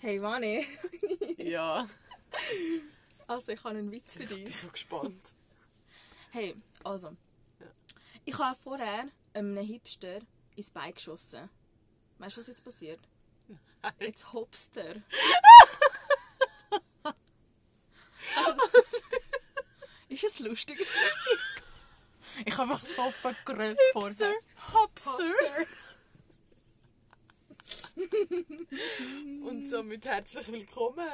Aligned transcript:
Hey, 0.00 0.20
Vani. 0.22 0.66
Ja. 1.38 1.88
Also, 3.26 3.52
ich 3.52 3.58
habe 3.64 3.70
einen 3.70 3.90
Witz 3.90 4.14
für 4.16 4.22
Ich 4.22 4.28
bin 4.28 4.44
dich. 4.44 4.56
so 4.56 4.68
gespannt. 4.68 5.34
Hey, 6.30 6.54
also. 6.84 7.08
Ja. 7.60 7.66
Ich 8.24 8.38
habe 8.38 8.54
vorher 8.56 9.08
einem 9.34 9.56
Hipster 9.58 10.20
ins 10.56 10.70
Bein 10.70 10.94
geschossen. 10.94 11.48
Weißt 12.18 12.36
du, 12.36 12.40
was 12.40 12.46
jetzt 12.48 12.64
passiert? 12.64 13.00
Jetzt 14.00 14.32
hopst 14.32 14.76
er. 14.76 14.96
Ist 20.08 20.24
es 20.24 20.38
lustig? 20.40 20.84
Ich 22.44 22.56
habe 22.56 22.72
einfach 22.72 22.84
so 22.84 23.10
vergrölt 23.10 23.78
vorher. 23.92 24.34
Hopster. 24.72 25.14
Hopster. 25.14 25.66
Und 29.44 29.66
somit 29.68 30.04
herzlich 30.06 30.52
willkommen 30.52 31.08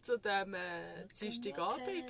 zu 0.00 0.16
diesem 0.18 0.54
äh, 0.54 1.06
Dienstagabend. 1.20 2.04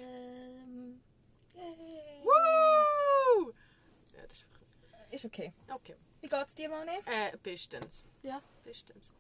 Woo! 2.23 3.53
Ja, 4.13 4.23
das 4.23 4.33
ist 4.33 4.49
Ist 5.11 5.25
okay. 5.25 5.55
okay. 5.73 5.97
Wie 6.21 6.29
geht's 6.29 6.55
dir, 6.55 6.69
Mani? 6.69 6.99
Äh, 7.07 7.35
bestens. 7.43 8.05
Ja. 8.23 8.43
Bestens. 8.63 9.11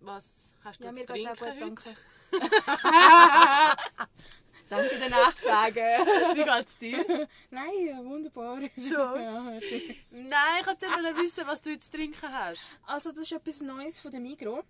Was 0.00 0.54
hast 0.64 0.80
du 0.80 0.84
Ja, 0.86 0.90
zu 0.90 0.98
mir 0.98 1.06
geht's 1.06 1.26
auch 1.26 1.36
trinken 1.36 1.74
gut, 1.76 1.84
heute? 1.86 1.96
danke. 4.72 4.98
Der 4.98 5.10
Nachfrage. 5.10 5.80
Wie 6.34 6.44
geht's 6.44 6.78
dir? 6.78 7.28
Nein, 7.50 8.04
wunderbar. 8.04 8.58
Schon? 8.76 9.22
Ja, 9.22 9.40
merci. 9.40 9.96
Nein, 10.10 10.60
ich 10.60 10.66
wollte 10.66 10.86
nur 10.86 11.22
wissen, 11.22 11.46
was 11.46 11.60
du 11.60 11.70
jetzt 11.70 11.92
zu 11.92 11.98
trinken 11.98 12.32
hast. 12.32 12.78
Also, 12.86 13.10
das 13.10 13.22
ist 13.22 13.32
etwas 13.32 13.60
Neues 13.60 14.00
von 14.00 14.10
der 14.10 14.20
Migros. 14.20 14.64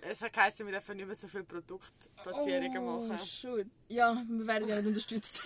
Es 0.00 0.22
hat 0.22 0.32
geheißen, 0.32 0.64
wir 0.66 0.72
dürfen 0.72 0.96
nicht 0.96 1.06
mehr 1.06 1.16
so 1.16 1.26
viele 1.26 1.44
Produktplatzierungen 1.44 2.78
oh, 2.78 3.06
machen. 3.06 3.26
Schön. 3.26 3.70
Ja, 3.88 4.22
wir 4.26 4.46
werden 4.46 4.68
ja 4.68 4.76
nicht 4.76 4.86
unterstützt. 4.86 5.42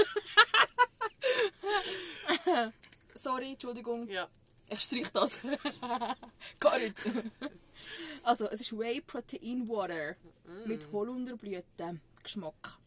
Sorry, 3.14 3.52
Entschuldigung. 3.52 4.06
Ja. 4.08 4.28
Ich 4.68 4.80
strich 4.80 5.08
das. 5.10 5.40
Gar 6.58 6.78
nicht. 6.78 6.94
Also, 8.22 8.48
es 8.50 8.60
ist 8.60 8.78
Whey 8.78 9.00
Protein 9.00 9.66
Water 9.68 10.16
mit 10.66 10.92
Holunderblütengeschmack. 10.92 12.78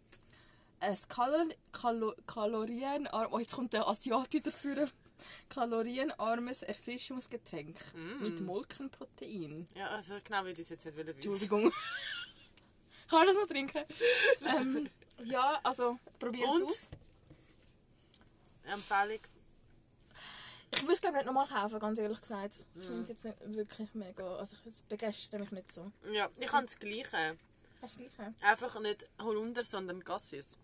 Ein 0.83 0.97
Kalor 1.07 1.45
Kalo 1.71 2.13
kalorienarm 2.27 3.31
oh, 3.31 3.39
jetzt 3.39 3.55
kommt 3.55 3.71
der 3.71 3.87
Asiat 3.87 4.33
wieder. 4.33 4.85
Kalorienarmes 5.47 6.63
Erfrischungsgetränk 6.63 7.79
mit 8.19 8.41
Molkenprotein. 8.41 9.65
ja, 9.75 9.87
also 9.87 10.15
genau 10.25 10.43
wie 10.43 10.49
ich 10.49 10.57
das 10.57 10.69
jetzt 10.69 10.85
nicht 10.85 10.97
wissen 10.97 11.15
Entschuldigung. 11.15 11.71
Kann 13.09 13.21
ich 13.21 13.27
das 13.27 13.37
noch 13.37 13.47
trinken? 13.47 13.83
ähm, 14.45 14.89
ja, 15.23 15.57
also 15.63 15.97
probiert 16.19 16.49
es 16.55 16.63
aus. 16.63 16.89
Empfehlung. 18.63 19.19
Ich 20.73 20.81
würde 20.81 20.93
es 20.93 21.01
glaube 21.01 21.17
nicht 21.17 21.25
nochmal 21.27 21.47
kaufen, 21.47 21.79
ganz 21.79 21.99
ehrlich 21.99 22.19
gesagt. 22.19 22.59
Ich 22.75 22.83
finde 22.83 23.03
es 23.03 23.09
jetzt 23.09 23.23
nicht 23.23 23.37
wirklich 23.55 23.93
mega. 23.93 24.35
Also 24.35 24.57
es 24.65 24.81
begeistert 24.81 25.39
mich 25.39 25.51
nicht 25.51 25.71
so. 25.71 25.93
Ja, 26.11 26.29
ich 26.37 26.51
habe 26.51 26.65
das 26.65 26.77
Gleiche. 26.77 27.37
Das 27.79 27.95
Gleiche. 27.95 28.33
Einfach 28.41 28.79
nicht 28.81 29.05
Holunder, 29.21 29.63
sondern 29.63 30.03
Gassis. 30.03 30.57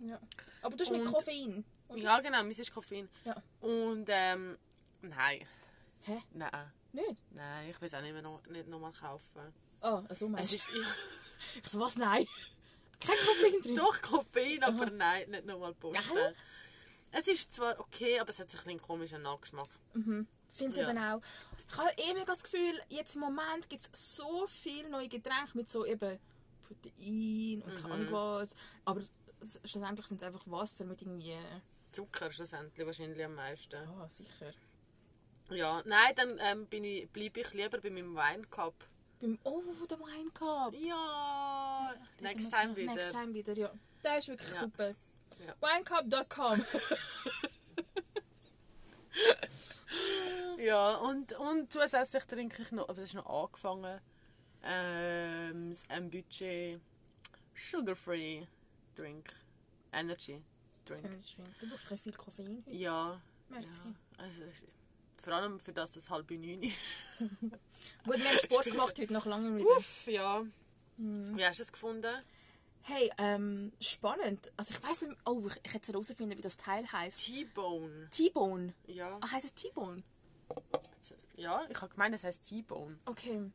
Ja. 0.00 0.18
Aber 0.62 0.76
du 0.76 0.84
hast 0.84 0.90
mit 0.92 1.00
Und- 1.02 1.12
Koffein. 1.12 1.64
oder? 1.88 1.98
Ja, 1.98 2.20
genau, 2.20 2.42
meins 2.42 2.58
ist 2.58 2.72
Koffein. 2.72 3.08
Ja. 3.24 3.42
Und 3.60 4.06
ähm, 4.08 4.56
nein. 5.02 5.46
Hä? 6.04 6.22
Nein. 6.32 6.72
Nicht? 6.92 7.16
Nein, 7.32 7.68
ich 7.70 7.80
will 7.80 7.86
es 7.86 7.94
auch 7.94 8.00
nicht, 8.00 8.12
mehr 8.12 8.22
noch, 8.22 8.44
nicht 8.46 8.66
nochmal 8.68 8.92
kaufen. 8.92 9.52
Ah, 9.80 10.02
also 10.08 10.28
meinst 10.28 10.52
ist 10.54 10.68
du? 10.68 10.80
Ich 11.62 11.68
so, 11.70 11.80
was? 11.80 11.96
Nein. 11.96 12.26
Kein 13.00 13.16
Koffein 13.16 13.62
drin? 13.62 13.76
doch 13.76 14.02
Koffein, 14.02 14.62
aber 14.64 14.86
nein, 14.90 15.30
nicht 15.30 15.44
nochmal 15.46 15.74
posten. 15.74 16.02
Gell? 16.14 16.34
Es 17.12 17.28
ist 17.28 17.52
zwar 17.54 17.78
okay, 17.78 18.18
aber 18.20 18.30
es 18.30 18.38
hat 18.38 18.50
sich 18.50 18.60
ein 18.60 18.64
bisschen 18.64 18.82
komischen 18.82 19.22
Nachgeschmack. 19.22 19.68
Ich 19.94 20.02
finde 20.02 20.70
es 20.72 20.76
Ja. 20.76 20.90
eben 20.90 20.98
auch. 20.98 21.20
Ich 21.70 21.76
habe 21.78 21.90
eben 22.10 22.26
das 22.26 22.42
Gefühl, 22.42 22.80
jetzt 22.88 23.14
im 23.14 23.20
Moment 23.20 23.68
gibt 23.68 23.82
es 23.82 24.16
so 24.16 24.46
viele 24.46 24.88
neue 24.90 25.08
Getränke 25.08 25.56
mit 25.56 25.68
so 25.68 25.84
eben 25.86 26.18
Protein 26.66 27.62
und 27.62 27.74
keine 27.82 27.94
Ahnung 27.94 28.12
was. 28.12 28.54
Aber 28.84 29.00
schlussendlich 29.64 30.06
sind 30.06 30.22
es 30.22 30.26
einfach 30.26 30.46
Wasser 30.46 30.84
mit 30.84 31.02
irgendwie... 31.02 31.36
Zucker 31.90 32.30
schlussendlich 32.30 32.86
wahrscheinlich 32.86 33.24
am 33.24 33.34
meisten. 33.34 33.76
Ah, 33.76 34.08
sicher. 34.08 34.52
Ja, 35.50 35.82
nein, 35.86 36.12
dann 36.16 36.38
ähm, 36.42 36.66
bin 36.66 36.84
ich, 36.84 37.08
bleibe 37.10 37.40
ich 37.40 37.52
lieber 37.54 37.78
bei 37.80 37.90
meinem 37.90 38.14
Weincup. 38.14 38.74
Beim, 39.20 39.38
oh, 39.44 39.62
der 39.90 39.98
Wine 39.98 40.30
Cup. 40.30 40.74
Ja, 40.74 41.94
next 42.20 42.50
time 42.52 42.76
wieder. 42.76 42.94
Next 42.94 43.10
time 43.10 43.34
wieder, 43.34 43.54
ja. 43.54 43.72
Der 44.04 44.18
ist 44.18 44.28
wirklich 44.28 44.52
Ja. 44.52 44.60
super. 44.60 44.94
Ja. 45.44 45.54
Winecup.com 45.60 46.64
Ja, 50.58 50.96
und, 50.96 51.32
und 51.32 51.72
zusätzlich 51.72 52.24
trinke 52.24 52.62
ich 52.62 52.72
noch, 52.72 52.88
aber 52.88 52.94
das 53.00 53.10
ist 53.10 53.14
noch 53.14 53.26
angefangen, 53.26 54.00
ähm, 54.64 55.72
ein 55.88 56.10
Budget 56.10 56.80
Sugar-Free 57.54 58.46
Drink. 58.98 59.32
Energy 59.92 60.42
Drink. 60.84 61.06
Du 61.60 61.68
brauchst 61.68 62.02
viel 62.02 62.12
Koffein 62.12 62.64
heute. 62.66 62.76
Ja, 62.76 63.20
Merke 63.48 63.66
ja. 63.66 63.94
Also, 64.16 64.42
vor 65.16 65.32
allem 65.34 65.60
für 65.60 65.72
das, 65.72 65.92
dass 65.92 66.04
es 66.04 66.10
halb 66.10 66.30
neun 66.30 66.62
ist. 66.62 66.78
Gut, 67.18 68.18
wir 68.18 68.28
haben 68.28 68.38
Sport 68.38 68.64
gemacht 68.64 68.98
heute 68.98 69.12
nach 69.12 69.26
langem 69.26 69.58
wieder. 69.58 69.68
Uff, 69.76 70.06
ja. 70.06 70.42
Wie 70.96 71.44
hast 71.44 71.58
du 71.58 71.62
es 71.62 71.72
gefunden? 71.72 72.12
Hey, 72.82 73.10
ähm, 73.18 73.72
spannend. 73.80 74.50
Also 74.56 74.74
ich 74.74 74.82
weiß 74.82 75.02
nicht, 75.02 75.16
oh, 75.26 75.46
ich, 75.46 75.72
hätte 75.72 75.92
herausfinden, 75.92 76.36
wie 76.36 76.42
das 76.42 76.56
Teil 76.56 76.90
heißt. 76.90 77.26
T-Bone. 77.26 78.08
T-Bone. 78.10 78.74
Ja. 78.86 79.18
Ah, 79.20 79.30
heißt 79.30 79.44
es 79.44 79.54
T-Bone? 79.54 80.02
ja, 81.36 81.62
ich 81.68 81.80
habe 81.80 81.92
gemeint, 81.92 82.14
es 82.14 82.24
heißt 82.24 82.48
T-Bone. 82.48 82.98
Okay. 83.04 83.50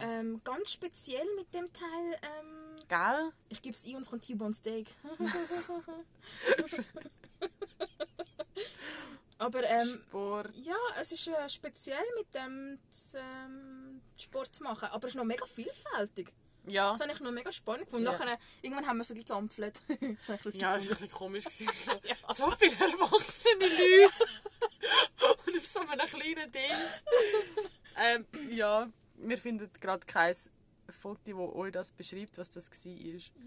Ähm, 0.00 0.40
ganz 0.42 0.72
speziell 0.72 1.26
mit 1.36 1.52
dem 1.52 1.70
Teil, 1.72 2.18
ähm, 2.22 2.61
Gell? 2.92 3.32
ich 3.48 3.62
gebe 3.62 3.74
es 3.74 3.84
es 3.86 4.10
kommt 4.10 4.22
T-Bone 4.22 4.52
Steak. 4.52 4.88
Aber 9.38 9.64
ähm, 9.64 9.88
Sport. 10.08 10.54
ja, 10.62 10.76
es 11.00 11.10
ist 11.12 11.26
äh, 11.26 11.48
speziell 11.48 12.04
mit 12.18 12.34
dem 12.34 12.78
ähm, 13.14 14.02
Sport 14.18 14.54
zu 14.54 14.62
machen. 14.62 14.90
Aber 14.90 15.06
es 15.06 15.14
ist 15.14 15.16
noch 15.16 15.24
mega 15.24 15.46
vielfältig. 15.46 16.34
Ja. 16.66 16.90
Das 16.90 17.00
habe 17.00 17.12
ich 17.12 17.20
noch 17.20 17.32
mega 17.32 17.50
spannend 17.50 17.86
gefunden. 17.86 18.04
Ja. 18.04 18.12
Nachher, 18.12 18.38
irgendwann 18.60 18.86
haben 18.86 18.98
wir 18.98 19.04
so 19.04 19.14
gegampfelt. 19.14 19.80
Ja, 20.52 20.76
es 20.76 20.86
war 20.86 20.96
ein 20.96 21.00
bisschen 21.00 21.10
komisch. 21.10 21.44
gewesen. 21.44 21.70
So, 22.28 22.44
so 22.46 22.50
viele 22.50 22.74
erwachsene 22.74 23.68
Leute. 23.68 24.26
Und 25.46 25.56
auf 25.56 25.66
so 25.66 25.80
einem 25.80 26.06
kleinen 26.06 26.52
Ding. 26.52 26.70
ähm, 27.96 28.26
ja, 28.50 28.86
wir 29.16 29.38
finden 29.38 29.70
gerade 29.80 30.04
kein 30.04 30.36
Foto, 30.92 31.46
das 31.48 31.56
euch 31.56 31.72
das 31.72 31.92
beschreibt, 31.92 32.38
was 32.38 32.50
das 32.50 32.70
war. 32.70 32.92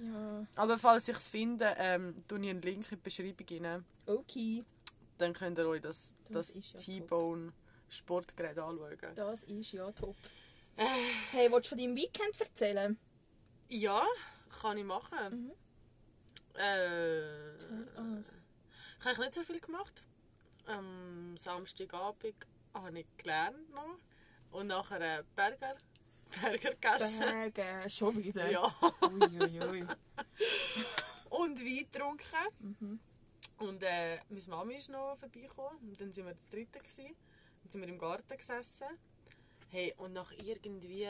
Ja, 0.03 0.45
Aber 0.55 0.77
falls 0.77 1.07
ich 1.07 1.15
es 1.17 1.29
finde, 1.29 1.73
ähm, 1.77 2.15
tue 2.27 2.39
ich 2.43 2.49
einen 2.49 2.61
Link 2.61 2.91
in 2.91 2.97
die 2.97 3.03
Beschreibung 3.03 3.47
rein. 3.65 3.85
okay. 4.05 4.63
Dann 5.17 5.31
könnt 5.33 5.57
ihr 5.57 5.67
euch 5.67 5.81
das, 5.81 6.13
Das 6.29 6.53
das, 6.53 6.71
ja 6.73 6.77
T-Bone 6.79 7.53
Sportgerät 7.87 8.57
anschauen. 8.59 8.97
Das 9.15 9.45
ist 9.45 9.71
ja 9.71 9.89
top. 9.93 10.15
Hey, 10.75 11.49
willst 11.49 11.67
du 11.67 11.75
von 11.75 11.77
deinem 11.77 11.95
Weekend 11.95 12.37
erzählen? 12.39 12.97
Ja, 13.69 14.03
kann 14.61 14.77
ich 14.77 14.83
machen. 14.83 15.51
Äh, 16.55 17.21
Was? 18.17 18.45
Ich 18.99 19.05
habe 19.05 19.19
nicht 19.21 19.33
so 19.33 19.43
viel 19.43 19.59
gemacht. 19.61 20.03
Am 20.65 21.37
Samstagabend 21.37 22.35
habe 22.73 22.99
ich 22.99 23.05
gelernt 23.17 23.69
noch. 23.73 23.97
Und 24.51 24.67
nachher 24.67 25.19
äh, 25.19 25.23
Burger, 25.35 25.75
Burger 26.25 26.71
gegessen. 26.71 27.53
Berge, 27.53 27.89
schon 27.89 28.23
wieder? 28.23 28.49
Ja. 28.49 28.73
Uiuiui. 29.01 29.85
Und 31.29 31.59
Wein 31.59 31.87
getrunken. 31.91 32.99
Und 33.57 33.83
äh, 33.83 34.17
meine 34.29 34.41
Mami 34.49 34.75
ist 34.75 34.89
noch 34.89 35.17
vorbeigekommen. 35.17 35.79
Und 35.79 35.99
dann 35.99 36.15
waren 36.15 36.25
wir 36.25 36.33
das 36.33 36.49
dritte. 36.49 36.79
Gewesen. 36.79 37.15
Dann 37.63 37.71
sind 37.71 37.81
wir 37.81 37.87
im 37.87 37.97
Garten 37.97 38.37
gesessen. 38.37 38.87
Hey, 39.69 39.93
und 39.97 40.13
nach 40.13 40.31
irgendwie, 40.31 41.07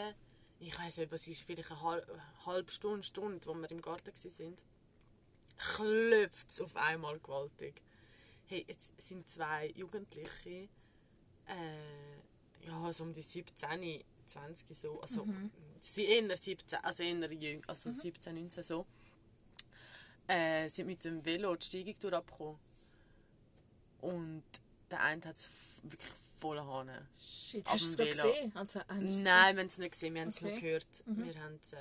ich 0.59 0.79
weiß 0.79 0.97
nicht, 0.97 1.11
was 1.11 1.27
ist, 1.27 1.41
vielleicht 1.41 1.69
eine 1.69 1.81
halbe, 1.81 2.21
halbe 2.45 2.71
Stunde, 2.71 3.03
Stunde, 3.03 3.45
wo 3.45 3.53
wir 3.53 3.69
im 3.69 3.81
Garten 3.81 4.13
waren, 4.13 4.55
klopft 5.57 6.49
es 6.49 6.61
auf 6.61 6.75
einmal 6.75 7.19
gewaltig. 7.19 7.81
Hey, 8.45 8.65
jetzt 8.67 8.99
sind 9.01 9.27
zwei 9.29 9.71
Jugendliche, 9.75 10.69
äh, 11.47 12.65
ja, 12.65 12.91
so 12.93 13.03
um 13.03 13.13
die 13.13 13.21
17, 13.21 14.03
20 14.27 14.75
so, 14.77 14.99
also 15.01 15.27
sie 15.81 16.05
eher 16.05 16.35
17, 16.35 16.79
also 16.83 17.03
eher 17.03 17.31
jüng, 17.33 17.63
also 17.67 17.91
17, 17.93 18.35
19 18.35 18.63
so, 18.63 18.85
äh, 20.27 20.67
sind 20.69 20.87
mit 20.87 21.03
dem 21.03 21.23
Velo 21.23 21.55
die 21.55 21.65
Steigung 21.65 21.95
durchgekommen. 21.99 22.59
Und 24.01 24.43
der 24.91 25.01
eine 25.01 25.23
hat 25.25 25.35
es 25.35 25.49
wirklich 25.83 26.11
voll 26.37 26.59
Hahn. 26.59 26.89
Shit, 27.17 27.65
hast 27.67 27.97
du 27.97 28.03
es 28.03 28.17
gesehen? 28.17 28.51
Also, 28.55 28.79
Nein, 28.89 29.55
wir 29.55 29.61
haben 29.61 29.67
es 29.67 29.77
nicht 29.77 29.91
gesehen, 29.91 30.13
wir 30.13 30.21
haben 30.21 30.29
es 30.29 30.37
Okay. 30.37 30.51
nur 30.51 30.59
gehört. 30.59 30.87
Wir 31.05 31.41
haben 31.41 31.59
es 31.61 31.73
äh, 31.73 31.77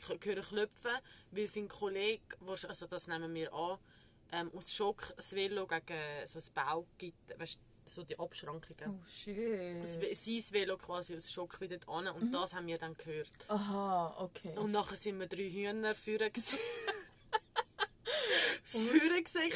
ich 0.00 0.24
höre 0.26 0.42
klopfen, 0.42 0.92
weil 1.32 1.46
sein 1.46 1.68
Kollege, 1.68 2.22
also 2.46 2.86
das 2.86 3.08
nehmen 3.08 3.34
wir 3.34 3.52
an, 3.52 3.78
ähm, 4.32 4.50
aus 4.54 4.72
Schock 4.74 5.12
das 5.16 5.32
Velo 5.32 5.66
gegen 5.66 5.98
so 6.26 6.38
ein 6.38 6.44
Bau 6.54 6.86
gibt, 6.98 7.38
weißt, 7.38 7.58
so 7.88 8.02
die 8.04 8.18
Abschrankungen. 8.18 9.00
Oh. 9.00 9.80
Das 9.82 10.00
We- 10.00 10.14
Sein 10.14 10.42
Velo 10.52 10.76
quasi 10.76 11.16
aus 11.16 11.32
Schock 11.32 11.60
wieder 11.60 11.78
an 11.88 12.04
Mhm. 12.04 12.10
und 12.22 12.30
das 12.32 12.54
haben 12.54 12.66
wir 12.66 12.78
dann 12.78 12.96
gehört. 12.96 13.30
Aha, 13.48 14.14
okay. 14.18 14.52
Und 14.56 14.70
nachher 14.72 14.96
sind 14.96 15.18
wir 15.18 15.26
drei 15.26 15.48
Hühner 15.50 15.94
führen 15.94 16.32
gesehen. 16.32 16.58
Führen 18.64 19.24
gesehen. 19.24 19.52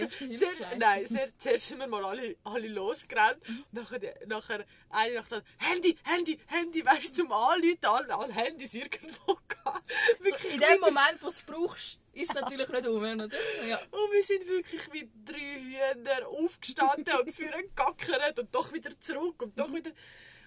Nein, 0.79 1.07
zuerst, 1.07 1.35
zuerst 1.41 1.69
sind 1.69 1.79
wir 1.81 1.87
mal 1.87 2.05
alle, 2.05 2.37
alle 2.45 2.69
losgerannt. 2.69 3.39
Nachher, 3.71 4.01
nachher 4.27 4.65
eine 4.89 5.15
nach 5.17 5.29
der 5.29 5.43
Handy, 5.59 5.97
Handy, 6.05 6.39
Handy, 6.47 6.85
weißt 6.85 7.11
du, 7.19 7.23
zum 7.25 7.33
Anrufen, 7.33 7.79
alle, 7.85 8.17
alle 8.17 8.33
Handys 8.33 8.73
irgendwo 8.75 9.39
gehabt. 9.49 9.91
So, 10.23 10.49
in 10.49 10.61
dem 10.61 10.81
Moment, 10.81 11.17
wo 11.21 11.27
du 11.27 11.29
es 11.29 11.43
brauchst, 11.43 11.99
ist 12.13 12.35
natürlich 12.35 12.69
nicht 12.69 12.87
um, 12.87 13.03
oder? 13.03 13.29
Ja. 13.67 13.79
Und 13.91 14.13
wir 14.13 14.23
sind 14.23 14.47
wirklich 14.47 14.93
wie 14.93 15.11
drei 15.25 15.95
Hühner 15.95 16.29
aufgestanden 16.29 17.15
und 17.21 17.31
führen 17.33 17.63
gegackert 17.63 18.39
und 18.39 18.55
doch 18.55 18.73
wieder 18.73 18.99
zurück 19.01 19.43
und 19.43 19.59
doch 19.59 19.73
wieder. 19.73 19.91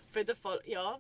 Auf 0.10 0.16
jeden 0.16 0.36
Fall, 0.36 0.62
ja. 0.66 1.00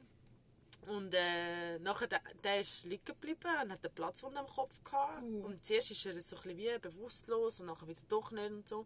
Und 0.88 1.13
äh, 1.13 1.79
nachher, 1.79 2.07
der, 2.07 2.21
der 2.44 2.62
ist 2.62 2.85
liegen 2.85 3.06
geblieben 3.06 3.50
und 3.63 3.71
hat 3.71 3.83
eine 3.83 3.89
Platzwunde 3.94 4.39
am 4.39 4.47
Kopf 4.47 4.83
gehabt. 4.83 5.23
Und 5.23 5.65
zuerst 5.65 5.91
ist 5.91 6.06
er 6.06 6.19
so 6.21 6.35
ein 6.38 6.57
wie 6.57 6.77
bewusstlos 6.79 7.59
und 7.59 7.68
nachher 7.68 7.88
wieder 7.88 8.01
doch 8.07 8.31
nicht 8.31 8.51
und 8.51 8.68
so. 8.68 8.85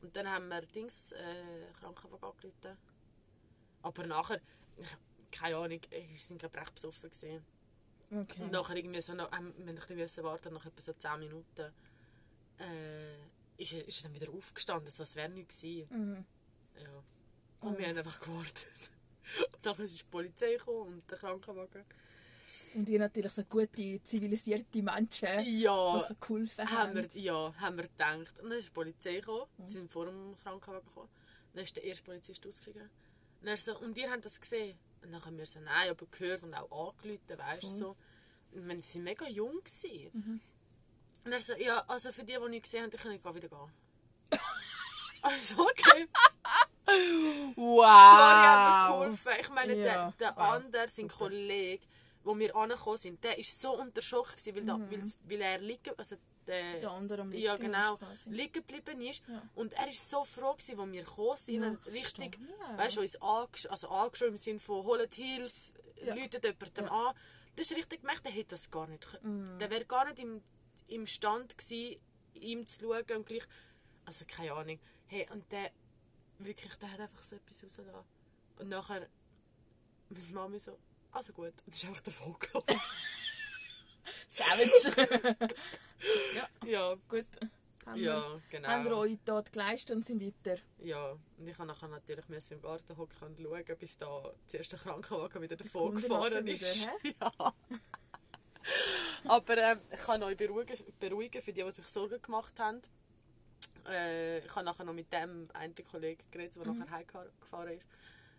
Und 0.00 0.14
dann 0.14 0.28
haben 0.28 0.48
wir 0.48 0.60
Dings, 0.62 1.12
äh, 1.12 1.72
Krankenwagen 1.78 2.24
angerufen. 2.24 2.78
Aber 3.82 4.06
nachher, 4.06 4.40
ich, 4.76 5.30
keine 5.30 5.56
Ahnung, 5.56 5.80
wir 5.90 6.18
sind 6.18 6.38
glaube 6.38 6.56
ich 6.56 6.60
recht 6.60 6.74
besoffen 6.74 7.10
gesehen. 7.10 7.44
Okay. 8.12 8.42
Und 8.42 8.50
nachher 8.52 8.76
irgendwie 8.76 9.00
so, 9.00 9.14
noch, 9.14 9.30
ähm, 9.32 9.54
wir 9.58 9.68
haben 9.68 9.78
ein 9.78 10.24
warten, 10.24 10.54
nach 10.54 10.66
etwa 10.66 10.80
so 10.80 10.92
10 10.92 11.18
Minuten, 11.20 11.72
äh, 12.58 13.62
ist, 13.62 13.72
er, 13.72 13.86
ist 13.86 14.00
er 14.04 14.10
dann 14.10 14.20
wieder 14.20 14.32
aufgestanden, 14.32 14.90
so 14.90 15.02
als 15.02 15.14
wäre 15.14 15.28
nichts 15.28 15.60
gewesen. 15.60 16.26
Ja. 16.82 17.02
Und 17.60 17.78
wir 17.78 17.86
haben 17.86 17.98
einfach 17.98 18.20
gewartet. 18.20 18.90
Und 19.52 19.64
nachher 19.64 19.84
ist 19.84 20.00
die 20.00 20.04
Polizei 20.04 20.54
gekommen 20.56 20.94
und 20.94 21.10
der 21.10 21.18
Krankenwagen. 21.18 21.84
Und 22.74 22.88
ihr 22.88 22.98
natürlich 22.98 23.30
so 23.32 23.44
gute, 23.44 24.02
zivilisierte 24.02 24.82
Menschen, 24.82 25.28
Ja, 25.44 25.98
die 25.98 26.04
so 26.08 26.14
geholfen 26.20 26.68
haben 26.68 26.96
haben. 26.98 27.14
wir, 27.14 27.22
ja, 27.22 27.54
haben 27.58 27.76
wir 27.76 27.84
gedacht. 27.84 28.40
Und 28.40 28.50
dann 28.50 28.58
ist 28.58 28.66
die 28.68 28.72
Polizei 28.72 29.20
gekommen, 29.20 29.46
sie 29.66 29.74
sind 29.74 29.92
vor 29.92 30.06
dem 30.06 30.36
Krankenwagen 30.42 30.88
gekommen. 30.88 31.08
Dann 31.54 31.62
ist 31.62 31.76
der 31.76 31.84
erste 31.84 32.02
Polizist 32.02 32.44
ausgestiegen. 32.44 32.90
Und 33.42 33.58
so, 33.58 33.78
und 33.78 33.96
ihr 33.96 34.10
habt 34.10 34.24
das 34.24 34.40
gesehen? 34.40 34.76
Und 35.02 35.12
dann 35.12 35.24
haben 35.24 35.38
wir 35.38 35.46
so, 35.46 35.60
nein, 35.60 35.90
aber 35.90 36.06
gehört 36.06 36.42
und 36.42 36.54
auch 36.54 36.88
angerufen, 36.94 37.38
weißt 37.38 37.62
du, 37.62 37.68
so. 37.68 37.96
Und 38.52 38.68
wir 38.68 38.76
waren 38.76 39.02
mega 39.04 39.28
jung. 39.28 39.58
Gewesen. 39.62 40.40
Und 41.24 41.32
er 41.32 41.38
so, 41.38 41.54
ja, 41.54 41.84
also 41.86 42.10
für 42.12 42.24
die, 42.24 42.36
die 42.42 42.48
nicht 42.48 42.62
gesehen 42.64 42.82
haben, 42.82 42.90
die 42.90 42.96
können 42.96 43.14
ich 43.14 43.24
wieder 43.24 43.48
gehen. 43.48 43.72
also, 45.22 45.62
okay. 45.62 46.08
Wow! 47.56 47.84
Sorry, 48.16 48.44
hat 48.44 48.88
mir 48.88 48.98
geholfen. 48.98 49.32
Ich 49.40 49.48
meine, 49.50 49.74
Ja, 49.76 49.84
der, 49.84 50.14
der 50.18 50.36
wow, 50.36 50.52
andere, 50.54 50.88
sein. 50.88 51.08
Kollege, 51.08 51.86
wo 52.24 52.36
wir 52.38 52.54
angekommen 52.56 52.96
sind, 52.96 53.22
der 53.22 53.36
war 53.36 53.44
so 53.44 53.78
unter 53.80 54.02
Schock, 54.02 54.30
gewesen, 54.36 54.56
weil, 54.56 54.64
da, 54.64 54.78
weil, 54.78 55.02
weil 55.24 55.40
er 55.40 55.58
liegen, 55.58 55.94
also 55.96 56.16
der, 56.50 56.74
Mhm. 56.76 56.80
Der 56.80 56.90
andere 56.90 57.22
am 57.22 57.32
ja, 57.32 57.56
genau, 57.56 57.98
liegen 58.26 58.52
geblieben 58.52 59.00
ist. 59.02 59.22
Ja. 59.28 59.42
Und 59.54 59.72
er 59.74 59.86
war 59.86 59.92
so 59.92 60.24
froh, 60.24 60.52
gewesen, 60.54 60.78
wo 60.78 60.86
wir 60.90 61.02
gekommen 61.04 61.36
sind. 61.36 61.62
Ja, 61.62 61.70
richtig, 61.92 62.36
verstehe. 62.36 62.78
weißt 62.78 62.96
du, 62.96 63.00
uns 63.00 63.16
angesch 63.22 63.66
also 63.66 63.88
angeschaut 63.88 64.28
im 64.28 64.36
Sinne 64.36 64.58
von, 64.60 64.84
holt 64.84 65.14
Hilfe, 65.14 65.72
Ja. 66.04 66.14
läutet 66.14 66.44
jemandem 66.44 66.84
Ja. 66.86 66.90
Mhm. 66.92 67.06
an. 67.08 67.14
Das 67.56 67.70
ist 67.70 67.76
richtig 67.76 68.00
gemerkt, 68.00 68.24
der 68.24 68.32
hätte 68.32 68.48
das 68.50 68.70
gar 68.70 68.86
nicht 68.86 69.02
können. 69.10 69.58
Der 69.58 69.70
wäre 69.70 69.84
gar 69.84 70.04
nicht 70.06 70.18
im, 70.18 70.42
im 70.88 71.06
Stand 71.06 71.56
gewesen, 71.58 72.00
ihm 72.34 72.66
zu 72.66 72.80
schauen 72.80 73.16
und 73.16 73.26
gleich, 73.26 73.44
also 74.04 74.24
keine 74.26 74.52
Ahnung. 74.52 74.78
Hey, 75.08 75.26
und 75.32 75.50
der, 75.52 75.70
wirklich, 76.38 76.74
der 76.76 76.92
hat 76.92 77.00
einfach 77.00 77.22
so 77.22 77.36
etwas 77.36 77.62
rausgelassen. 77.64 78.04
Und 78.58 78.68
nachher, 78.68 79.08
meine 80.08 80.24
Mami 80.32 80.58
so, 80.58 80.78
also 81.12 81.32
gut, 81.32 81.52
und 81.66 81.74
ist 81.74 81.84
einfach 81.84 82.00
davon 82.02 82.36
gelaufen. 82.38 82.80
Savage! 84.28 85.36
ja, 86.90 86.96
ja, 86.96 87.00
gut. 87.08 87.26
Haben 87.86 87.96
wir- 87.96 88.02
ja, 88.04 88.40
genau. 88.50 88.68
Haben 88.68 88.84
wir 88.84 88.96
eure 88.96 89.24
Tat 89.24 89.52
geleistet 89.52 89.96
und 89.96 90.04
sind 90.04 90.20
weiter. 90.22 90.60
Ja, 90.78 91.12
und 91.12 91.20
ich 91.38 91.46
musste 91.46 91.64
nachher 91.66 91.88
natürlich 91.88 92.28
müssen 92.28 92.54
im 92.54 92.62
Garten 92.62 92.96
hocken 92.96 93.26
und 93.28 93.40
schauen, 93.40 93.78
bis 93.78 93.96
da 93.96 94.22
der 94.52 94.60
erste 94.60 94.76
Krankenwagen 94.76 95.40
wieder 95.42 95.56
davon 95.56 95.94
gefahren 95.94 96.44
wieder, 96.44 96.66
ist. 96.66 96.86
hä? 97.02 97.14
ja. 97.20 97.54
Aber 99.24 99.56
ähm, 99.58 99.80
ich 99.92 100.00
kann 100.00 100.22
euch 100.22 100.36
beruhigen, 100.36 100.76
beruhigen 100.98 101.42
für 101.42 101.52
die, 101.52 101.62
die 101.64 101.70
sich 101.70 101.86
Sorgen 101.86 102.20
gemacht 102.20 102.58
haben. 102.58 102.80
Äh, 103.88 104.38
ich 104.40 104.54
habe 104.54 104.64
nachher 104.66 104.84
noch 104.84 104.92
mit 104.92 105.12
dem 105.12 105.48
einen 105.54 105.74
Kollegen 105.90 106.22
geredet, 106.30 106.56
der 106.56 106.66
Mhm. 106.66 106.78
nachher 106.78 106.90
heimgefahren 106.90 107.72
ist. 107.78 107.86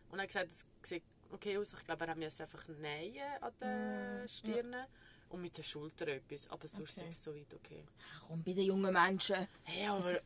Und 0.10 0.20
er 0.20 0.24
hat 0.24 0.28
gesagt, 0.30 0.52
es 0.52 0.66
sieht 0.84 1.04
okay 1.32 1.58
aus. 1.58 1.74
Ich 1.74 1.84
glaube, 1.86 2.06
er 2.06 2.16
musste 2.16 2.44
einfach 2.44 2.68
nähen 2.68 3.24
an 3.42 3.54
den 3.60 4.28
Stirnen. 4.28 4.86
Und 5.32 5.42
mit 5.42 5.58
den 5.58 5.64
Schultern 5.64 6.10
etwas. 6.10 6.50
Aber 6.50 6.68
sonst 6.68 6.98
Okay. 6.98 7.10
ist 7.10 7.18
es 7.18 7.24
soweit 7.24 7.54
okay. 7.54 7.84
Ach, 8.16 8.24
komm, 8.28 8.44
bei 8.44 8.54
den 8.54 8.66
jungen 8.66 8.92
Menschen. 8.94 9.48
Hey, 9.64 9.88
aber 9.88 10.20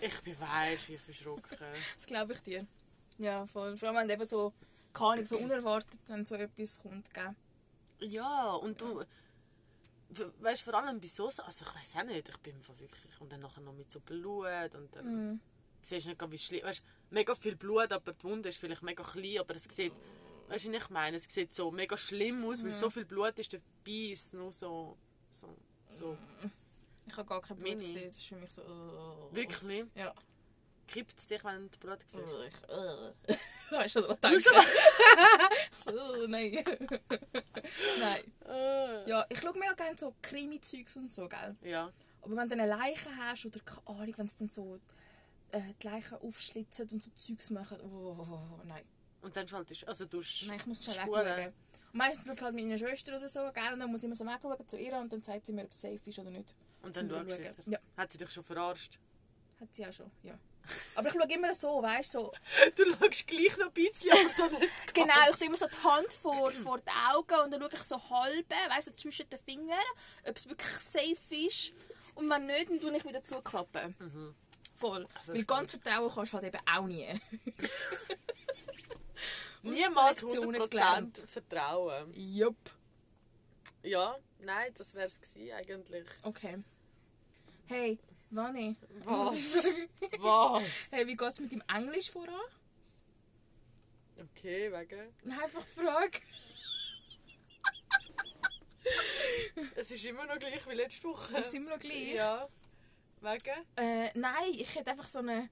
ich 0.00 0.20
bin 0.22 0.36
weisst, 0.40 0.88
wie 0.88 0.98
verschrocken. 0.98 1.58
Das 1.96 2.06
glaube 2.06 2.32
ich 2.32 2.40
dir. 2.42 2.66
Ja, 3.18 3.44
voll. 3.46 3.76
Vor 3.76 3.88
allem, 3.88 3.96
wenn 4.08 4.10
eben 4.10 4.24
so, 4.24 4.52
keine 4.92 5.10
Ahnung, 5.12 5.26
so 5.26 5.36
unerwartet, 5.38 5.98
wenn 6.06 6.24
so 6.26 6.34
etwas 6.36 6.78
kommt, 6.80 7.12
gell? 7.12 7.34
Ja, 8.00 8.52
und 8.54 8.80
du. 8.80 9.04
we- 10.10 10.32
Weißt 10.40 10.62
vor 10.62 10.74
allem 10.74 11.00
bei 11.00 11.06
so 11.06 11.26
also 11.26 11.42
ich 11.64 11.74
weiß 11.74 11.96
auch 11.96 12.04
nicht, 12.04 12.28
ich 12.28 12.36
bin 12.38 12.54
wirklich. 12.78 13.20
Und 13.20 13.32
dann 13.32 13.40
nachher 13.40 13.62
noch 13.62 13.72
mit 13.72 13.90
so 13.90 14.00
Blut 14.00 14.74
und 14.74 14.94
dann. 14.94 15.40
Siehst 15.82 16.06
du 16.06 16.10
nicht, 16.10 16.30
wie 16.32 16.38
schlimm. 16.38 16.62
Weißt 16.64 16.82
mega 17.10 17.34
viel 17.34 17.56
Blut, 17.56 17.90
aber 17.92 18.12
die 18.12 18.22
Wunde 18.24 18.48
ist 18.50 18.58
vielleicht 18.58 18.82
mega 18.82 19.02
klein, 19.02 19.38
aber 19.38 19.54
es 19.56 19.64
sieht. 19.64 19.92
Weißt 20.48 20.66
du, 20.66 20.72
ich 20.72 20.90
meine? 20.90 21.16
Es 21.16 21.24
sieht 21.24 21.54
so 21.54 21.70
mega 21.70 21.96
schlimm 21.96 22.44
aus, 22.44 22.62
weil 22.62 22.72
so 22.72 22.90
viel 22.90 23.04
Blut 23.04 23.38
ist 23.38 23.52
dabei, 23.52 24.12
ist 24.12 24.34
nur 24.34 24.52
so. 24.52 24.96
so, 25.30 25.56
so. 25.88 26.16
Ich 27.06 27.16
habe 27.16 27.28
gar 27.28 27.40
kein 27.40 27.56
Blut 27.56 27.68
Mini. 27.68 27.80
gesehen. 27.80 28.08
Das 28.08 28.16
ist 28.16 28.26
für 28.26 28.36
mich 28.36 28.50
so... 28.50 28.62
Oh. 28.62 29.34
Wirklich? 29.34 29.86
Ja. 29.94 30.12
Kippt 30.88 31.18
es 31.18 31.26
dich, 31.26 31.42
wenn 31.44 31.68
du 31.70 31.78
Blut 31.78 31.98
siehst? 32.06 32.24
Oh, 32.24 32.42
ich, 32.42 32.54
oh. 32.68 33.34
Weißt 33.76 33.96
du, 33.96 34.08
was 34.08 34.32
ich 34.32 34.44
schon 34.44 34.52
denke? 34.54 34.68
so, 35.84 35.90
oh, 35.90 36.26
nein. 36.28 36.52
nein. 38.00 38.22
Äh. 38.48 39.08
Ja, 39.10 39.26
ich 39.28 39.40
schaue 39.40 39.58
mir 39.58 39.72
auch 39.72 39.76
gerne 39.76 39.98
so 39.98 40.14
Krimi-Zeugs 40.22 40.96
und 40.96 41.12
so, 41.12 41.28
gell? 41.28 41.56
Ja. 41.62 41.92
Aber 42.22 42.36
wenn 42.36 42.48
du 42.48 42.54
eine 42.54 42.66
Leiche 42.66 43.10
hast 43.16 43.46
oder 43.46 43.60
keine 43.60 43.86
Ahnung, 43.86 44.14
wenn 44.16 44.26
es 44.26 44.36
dann 44.36 44.48
so 44.48 44.78
äh, 45.50 45.60
die 45.82 45.86
Leichen 45.86 46.18
aufschlitzen 46.18 46.88
und 46.90 47.02
so 47.02 47.10
Zeugs 47.16 47.50
machen, 47.50 47.78
oh, 47.82 48.16
oh, 48.18 48.26
oh, 48.30 48.60
nein. 48.64 48.84
Und 49.26 49.36
dann 49.36 49.48
schaltest 49.48 49.82
du. 49.82 49.88
Also 49.88 50.04
du 50.04 50.22
Nein, 50.46 50.58
ich 50.60 50.66
muss 50.66 50.84
schnell 50.84 50.94
Spuren. 51.00 51.26
wegschauen. 51.26 51.52
Meistens 51.92 52.24
schaue 52.26 52.34
ich 52.34 52.42
halt 52.42 52.54
mit 52.54 52.64
meiner 52.64 52.78
Schwester 52.78 53.16
oder 53.16 53.26
so, 53.26 53.40
gell? 53.52 53.72
Und 53.72 53.80
dann 53.80 53.90
muss 53.90 53.98
ich 53.98 54.04
immer 54.04 54.14
so 54.14 54.24
wegschauen 54.24 54.68
zu 54.68 54.76
ihr 54.78 54.96
und 54.98 55.12
dann 55.12 55.20
sagt 55.20 55.46
sie 55.46 55.52
mir, 55.52 55.64
ob 55.64 55.70
es 55.70 55.80
safe 55.80 55.98
ist 56.04 56.18
oder 56.20 56.30
nicht. 56.30 56.54
Und 56.82 56.96
dann 56.96 57.10
schaust 57.10 57.66
du. 57.66 57.70
Ja. 57.72 57.80
Hat 57.96 58.12
sie 58.12 58.18
dich 58.18 58.30
schon 58.30 58.44
verarscht? 58.44 59.00
Hat 59.60 59.74
sie 59.74 59.84
auch 59.84 59.92
schon, 59.92 60.12
ja. 60.22 60.38
Aber 60.94 61.08
ich 61.08 61.14
schaue 61.14 61.34
immer 61.34 61.54
so, 61.54 61.82
weißt 61.82 62.14
du, 62.14 62.18
so... 62.20 62.32
Du 62.76 62.84
schaust 62.84 63.26
gleich 63.26 63.56
noch 63.58 63.66
ein 63.66 63.72
bisschen, 63.72 64.12
aber 64.12 64.30
so 64.30 64.58
nicht 64.60 64.72
Genau, 64.94 65.30
ich 65.30 65.36
sehe 65.36 65.48
immer 65.48 65.56
so 65.56 65.66
die 65.66 65.82
Hand 65.82 66.12
vor, 66.12 66.50
vor 66.52 66.78
die 66.78 67.12
Augen 67.12 67.44
und 67.44 67.50
dann 67.50 67.60
schaue 67.60 67.70
ich 67.72 67.82
so 67.82 68.10
halb, 68.10 68.48
weißt 68.48 68.86
du, 68.86 68.92
so 68.92 68.96
zwischen 68.96 69.28
den 69.28 69.40
Fingern, 69.40 69.78
ob 70.24 70.36
es 70.36 70.48
wirklich 70.48 70.70
safe 70.70 71.34
ist. 71.34 71.72
Und 72.14 72.30
wenn 72.30 72.46
nicht, 72.46 72.70
dann 72.70 72.80
tue 72.80 72.96
ich 72.96 73.04
wieder 73.04 73.24
zuklappen. 73.24 73.96
Voll. 74.76 75.04
Weil 75.26 75.44
ganz 75.44 75.72
vertrauen 75.72 76.12
kannst 76.14 76.32
du 76.32 76.36
halt 76.36 76.46
eben 76.46 76.62
auch 76.72 76.86
nie. 76.86 77.08
Niemals 79.62 80.22
Lektionen 80.22 80.56
100% 80.62 80.68
gelernt. 80.68 81.18
vertrauen. 81.28 82.12
Jupp. 82.14 82.56
Ja, 83.82 84.16
nein, 84.40 84.72
das 84.74 84.94
wäre 84.94 85.06
es 85.06 85.20
eigentlich. 85.54 86.06
Okay. 86.22 86.62
Hey, 87.66 87.98
Vani. 88.30 88.76
Was? 89.04 89.36
Was? 90.18 90.62
Hey, 90.90 91.06
wie 91.06 91.16
geht's 91.16 91.40
mit 91.40 91.52
dem 91.52 91.62
Englisch 91.72 92.10
voran? 92.10 92.34
Okay, 94.18 94.72
wegen. 94.72 95.14
Nein, 95.24 95.40
Einfach 95.40 95.64
Frage. 95.64 96.18
Es 99.74 99.90
ist 99.90 100.04
immer 100.04 100.26
noch 100.26 100.38
gleich 100.38 100.66
wie 100.68 100.74
letzte 100.74 101.08
Woche. 101.08 101.38
Ist 101.38 101.54
immer 101.54 101.70
noch 101.70 101.78
gleich? 101.78 102.12
Ja. 102.14 102.48
Wegen? 103.20 103.64
Äh, 103.76 104.10
nein, 104.14 104.52
ich 104.52 104.74
hätte 104.74 104.90
einfach 104.90 105.06
so 105.06 105.18
eine, 105.18 105.48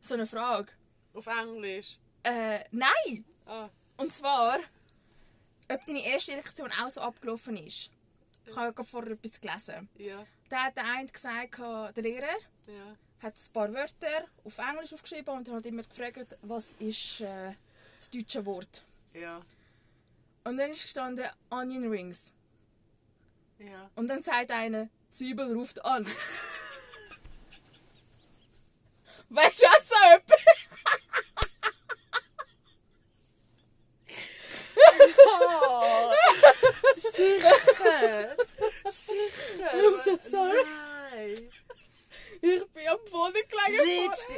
so 0.00 0.14
eine 0.14 0.26
Frage. 0.26 0.72
Auf 1.12 1.26
Englisch. 1.26 1.98
Äh, 2.24 2.60
nein! 2.70 3.24
Ah, 3.46 3.68
Und 3.98 4.10
zwar, 4.12 4.58
ob 5.68 5.84
deine 5.86 6.04
erste 6.04 6.34
Lektion 6.34 6.72
auch 6.82 6.90
so 6.90 7.00
abgelaufen 7.02 7.56
ist. 7.56 7.90
Ich 8.46 8.56
habe 8.56 8.72
gerade 8.72 8.88
vorher 8.88 9.12
etwas 9.12 9.40
gelesen. 9.40 9.88
ja, 9.98 10.26
Da 10.48 10.64
hat 10.64 10.76
der 10.76 10.84
eine 10.84 11.06
gesagt, 11.08 11.58
der 11.58 12.02
Lehrer 12.02 12.36
ja. 12.66 12.96
hat 13.22 13.34
ein 13.36 13.52
paar 13.52 13.72
Wörter 13.72 14.24
auf 14.44 14.58
Englisch 14.58 14.92
aufgeschrieben 14.92 15.34
und 15.34 15.48
hat 15.50 15.64
immer 15.66 15.82
gefragt, 15.82 16.36
was 16.42 16.74
ist, 16.78 17.20
äh, 17.20 17.52
das 17.98 18.10
deutsche 18.10 18.44
Wort. 18.46 18.82
Ja. 19.14 19.40
Und 20.44 20.56
dann 20.58 20.70
ist 20.70 20.82
gestanden 20.82 21.26
Onion 21.50 21.88
Rings. 21.90 22.32
Ja. 23.58 23.90
Und 23.94 24.08
dann 24.08 24.22
sagt 24.22 24.50
einer, 24.50 24.88
Zwiebel 25.10 25.52
ruft 25.54 25.82
an. 25.84 26.04
weißt 29.30 29.58
du 29.58 29.62
das 29.62 29.88
so 29.88 29.94
etwas? 30.14 30.40
Oh, 35.26 36.12
sicher! 36.96 38.36
Sicher! 38.90 39.70
I'm 39.72 39.96
so 40.04 40.18
sorry. 40.18 40.64
Nein! 40.64 41.50
Ich 42.42 42.66
bin 42.72 42.88
am 42.88 42.98
Boden 43.10 43.42
gelegen. 43.48 44.06
Letzte, 44.08 44.34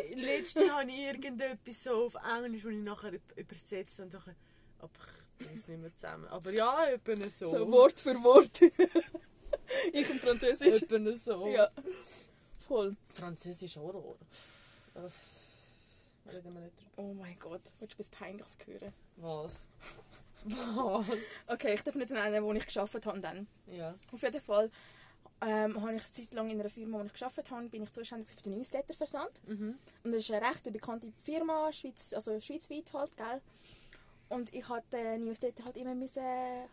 letzte 0.57 0.73
habe 0.77 0.91
ich 0.91 0.99
irgendetwas 0.99 1.83
so 1.85 2.07
auf 2.07 2.15
Englisch, 2.15 2.63
das 2.63 2.73
ich 2.73 2.79
nachher 2.79 3.13
üb- 3.13 3.37
übersetzt 3.37 4.01
und 4.01 4.13
nachher. 4.13 4.35
Aber 4.79 4.91
ich 5.39 5.47
bringe 5.47 5.59
es 5.61 5.69
nicht 5.69 5.81
mehr 5.81 5.97
zusammen. 5.97 6.27
Aber 6.29 6.51
ja, 6.53 6.87
etwa 6.89 7.31
so. 7.31 7.47
So 7.47 7.71
Wort 7.71 7.99
für 8.01 8.15
Wort. 8.25 8.61
ich 9.93 10.11
im 10.11 10.19
Französisch. 10.19 10.83
Etwa 10.83 11.15
so. 11.17 11.47
Ja. 11.49 11.71
Voll. 12.59 12.97
Französisch 13.13 13.77
Horror. 13.77 14.17
Reden 16.33 16.55
wir 16.55 16.61
nicht 16.61 16.77
drüber. 16.79 16.91
Oh 16.97 17.15
mein 17.15 17.39
Gott, 17.39 17.61
willst 17.79 17.95
du 17.95 18.03
etwas 18.03 18.09
Peinliches 18.09 18.59
hören? 18.67 18.93
Was? 19.17 19.67
Was? 20.45 21.07
Okay, 21.47 21.75
ich 21.75 21.83
darf 21.83 21.95
nicht 21.95 22.11
nennen, 22.11 22.43
wo 22.45 22.53
ich 22.53 22.65
geschafft 22.67 23.05
habe 23.07 23.21
dann. 23.21 23.47
Ja. 23.67 23.95
Auf 24.13 24.23
jeden 24.23 24.41
Fall 24.41 24.71
ähm, 25.43 25.81
habe 25.81 25.95
ich 25.95 26.02
eine 26.02 26.12
Zeit 26.12 26.35
lang 26.35 26.50
in 26.50 26.61
einer 26.61 26.71
Firma, 26.71 26.99
wo 26.99 27.05
ich 27.05 27.12
geschafft 27.12 27.50
habe, 27.50 27.69
bin 27.69 27.83
ich 27.83 27.93
zuständig 27.93 28.28
für 28.28 28.43
den 28.43 28.55
Newsletterversand. 28.55 29.33
Mhm. 29.47 29.78
Und 30.05 30.12
das 30.12 30.23
ist 30.23 30.31
eine 30.31 30.47
recht 30.47 30.73
bekannte 30.73 31.12
Firma, 31.19 31.71
Schweiz, 31.73 32.12
also 32.14 32.40
schweizweit 32.40 32.93
halt, 32.93 33.16
gell? 33.16 33.43
Und 34.28 34.52
ich 34.52 34.69
hatte 34.69 34.85
den 34.90 35.25
Newsletter 35.25 35.64
halt 35.64 35.76
immer 35.76 35.95
müssen 35.95 36.23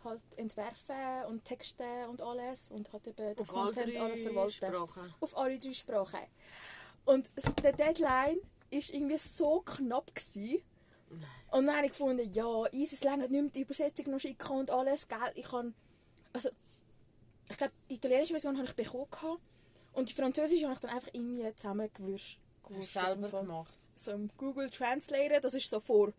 halt 0.02 0.22
entwerfen 0.36 1.24
und 1.28 1.44
texten 1.44 2.08
und 2.10 2.20
alles 2.20 2.70
und 2.70 2.92
halt 2.92 3.06
eben 3.06 3.34
den 3.34 3.38
Auf 3.38 3.48
Content 3.48 3.96
alles 3.96 4.22
verwalten. 4.22 4.52
Sprachen. 4.52 5.14
Auf 5.20 5.36
alle 5.36 5.58
drei 5.58 5.72
Sprachen. 5.72 6.20
Und 7.04 7.30
der 7.62 7.72
Deadline 7.72 8.38
ist 8.70 8.92
irgendwie 8.92 9.18
so 9.18 9.60
knapp 9.60 10.12
gewesen. 10.14 10.62
Und 11.52 11.66
dann 11.66 11.76
habe 11.76 11.86
ich 11.86 11.92
gefunden, 11.92 12.32
ja, 12.32 12.66
easy, 12.72 12.96
es 12.96 13.04
länger 13.04 13.28
nicht 13.28 13.30
mehr 13.30 13.50
die 13.50 13.60
Übersetzung 13.60 14.10
noch 14.10 14.18
schicken 14.18 14.56
und 14.56 14.70
alles, 14.70 15.06
gell? 15.06 15.18
Ich 15.36 15.46
kann, 15.46 15.74
also, 16.32 16.48
ich 17.48 17.56
glaube, 17.56 17.72
die 17.90 17.94
italienische 17.94 18.32
Version 18.32 18.56
habe 18.56 18.66
ich 18.66 18.74
bekommen 18.74 19.10
gehabt. 19.10 19.40
und 19.92 20.08
die 20.08 20.12
französische 20.12 20.64
habe 20.64 20.74
ich 20.74 20.80
dann 20.80 20.90
einfach 20.90 21.08
irgendwie 21.12 21.54
zusammengewürscht. 21.54 22.38
Selber 22.80 23.28
gemacht? 23.28 23.74
So 23.96 24.12
im 24.12 24.30
Google 24.36 24.70
Translator, 24.70 25.40
das 25.40 25.54
ist 25.54 25.68
so 25.68 25.80
vor 25.80 26.12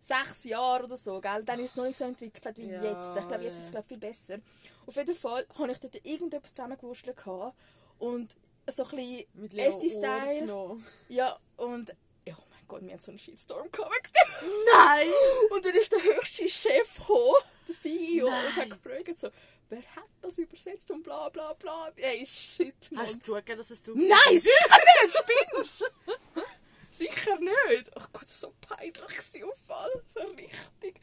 sechs 0.00 0.44
Jahren 0.44 0.84
oder 0.84 0.96
so, 0.96 1.20
gell? 1.20 1.44
Dann 1.44 1.60
ist 1.60 1.70
es 1.70 1.76
noch 1.76 1.84
nicht 1.84 1.96
so 1.98 2.04
entwickelt 2.04 2.56
wie 2.56 2.70
Ja, 2.70 2.82
jetzt. 2.82 3.16
Ich 3.16 3.28
glaube, 3.28 3.44
jetzt 3.44 3.58
ist 3.58 3.64
es 3.66 3.70
glaub, 3.70 3.86
viel 3.86 3.98
besser. 3.98 4.38
Auf 4.86 4.96
jeden 4.96 5.14
Fall 5.14 5.46
habe 5.58 5.72
ich 5.72 5.78
dort 5.78 6.04
irgendetwas 6.04 6.54
zusammengewurschtelt 6.54 7.16
gehabt 7.16 7.54
und 7.98 8.30
so 8.70 8.84
ein 8.84 9.26
bisschen 9.36 9.58
Esti-Style. 9.58 10.78
Ja, 11.08 11.38
und 11.56 11.94
oh 12.26 12.44
mein 12.50 12.66
Gott, 12.68 12.82
wir 12.82 12.92
haben 12.92 13.00
so 13.00 13.10
einen 13.10 13.18
Shitstorm 13.18 13.70
gehabt. 13.70 14.10
Nein! 14.74 15.08
Und 15.50 15.64
dann 15.64 15.74
ist 15.74 15.92
der 15.92 16.02
höchste 16.02 16.48
Chef 16.48 16.96
gekommen, 16.98 17.34
der 17.68 17.74
CEO, 17.74 18.26
und 18.26 18.56
hat 18.56 18.68
Nein. 18.68 18.70
gefragt, 18.70 19.20
so, 19.20 19.28
wer 19.68 19.80
hat 19.96 20.08
das 20.22 20.38
übersetzt 20.38 20.90
und 20.90 21.02
bla 21.40 21.54
bla. 21.54 21.92
Ey, 21.96 22.24
shit, 22.26 22.74
Mann. 22.92 23.06
Hast 23.06 23.16
du 23.16 23.20
zugegeben, 23.20 23.58
dass 23.58 23.70
es 23.70 23.82
du 23.82 23.94
Nein, 23.94 24.38
sicher 24.38 24.78
nicht, 25.02 25.16
spinnst 25.16 25.84
Sicher 26.92 27.38
nicht. 27.38 27.90
Ach 27.94 28.08
Gott, 28.12 28.28
so 28.28 28.52
peinlich 28.60 28.94
gewesen, 28.94 29.44
auf 29.44 29.58
Fall. 29.66 30.02
So 30.06 30.20
richtig. 30.20 31.00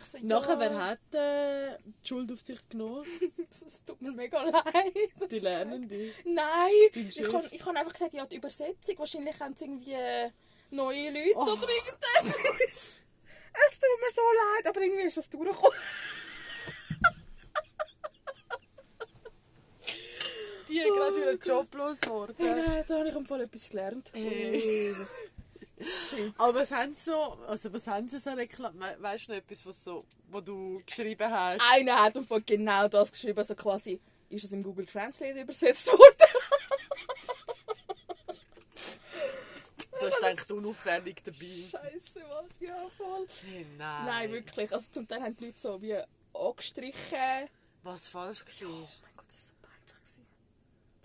Ich 0.00 0.06
so, 0.06 0.18
Nachher, 0.22 0.52
ja, 0.52 0.60
wer 0.60 0.84
hat 0.84 1.14
äh, 1.14 1.78
die 1.84 2.06
Schuld 2.08 2.30
auf 2.30 2.40
sich 2.40 2.68
genommen? 2.68 3.04
Es 3.50 3.82
tut 3.82 4.00
mir 4.02 4.12
mega 4.12 4.42
leid. 4.42 5.30
Die 5.30 5.38
Lernende. 5.38 6.12
Nein, 6.24 6.70
Dein 6.94 7.08
ich 7.08 7.32
habe 7.32 7.48
ich 7.50 7.64
hab 7.64 7.74
einfach 7.74 7.92
gesagt, 7.92 8.12
ja, 8.12 8.26
die 8.26 8.36
Übersetzung. 8.36 8.98
Wahrscheinlich 8.98 9.40
haben 9.40 9.56
sie 9.56 9.64
irgendwie 9.64 9.94
äh, 9.94 10.30
neue 10.70 11.10
Leute 11.10 11.32
Oh. 11.36 11.42
oder 11.42 11.68
irgendetwas. 11.68 13.00
Es 13.68 13.78
tut 13.80 13.88
mir 14.02 14.10
so 14.14 14.20
leid, 14.20 14.66
aber 14.66 14.82
irgendwie 14.82 15.04
ist 15.06 15.16
das 15.16 15.30
durchgekommen. 15.30 15.78
Hat 20.80 20.88
gerade 20.88 21.20
ihren 21.20 21.40
Job 21.40 21.74
losgeworden. 21.74 22.36
Nein, 22.38 22.84
da 22.86 22.98
habe 22.98 23.08
ich 23.08 23.28
Fall 23.28 23.40
etwas 23.42 23.68
gelernt. 23.68 24.10
Hey. 24.12 24.94
Aber 26.38 26.54
was 26.54 26.70
haben 26.70 26.94
sie 26.94 27.10
so, 27.10 27.32
also 27.46 27.72
was 27.72 27.86
haben 27.86 28.08
sie 28.08 28.18
so 28.18 28.30
Reklam... 28.30 28.78
We 28.78 28.96
weißt 28.98 29.28
du 29.28 29.32
noch 29.32 29.38
etwas, 29.38 29.66
was, 29.66 29.84
so, 29.84 30.06
was 30.28 30.44
du 30.44 30.80
geschrieben 30.86 31.30
hast? 31.30 31.62
Einer 31.72 32.02
hat 32.02 32.16
Fall 32.26 32.40
genau 32.42 32.88
das 32.88 33.12
geschrieben, 33.12 33.38
also 33.38 33.54
quasi 33.54 34.00
ist 34.30 34.44
es 34.44 34.52
im 34.52 34.62
Google 34.62 34.86
Translate 34.86 35.38
übersetzt 35.40 35.88
worden. 35.88 36.32
Du 39.98 40.06
hast 40.06 40.16
gedacht, 40.16 40.52
unauffällig 40.52 41.22
dabei. 41.24 41.46
Scheiße, 41.70 42.20
Mann. 42.20 42.48
Ja, 42.60 42.86
voll. 42.96 43.26
Hey, 43.50 43.66
nein. 43.78 44.04
Nein, 44.04 44.32
wirklich. 44.32 44.72
Also 44.72 44.90
zum 44.90 45.08
Teil 45.08 45.22
haben 45.22 45.34
die 45.36 45.46
Leute 45.46 45.58
so 45.58 45.80
wie 45.80 45.96
angestrichen. 46.34 47.48
Was 47.82 48.08
falsch 48.08 48.44
war. 48.44 48.68
Oh 48.68 48.88
mein 49.02 49.16
Gott, 49.16 49.26
das 49.28 49.34
gewesen. 49.36 49.55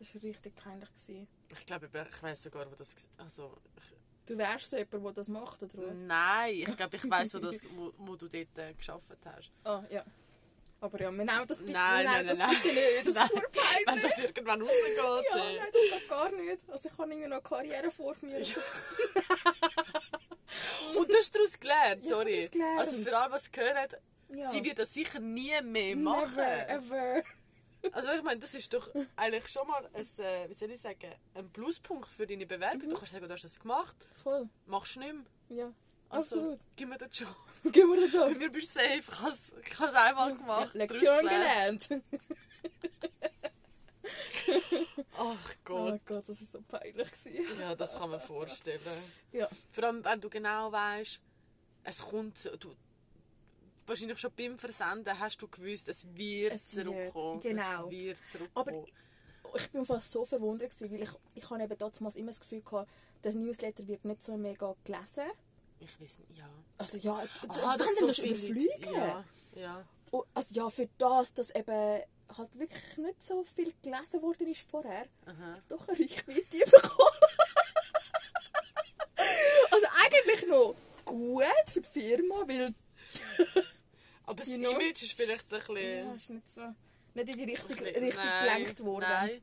Das 0.02 0.16
war 0.16 0.24
richtig 0.24 0.56
peinlich. 0.56 0.90
gewesen. 0.90 1.28
Ich 1.52 1.66
glaube, 1.66 1.90
ich 2.12 2.24
weiß 2.24 2.44
sogar, 2.44 2.70
wo 2.72 2.76
das... 2.76 2.96
Also, 3.18 3.58
ich, 3.78 3.84
Du 4.26 4.38
wärst 4.38 4.70
so 4.70 4.78
jemand, 4.78 5.04
der 5.06 5.12
das 5.14 5.28
macht, 5.28 5.62
oder 5.64 5.74
was? 5.92 6.02
nein, 6.02 6.54
ich 6.56 6.76
glaube, 6.78 6.96
ich 6.96 7.10
weiß, 7.10 7.34
wo, 7.36 7.40
das, 7.40 7.62
wo, 7.76 7.92
wo 7.98 8.16
du 8.16 8.28
dort 8.28 8.58
äh, 8.58 8.74
geschafft 8.74 9.12
hast. 9.26 9.52
Ah, 9.64 9.84
ja. 9.90 10.04
Aber 10.80 11.00
ja, 11.00 11.12
wir 11.12 11.26
nehmen 11.26 11.48
das 11.48 11.60
bitte, 11.60 11.72
Nein, 11.74 12.06
nehmen 12.06 12.14
nein, 12.16 12.28
das 12.28 12.38
nein, 12.40 12.56
bitte 12.64 12.74
nicht. 12.74 13.00
Das 13.02 13.08
ist 13.08 13.16
Nein. 13.16 13.30
nur 13.34 13.42
peinlich. 13.52 13.88
Wenn 13.88 14.02
das 14.02 14.20
irgendwann 14.20 14.62
rausgeht. 14.64 14.98
ja, 14.98 15.22
nein, 15.38 15.58
das 15.74 15.82
geht 16.00 16.10
gar 16.10 16.32
nicht. 16.32 16.70
Also 16.70 16.90
ich 16.90 16.98
habe 16.98 17.12
irgendwie 17.12 17.30
noch 17.30 17.44
Karriere 17.44 17.92
vor 17.92 18.16
mir. 18.22 18.38
Und 20.98 21.10
du 21.10 21.16
hast 21.18 21.34
daraus 21.36 21.60
gelernt, 21.60 22.04
Ja, 22.04 22.10
sorry. 22.10 22.32
daraus 22.38 22.52
gelernt. 22.52 22.80
Also 22.80 22.98
für 22.98 23.18
alle, 23.18 23.32
was 23.34 23.52
gehört, 23.52 24.02
Ja. 24.30 24.50
sie 24.50 24.64
wird 24.64 24.80
das 24.80 24.94
sicher 24.94 25.20
nie 25.20 25.52
mehr 25.62 25.96
machen. 25.96 26.36
Never, 26.36 26.70
ever. 26.70 27.24
Also 27.94 28.10
ich 28.10 28.22
meine, 28.24 28.40
das 28.40 28.54
ist 28.54 28.72
doch 28.74 28.90
eigentlich 29.16 29.48
schon 29.48 29.68
mal 29.68 29.84
ein, 29.94 30.02
äh, 30.24 30.50
wie 30.50 30.54
soll 30.54 30.70
ich 30.72 30.80
sagen, 30.82 31.12
ein 31.34 31.50
Pluspunkt 31.52 32.08
für 32.08 32.28
deine 32.28 32.46
Bewerbung. 32.46 32.90
Du 32.90 32.96
kannst 32.96 33.12
sagen, 33.14 33.28
du 33.28 33.34
hast 33.34 33.44
das 33.44 33.60
gemacht, 33.60 33.96
Voll. 34.14 34.48
machst 34.68 34.96
du 34.96 35.00
nicht 35.00 35.14
mehr. 35.14 35.24
Ja, 35.66 35.74
Also, 36.10 36.38
absolut. 36.38 36.60
gib 36.76 36.90
mir 36.90 36.98
den 36.98 37.10
Job. 37.12 37.36
Gib 37.72 37.88
mir 37.88 38.00
den 38.02 38.10
Job. 38.12 38.32
Bei 38.32 38.38
mir 38.38 38.50
bist 38.52 38.76
du 38.76 38.80
safe. 38.80 39.00
Ich 39.00 39.20
habe 39.80 39.90
es- 39.90 39.96
einmal 39.96 40.36
gemacht. 40.36 40.74
Ja, 40.76 40.80
Lektion 40.80 41.20
gelernt. 41.22 41.90
Ach 45.18 45.20
Oh 45.20 45.36
Gott. 45.64 45.90
mein 45.90 46.02
Gott, 46.06 46.28
das 46.28 46.40
war 46.42 46.48
so 46.48 46.62
peinlich. 46.68 47.12
gewesen. 47.12 47.60
Ja, 47.60 47.76
das 47.76 47.94
kann 47.98 48.10
man 48.10 48.20
vorstellen. 48.20 48.80
Ja. 49.32 49.48
Vor 49.72 49.84
allem, 49.86 50.04
wenn 50.04 50.20
du 50.22 50.30
genau 50.30 50.72
weißt, 50.72 51.20
es 51.84 52.00
kommt 52.00 52.44
du, 52.64 52.76
wahrscheinlich 53.92 54.18
schon 54.20 54.32
beim 54.36 54.58
Versenden 54.58 55.20
hast 55.20 55.42
du 55.42 55.48
gewusst, 55.48 55.88
es 55.90 56.06
wird 56.16 56.54
Es 56.56 56.76
wird, 56.76 56.88
zurückkommen. 56.88 57.40
genau. 57.42 57.86
Es 57.88 57.92
wird 57.92 58.18
Aber 58.54 58.72
zurückkommen. 58.72 58.86
ich 59.56 59.70
bin 59.72 59.86
fast 59.86 60.12
so 60.12 60.26
verwundert, 60.26 60.72
gewesen, 60.72 60.92
weil 60.92 61.04
ich, 61.04 61.10
ich 61.36 61.50
habe 61.50 61.64
eben 61.64 61.78
damals 61.78 62.16
immer 62.16 62.32
das 62.32 62.40
Gefühl 62.40 62.62
gehabt, 62.62 62.90
der 63.24 63.34
Newsletter 63.34 63.88
wird 63.88 64.04
nicht 64.06 64.24
so 64.24 64.36
mega 64.38 64.76
gelesen. 64.84 65.26
Ich 65.80 66.00
weiß 66.02 66.20
nicht, 66.20 66.38
ja. 66.38 66.50
Also 66.78 66.98
ja, 66.98 67.14
Ah, 67.48 67.72
wenn 67.74 67.80
das 67.80 68.00
so 68.00 68.08
das 68.08 68.20
überfliegen. 68.20 68.94
Ja, 68.94 69.26
ja. 69.56 69.86
Oh, 70.12 70.24
also 70.34 70.54
ja, 70.54 70.70
für 70.70 70.90
das, 70.98 71.34
dass 71.34 71.50
eben 71.56 72.02
halt 72.38 72.60
wirklich 72.60 72.98
nicht 72.98 73.24
so 73.24 73.44
viel 73.44 73.74
gelesen 73.82 74.22
worden 74.22 74.48
ist 74.50 74.62
vorher, 74.70 75.06
Aha. 75.26 75.56
doch 75.70 75.88
eine 75.88 76.00
Reichweite 76.00 76.58
bekommen. 76.72 77.20
also 79.72 79.86
eigentlich 80.06 80.48
noch 80.50 80.76
gut 81.06 81.44
für 81.72 81.82
die 81.82 81.90
Firma, 81.90 82.44
weil 82.48 82.74
Aber 84.32 84.44
das 84.44 84.48
You 84.54 84.58
know? 84.60 84.72
Image 84.72 85.04
ist 85.04 85.14
vielleicht 85.14 85.54
ein 85.54 85.60
bisschen... 85.60 85.76
ja, 86.08 86.14
ist 86.14 86.30
nicht 86.30 86.50
so 86.54 86.62
nicht 87.14 87.30
in 87.30 87.38
die 87.38 87.44
Richtung, 87.44 87.72
ein 87.78 87.84
bisschen- 87.84 88.04
Richtung 88.04 88.24
nein, 88.26 88.44
gelenkt 88.64 88.84
worden. 88.86 89.06
Nein, 89.10 89.42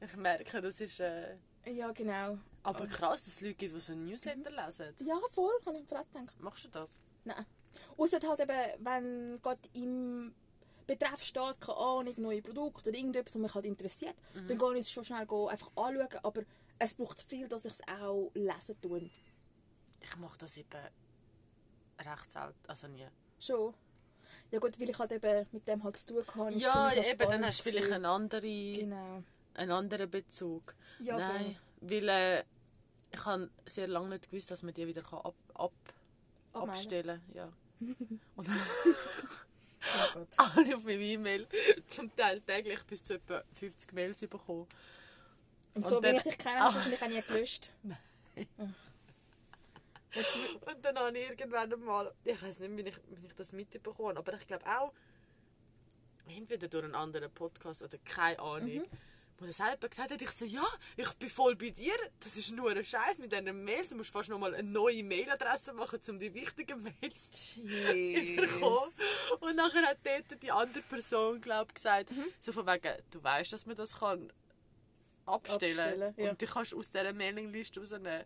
ich 0.00 0.16
merke, 0.16 0.60
das 0.62 0.80
ist... 0.80 1.00
Äh, 1.00 1.36
Ja, 1.66 1.90
genau. 1.92 2.38
aber 2.62 2.86
krass, 2.86 3.24
dass 3.24 3.34
es 3.34 3.40
Leute 3.40 3.54
gibt, 3.54 3.74
die 3.74 3.80
so 3.80 3.92
einen 3.92 4.06
Newsletter 4.06 4.50
lesen. 4.50 4.94
Ja, 5.00 5.18
voll, 5.30 5.50
habe 5.64 5.78
ich 5.78 5.90
mir 5.90 6.00
auch 6.00 6.04
gedacht. 6.10 6.40
Machst 6.40 6.64
du 6.64 6.68
das? 6.68 6.98
Nein. 7.24 7.44
Außer 7.96 8.18
halt 8.28 8.40
eben, 8.40 8.84
wenn 8.84 9.38
Gott 9.42 9.58
im 9.72 10.34
Betreff 10.86 11.22
steht, 11.24 11.60
keine 11.60 11.78
Ahnung, 11.78 12.14
neue 12.18 12.42
Produkte 12.42 12.90
oder 12.90 12.98
irgendetwas, 12.98 13.34
was 13.34 13.42
mich 13.42 13.54
halt 13.54 13.64
interessiert, 13.66 14.14
Mhm. 14.34 14.48
dann 14.48 14.58
gehe 14.58 14.72
ich 14.74 14.80
es 14.80 14.90
schon 14.92 15.04
schnell 15.04 15.26
go, 15.26 15.48
einfach 15.48 15.70
anschauen, 15.74 16.20
aber 16.22 16.42
es 16.78 16.94
braucht 16.94 17.22
viel, 17.22 17.48
dass 17.48 17.64
ich 17.64 17.72
es 17.72 17.80
auch 17.88 18.30
lesen 18.34 18.80
tue. 18.82 19.10
Ich 20.02 20.16
mache 20.18 20.38
das 20.38 20.56
eben 20.58 20.68
recht 21.98 22.30
selten, 22.30 22.54
also 22.68 22.86
nie. 22.88 23.06
Schon. 23.40 23.74
Ja 24.50 24.58
gut, 24.58 24.78
weil 24.80 24.88
ich 24.90 24.98
halt 24.98 25.12
eben 25.12 25.46
mit 25.52 25.66
dem 25.68 25.82
halt 25.84 25.96
zu 25.96 26.06
tun 26.06 26.52
es 26.54 26.62
Ja, 26.62 26.92
eben, 26.92 27.18
dann 27.18 27.44
hast 27.46 27.60
du 27.60 27.62
vielleicht 27.64 27.78
gewesen. 27.86 27.94
einen 27.94 28.04
anderen, 28.06 28.74
Genau. 28.74 29.22
einen 29.54 29.70
anderen 29.72 30.10
Bezug. 30.10 30.74
Ja, 31.00 31.16
Nein, 31.18 31.56
weil 31.80 32.08
äh, 32.08 32.44
ich 33.12 33.24
habe 33.24 33.50
sehr 33.66 33.88
lange 33.88 34.08
nicht 34.10 34.30
gewusst, 34.30 34.50
dass 34.50 34.62
man 34.62 34.74
die 34.74 34.86
wieder 34.86 35.02
kann 35.02 35.20
ab, 35.20 35.34
ab, 35.54 35.72
Abmelden. 36.52 36.70
abstellen. 36.70 37.22
Ja. 37.34 37.52
Und 38.36 38.48
Oh 38.48 40.14
Gott. 40.14 40.28
alle 40.56 40.76
auf 40.76 40.84
meinem 40.84 41.00
E-Mail 41.00 41.46
zum 41.86 42.14
Teil 42.16 42.40
täglich 42.40 42.82
bis 42.84 43.02
zu 43.04 43.14
etwa 43.14 43.42
50 43.54 43.92
Mails 43.92 44.20
bekommen. 44.20 44.66
Und 45.74 45.84
Und 45.84 45.88
so, 45.88 46.00
dann- 46.00 46.16
ich 46.16 46.22
dich 46.22 46.38
kenne, 46.38 46.60
hast 46.60 46.74
du 46.74 46.78
wahrscheinlich 46.90 47.02
auch 47.02 47.08
nie 47.08 47.22
gelöscht. 47.34 47.70
Nein. 47.82 48.74
Und 50.60 50.84
dann 50.84 50.98
habe 50.98 51.18
ich 51.18 51.30
irgendwann 51.30 51.72
einmal, 51.72 52.12
ich 52.24 52.40
weiß 52.40 52.60
nicht, 52.60 52.76
wie 52.76 52.88
ich, 52.88 52.96
wie 53.20 53.26
ich 53.26 53.34
das 53.34 53.52
mitbekommen 53.52 54.16
habe, 54.16 54.18
aber 54.18 54.34
ich 54.34 54.46
glaube 54.46 54.64
auch, 54.66 54.92
entweder 56.28 56.68
durch 56.68 56.84
einen 56.84 56.94
anderen 56.94 57.30
Podcast 57.32 57.82
oder 57.82 57.98
keine 57.98 58.38
Ahnung, 58.38 58.86
wo 59.38 59.46
das 59.46 59.58
selber 59.58 59.88
gesagt 59.88 60.10
hat, 60.10 60.22
ich 60.22 60.30
so, 60.30 60.44
ja, 60.44 60.66
ich 60.96 61.12
bin 61.14 61.28
voll 61.28 61.56
bei 61.56 61.70
dir, 61.70 61.94
das 62.20 62.36
ist 62.36 62.52
nur 62.52 62.70
ein 62.70 62.84
Scheiß 62.84 63.18
mit 63.18 63.32
diesen 63.32 63.64
Mails, 63.64 63.90
du 63.90 63.96
musst 63.96 64.10
fast 64.10 64.30
nochmal 64.30 64.54
eine 64.54 64.68
neue 64.68 65.04
Mailadresse 65.04 65.72
machen, 65.74 66.00
um 66.08 66.18
die 66.18 66.32
wichtigen 66.32 66.82
Mails 66.82 67.32
zu 67.32 67.62
bekommen. 67.62 68.92
Und 69.40 69.56
nachher 69.56 69.82
hat 69.82 69.98
dort 70.02 70.42
die 70.42 70.50
andere 70.50 70.82
Person, 70.82 71.40
glaube 71.40 71.72
gesagt, 71.72 72.10
so 72.40 72.52
von 72.52 72.66
wegen, 72.66 72.94
du 73.10 73.22
weißt, 73.22 73.52
dass 73.52 73.66
man 73.66 73.76
das 73.76 73.98
kann 73.98 74.32
abstellen, 75.26 75.78
Abstellen, 75.78 76.14
ja. 76.16 76.30
und 76.30 76.40
die 76.40 76.46
kannst 76.46 76.72
du 76.72 76.78
aus 76.78 76.90
dieser 76.90 77.12
Mailingliste 77.12 77.80
rausnehmen. 77.80 78.24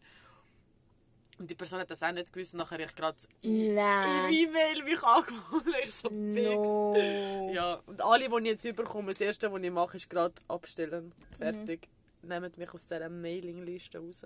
Und 1.40 1.50
die 1.50 1.54
Person 1.54 1.80
hat 1.80 1.90
das 1.90 2.02
auch 2.02 2.12
nicht 2.12 2.30
gewusst, 2.30 2.52
nachher 2.52 2.80
ich 2.80 2.94
gerade 2.94 3.16
Nein. 3.42 4.30
E-Mail 4.30 4.82
mich 4.85 5.02
angemeldet, 5.02 5.85
ich 5.85 5.94
so 5.94 6.11
fix. 6.11 6.44
No. 6.44 7.50
Ja, 7.50 7.80
und 7.87 8.02
alle, 8.02 8.28
die 8.28 8.37
ich 8.37 8.44
jetzt 8.44 8.64
überkomme, 8.66 9.12
das 9.12 9.23
erste, 9.23 9.50
was 9.50 9.62
ich 9.62 9.70
mache, 9.70 9.97
ist 9.97 10.11
gerade 10.11 10.35
abstellen. 10.49 11.14
Fertig. 11.38 11.88
Nehmt 12.20 12.59
mich 12.59 12.75
aus 12.75 12.87
dieser 12.87 13.09
Mailingliste 13.09 13.99
raus. 13.99 14.23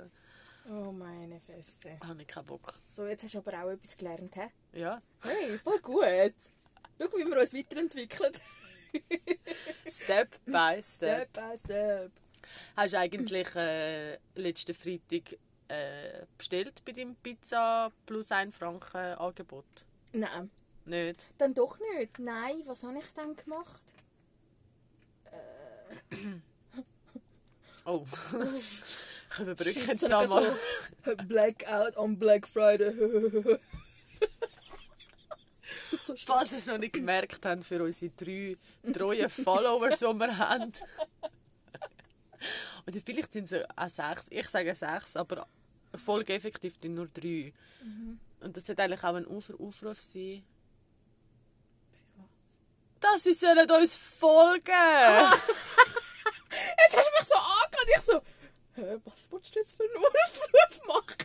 Oh 0.69 0.91
meine 0.91 1.39
Fresse. 1.41 2.01
Habe 2.05 2.23
ich 2.23 2.27
keinen 2.27 2.47
Bock. 2.47 2.75
So, 2.91 3.07
jetzt 3.07 3.23
hast 3.23 3.35
du 3.35 3.39
aber 3.39 3.63
auch 3.63 3.71
etwas 3.71 3.97
gelernt, 3.97 4.35
hä? 4.35 4.51
Ja. 4.73 5.01
Hey, 5.23 5.57
voll 5.59 5.79
gut. 5.79 6.03
Schau, 6.99 7.17
wie 7.17 7.31
wir 7.31 7.39
uns 7.41 7.55
weiterentwickeln. 7.55 8.33
Step 9.89 10.37
by 10.47 10.83
step. 10.83 11.31
Step 11.31 11.33
by 11.33 11.57
step. 11.57 12.11
Hast 12.77 12.95
du 12.95 12.99
eigentlich 12.99 13.55
äh, 13.55 14.19
letzten 14.35 14.75
Freitag 14.75 15.39
äh, 15.75 16.27
bestellt 16.37 16.85
bei 16.85 16.93
deinem 16.93 17.17
Pizza 17.17 17.91
plus 18.07 18.31
1 18.31 18.57
Franken 18.57 18.97
Angebot? 18.97 19.65
Nein. 20.13 20.51
Nicht? 20.87 21.29
Dann 21.39 21.55
doch 21.55 21.79
nicht. 21.79 22.19
Nein, 22.19 22.63
was 22.67 22.85
habe 22.85 22.99
ich 22.99 23.13
dann 23.15 23.35
gemacht? 23.35 23.83
Oh. 27.87 28.05
ich 29.33 29.39
überbrücke 29.39 29.73
Shit, 29.73 29.87
jetzt 29.87 30.11
da 30.11 30.27
mal. 30.27 30.45
so 31.05 31.17
Blackout 31.29 31.97
on 31.97 32.19
Black 32.19 32.47
Friday. 32.47 32.93
so 36.05 36.15
Falls 36.17 36.53
ihr 36.53 36.59
es 36.59 36.67
noch 36.67 36.79
nicht 36.79 36.95
gemerkt 36.95 37.45
habt, 37.45 37.65
für 37.65 37.83
unsere 37.83 38.13
drei 38.17 38.57
treuen 38.93 39.29
Followers, 39.29 39.99
die 39.99 40.07
wir 40.07 40.39
haben. 40.39 40.73
Oder 42.87 43.01
vielleicht 43.05 43.33
sind 43.33 43.51
es 43.51 43.65
auch 43.77 43.89
sechs. 43.89 44.27
Ich 44.31 44.49
sage 44.49 44.75
sechs, 44.75 45.17
aber 45.17 45.47
folgeeffektiv 45.99 46.77
sind 46.81 46.95
nur 46.95 47.09
drei. 47.09 47.53
Und 48.41 48.57
das 48.57 48.67
sollte 48.67 48.83
eigentlich 48.83 49.03
auch 49.05 49.15
ein 49.15 49.27
Auf 49.27 49.51
Aufruf 49.59 50.01
sein. 50.01 50.45
Dass 53.01 53.25
sie 53.25 53.33
sollen 53.33 53.71
uns 53.71 53.97
folgen 53.97 54.65
Jetzt 56.79 56.97
hast 56.97 57.07
du 57.07 57.19
mich 57.19 57.29
so 57.29 57.35
angeschaut. 57.35 57.89
Ich 57.97 58.03
so, 58.03 58.23
hä, 58.77 59.01
was 59.05 59.29
willst 59.31 59.55
du 59.55 59.59
jetzt 59.59 59.77
für 59.77 59.83
einen 59.83 59.97
Aufruf 59.97 60.87
machen? 60.87 61.17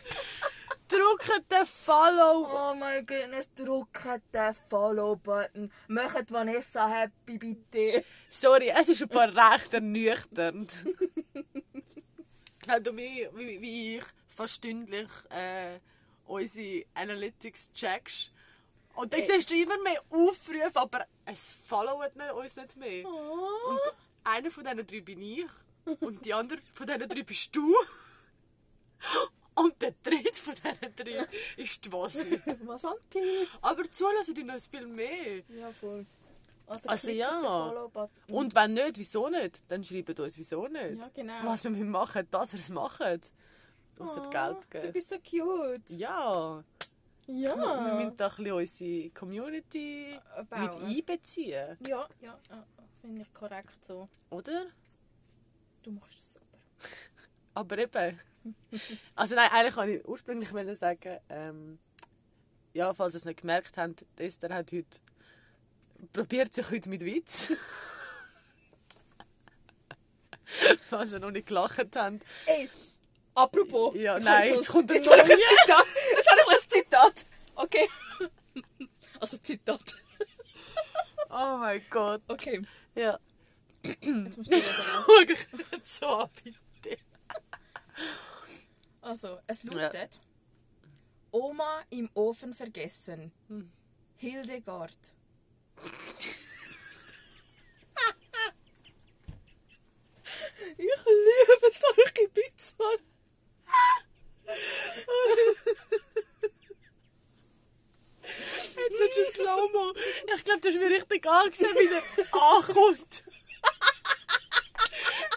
Drückt 0.88 1.52
den 1.52 1.66
Follow. 1.66 2.48
Oh 2.52 2.74
mein 2.74 3.06
Gott, 3.06 3.48
drückt 3.56 4.34
den 4.34 4.54
Follow-Button. 4.54 5.72
Macht 5.88 6.32
Vanessa 6.32 6.88
happy, 6.88 7.38
bitte. 7.38 8.04
Sorry, 8.28 8.70
es 8.70 8.88
ist 8.88 9.02
ein 9.02 9.08
paar 9.08 9.28
recht 9.28 9.72
ernüchternd. 9.72 10.70
Wenn 12.66 12.82
du 12.84 12.96
wie, 12.96 13.28
wie, 13.34 13.60
wie 13.60 13.96
ich 13.98 14.04
fast 14.40 14.54
stündlich 14.54 15.08
äh, 15.28 15.78
unsere 16.26 16.84
Analytics 16.94 17.72
checkst. 17.72 18.32
Und 18.94 19.12
dann 19.12 19.20
Ey. 19.20 19.26
siehst 19.26 19.50
du 19.50 19.54
immer 19.54 19.80
mehr 19.82 20.00
Aufrufe, 20.08 20.70
aber 20.76 21.04
es 21.26 21.54
followt 21.66 22.16
nicht, 22.16 22.32
uns 22.32 22.56
nicht 22.56 22.76
mehr. 22.76 23.04
Oh. 23.06 23.70
Und 23.70 23.80
einer 24.24 24.50
von 24.50 24.64
diesen 24.64 24.86
drei 24.86 25.00
bin 25.00 25.20
ich. 25.20 25.46
Und 26.00 26.24
die 26.24 26.32
andere 26.32 26.58
von 26.72 26.86
diesen 26.86 27.06
drei 27.08 27.22
bist 27.22 27.54
du. 27.54 27.74
Und 29.54 29.82
der 29.82 29.92
dritte 30.02 30.40
von 30.40 30.54
diesen 30.54 30.96
drei 30.96 31.26
ist 31.58 31.84
die 31.84 31.92
Wassi. 31.92 32.40
Was 32.64 32.84
Anti? 32.86 33.46
Aber 33.60 33.90
zulassen 33.90 34.34
die 34.34 34.44
noch 34.44 34.58
viel 34.58 34.86
mehr. 34.86 35.42
Ja, 35.48 35.70
voll. 35.70 36.06
Also, 36.66 36.88
Also 36.88 37.10
ja. 37.10 37.42
Follow-Button. 37.42 38.34
Und 38.34 38.54
wenn 38.54 38.72
nicht, 38.74 38.96
wieso 38.96 39.28
nicht? 39.28 39.62
Dann 39.68 39.84
schreibt 39.84 40.18
uns, 40.18 40.38
wieso 40.38 40.66
nicht. 40.66 40.98
Ja, 40.98 41.10
genau. 41.12 41.44
Was 41.44 41.64
wir 41.64 41.70
machen, 41.70 42.26
dass 42.30 42.54
ihr 42.54 42.58
es 42.58 42.70
macht. 42.70 43.32
Uns 44.00 44.12
Oh, 44.16 44.30
Geld 44.30 44.56
Du 44.64 44.68
geben. 44.80 44.92
bist 44.92 45.08
so 45.10 45.16
cute. 45.18 45.90
Ja. 45.90 46.64
Ja. 47.26 47.86
Wir 47.86 47.94
müssen 47.94 48.16
da 48.16 48.28
ein 48.28 48.52
unsere 48.52 49.10
Community 49.10 50.18
Bauen. 50.48 50.62
mit 50.62 50.74
einbeziehen. 50.76 51.76
Ja, 51.86 52.08
ja, 52.20 52.38
ja. 52.50 52.66
Finde 53.00 53.22
ich 53.22 53.32
korrekt 53.32 53.84
so. 53.84 54.08
Oder? 54.30 54.66
Du 55.82 55.92
machst 55.92 56.18
das 56.18 56.32
super. 56.34 56.58
Aber 57.54 57.78
eben. 57.78 58.18
Also 59.14 59.34
nein, 59.34 59.50
eigentlich 59.52 59.76
wollte 59.76 59.92
ich 59.92 60.08
ursprünglich 60.08 60.78
sagen, 60.78 61.18
ähm, 61.28 61.78
ja, 62.72 62.92
falls 62.94 63.14
ihr 63.14 63.18
es 63.18 63.24
nicht 63.26 63.40
gemerkt 63.40 63.76
habt, 63.76 64.06
Esther 64.16 64.54
hat 64.54 64.72
heute 64.72 64.98
probiert 66.12 66.54
sich 66.54 66.70
heute 66.70 66.88
mit 66.88 67.04
Witz. 67.04 67.52
falls 70.88 71.12
ihr 71.12 71.20
noch 71.20 71.30
nicht 71.30 71.46
gelacht 71.48 71.78
habt. 71.78 71.96
Ey, 72.46 72.70
apropos. 73.42 73.94
Ja, 73.94 74.18
nein, 74.18 74.54
jetzt 74.54 74.68
kommt 74.68 74.90
ein. 74.90 75.02
Zitat. 75.02 75.16
Jetzt 75.16 76.30
habe 76.30 76.40
ich 76.40 76.48
ein 76.48 76.70
Zitat. 76.70 77.26
Okay. 77.54 77.88
Also 79.20 79.36
Zitat. 79.36 79.96
Oh 81.28 81.58
mein 81.58 81.82
Gott. 81.90 82.22
Okay. 82.26 82.62
Ja. 82.94 83.18
Jetzt 83.82 84.38
musst 84.38 84.50
du 84.50 84.56
wieder 84.56 85.80
so 85.84 86.28
bitte. 86.42 86.96
Also, 89.02 89.38
es 89.46 89.62
lautet 89.64 90.20
Oma 91.30 91.82
im 91.90 92.08
Ofen 92.14 92.54
vergessen. 92.54 93.30
Hildegard. 94.16 94.96
Ich 100.76 101.04
liebe 101.04 101.70
solche 101.72 102.28
Pizzen. 102.28 103.09
Jetzt 108.90 109.00
ist 109.00 109.18
es 109.18 109.30
Slow-Mo. 109.34 109.92
Ich 110.34 110.44
glaube, 110.44 110.60
das 110.60 110.74
ist 110.74 110.80
mir 110.80 110.90
richtig 110.90 111.26
angesehen, 111.26 111.74
wie 111.74 111.88
der 111.88 112.02
ankommt. 112.32 113.22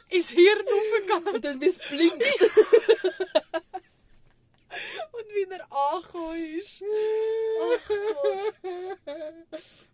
Ins 0.10 0.30
Hirn 0.30 0.68
aufgegangen. 0.68 1.36
Und 1.36 1.46
dann 1.46 1.60
bis 1.60 1.78
blinkt. 1.80 2.24
Und 5.12 5.30
wie 5.34 5.48
er 5.52 5.72
angekommen 5.72 6.60
ist. 6.60 6.84
Ach 7.62 7.88
Gott. 7.88 8.54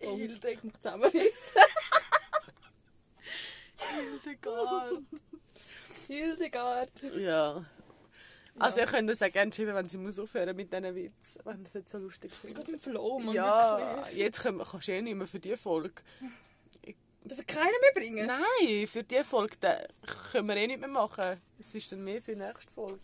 Oh, 0.01 0.17
jetzt 0.17 0.41
ich 0.51 0.63
mich 0.63 0.73
zusammenreißen. 0.75 1.61
Hildegard. 3.77 5.03
Hildegard. 6.07 6.91
Ja. 7.17 7.65
Also 8.59 8.79
ihr 8.79 8.85
könnt 8.85 9.09
uns 9.09 9.21
auch 9.21 9.31
gerne 9.31 9.53
schreiben, 9.53 9.73
wenn 9.75 9.89
sie 9.89 9.97
muss 9.97 10.19
aufhören 10.19 10.55
mit 10.55 10.71
diesen 10.71 10.95
Witz, 10.95 11.37
wenn 11.43 11.63
es 11.63 11.73
nicht 11.73 11.89
so 11.89 11.97
lustig 11.97 12.31
findet. 12.31 12.67
im 12.69 12.79
Flow, 12.79 13.19
Mann. 13.19 13.33
Ja, 13.35 13.95
wirklich. 13.97 14.17
jetzt 14.17 14.41
können 14.41 14.57
wir, 14.57 14.65
kannst 14.65 14.87
du 14.87 14.91
eh 14.91 15.01
nicht 15.01 15.15
mehr 15.15 15.27
für 15.27 15.39
diese 15.39 15.57
Folge. 15.57 16.01
Darf 17.23 17.39
ich 17.39 17.47
keinen 17.47 17.65
mehr 17.65 17.93
bringen? 17.93 18.27
Nein, 18.27 18.87
für 18.87 19.03
diese 19.03 19.23
Folge 19.23 19.55
da 19.59 19.77
können 20.31 20.47
wir 20.47 20.55
eh 20.55 20.67
nicht 20.67 20.79
mehr 20.79 20.89
machen. 20.89 21.39
Es 21.59 21.75
ist 21.75 21.91
dann 21.91 22.03
mehr 22.03 22.21
für 22.21 22.33
die 22.35 22.41
nächste 22.41 22.71
Folge. 22.71 22.99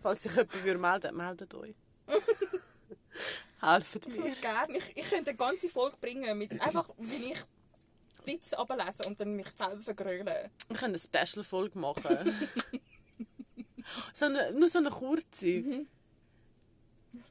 Falls 0.00 0.22
sich 0.22 0.32
jemand 0.32 0.64
würde 0.64 0.78
melden 0.78 1.16
meldet 1.16 1.54
euch. 1.54 1.74
Helft 3.60 4.06
Ich 4.06 4.08
mir. 4.16 4.24
würde 4.24 4.40
gerne. 4.40 4.76
Ich, 4.78 4.96
ich 4.96 5.08
könnte 5.10 5.30
eine 5.30 5.36
ganze 5.36 5.68
Folge 5.68 5.96
bringen, 6.00 6.36
mit 6.36 6.60
einfach, 6.60 6.88
wie 6.98 7.32
ich 7.32 7.38
Witze 8.24 8.58
ablesen 8.58 9.06
und 9.06 9.20
dann 9.20 9.34
mich 9.36 9.46
selber 9.54 9.80
vergrölen. 9.80 10.26
Wir 10.26 10.76
können 10.76 10.96
eine 10.96 10.98
Special-Folge 10.98 11.78
machen. 11.78 12.18
so 14.12 14.26
eine, 14.26 14.52
nur 14.52 14.68
so 14.68 14.78
eine 14.78 14.90
kurze. 14.90 15.86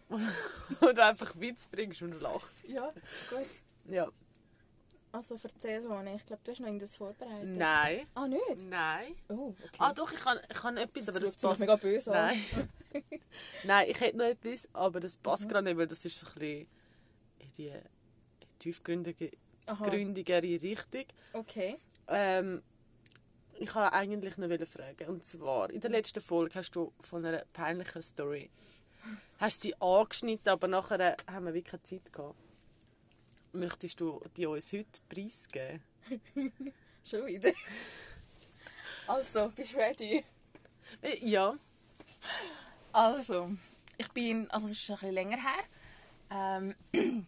Wo 0.79 0.91
du 0.91 1.03
einfach 1.03 1.39
Witz 1.39 1.67
bringst 1.67 2.01
und 2.01 2.19
lachst. 2.21 2.49
Ja, 2.67 2.93
gut. 3.29 3.47
Ja. 3.87 4.11
Also 5.13 5.37
erzähl, 5.41 5.87
Hanne. 5.89 6.15
Ich 6.15 6.25
glaube, 6.25 6.41
du 6.43 6.51
hast 6.51 6.59
noch 6.59 6.67
irgendwas 6.67 6.95
vorbereitet. 6.95 7.57
Nein. 7.57 8.07
Ah, 8.13 8.27
nicht? 8.27 8.65
Nein. 8.69 9.15
Oh, 9.27 9.53
okay. 9.59 9.77
Ah 9.79 9.93
doch, 9.93 10.11
ich 10.11 10.19
kann, 10.19 10.37
ich 10.49 10.57
kann 10.57 10.77
etwas, 10.77 11.09
aber 11.09 11.19
das 11.19 11.35
passt. 11.35 11.59
mega 11.59 11.75
böse 11.75 12.13
an. 12.13 12.27
Nein. 12.27 12.69
Nein, 13.65 13.87
ich 13.89 13.99
hätte 13.99 14.17
noch 14.17 14.25
etwas, 14.25 14.69
aber 14.73 14.99
das 14.99 15.17
passt 15.17 15.49
gerade 15.49 15.65
nicht, 15.65 15.77
weil 15.77 15.87
das 15.87 16.05
ist 16.05 16.19
so 16.19 16.27
ein 16.27 16.33
bisschen 16.33 16.67
in 17.39 17.51
die 17.57 17.73
tiefgründige 18.59 19.31
Aha. 19.65 19.85
gründigere 19.85 20.43
Richtung. 20.43 21.05
Okay. 21.33 21.77
Ähm, 22.07 22.61
ich 23.61 23.75
wollte 23.75 23.93
eigentlich 23.93 24.37
noch 24.37 24.67
fragen. 24.67 25.07
Und 25.07 25.23
zwar, 25.23 25.69
in 25.69 25.81
der 25.81 25.89
letzten 25.91 26.21
Folge 26.21 26.59
hast 26.59 26.75
du 26.75 26.91
von 26.99 27.25
einer 27.25 27.43
peinlichen 27.53 28.01
Story 28.01 28.49
hast 29.39 29.61
sie 29.61 29.79
angeschnitten, 29.81 30.49
aber 30.49 30.67
nachher 30.67 31.17
haben 31.27 31.45
wir 31.45 31.53
wirklich 31.53 31.71
keine 31.71 31.83
Zeit 31.83 32.13
gehabt. 32.13 32.35
Möchtest 33.53 33.99
du 33.99 34.21
die 34.37 34.45
uns 34.45 34.71
heute 34.71 35.01
preisgeben? 35.09 35.81
Schon 37.03 37.25
wieder. 37.25 37.51
Also, 39.07 39.51
bist 39.55 39.73
du 39.73 39.77
ready? 39.77 40.23
Äh, 41.01 41.17
Ja. 41.27 41.55
Also, 42.93 43.49
ich 43.97 44.07
bin, 44.09 44.49
also 44.51 44.67
es 44.67 44.73
ist 44.73 44.83
schon 44.83 44.95
ein 44.95 44.99
bisschen 44.99 45.15
länger 45.15 45.37
her, 45.37 45.63
ähm, 46.29 47.25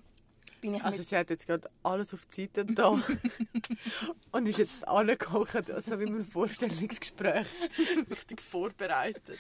bin 0.64 0.76
ich 0.76 0.84
Also 0.84 1.00
mit, 1.00 1.08
sie 1.10 1.18
hat 1.18 1.30
jetzt 1.30 1.46
gerade 1.46 1.70
alles 1.84 2.14
auf 2.14 2.26
die 2.26 2.44
Seite 2.44 2.66
da 2.66 2.88
und 4.32 4.48
ist 4.48 4.60
jetzt 4.60 4.88
angekocht, 4.88 5.70
also 5.70 6.00
wie 6.00 6.06
ein 6.06 6.26
Vorstellungsgespräch 6.26 7.48
richtig 8.10 8.40
vorbereitet. 8.40 9.40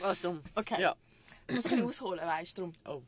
Also, 0.00 0.40
okay, 0.54 0.80
ja. 0.80 0.96
ich 1.48 1.54
muss 1.54 1.66
ein 1.66 1.70
bisschen 1.70 1.86
ausholen, 1.86 2.26
weißt 2.26 2.56
du. 2.56 2.72
Oh. 2.88 3.02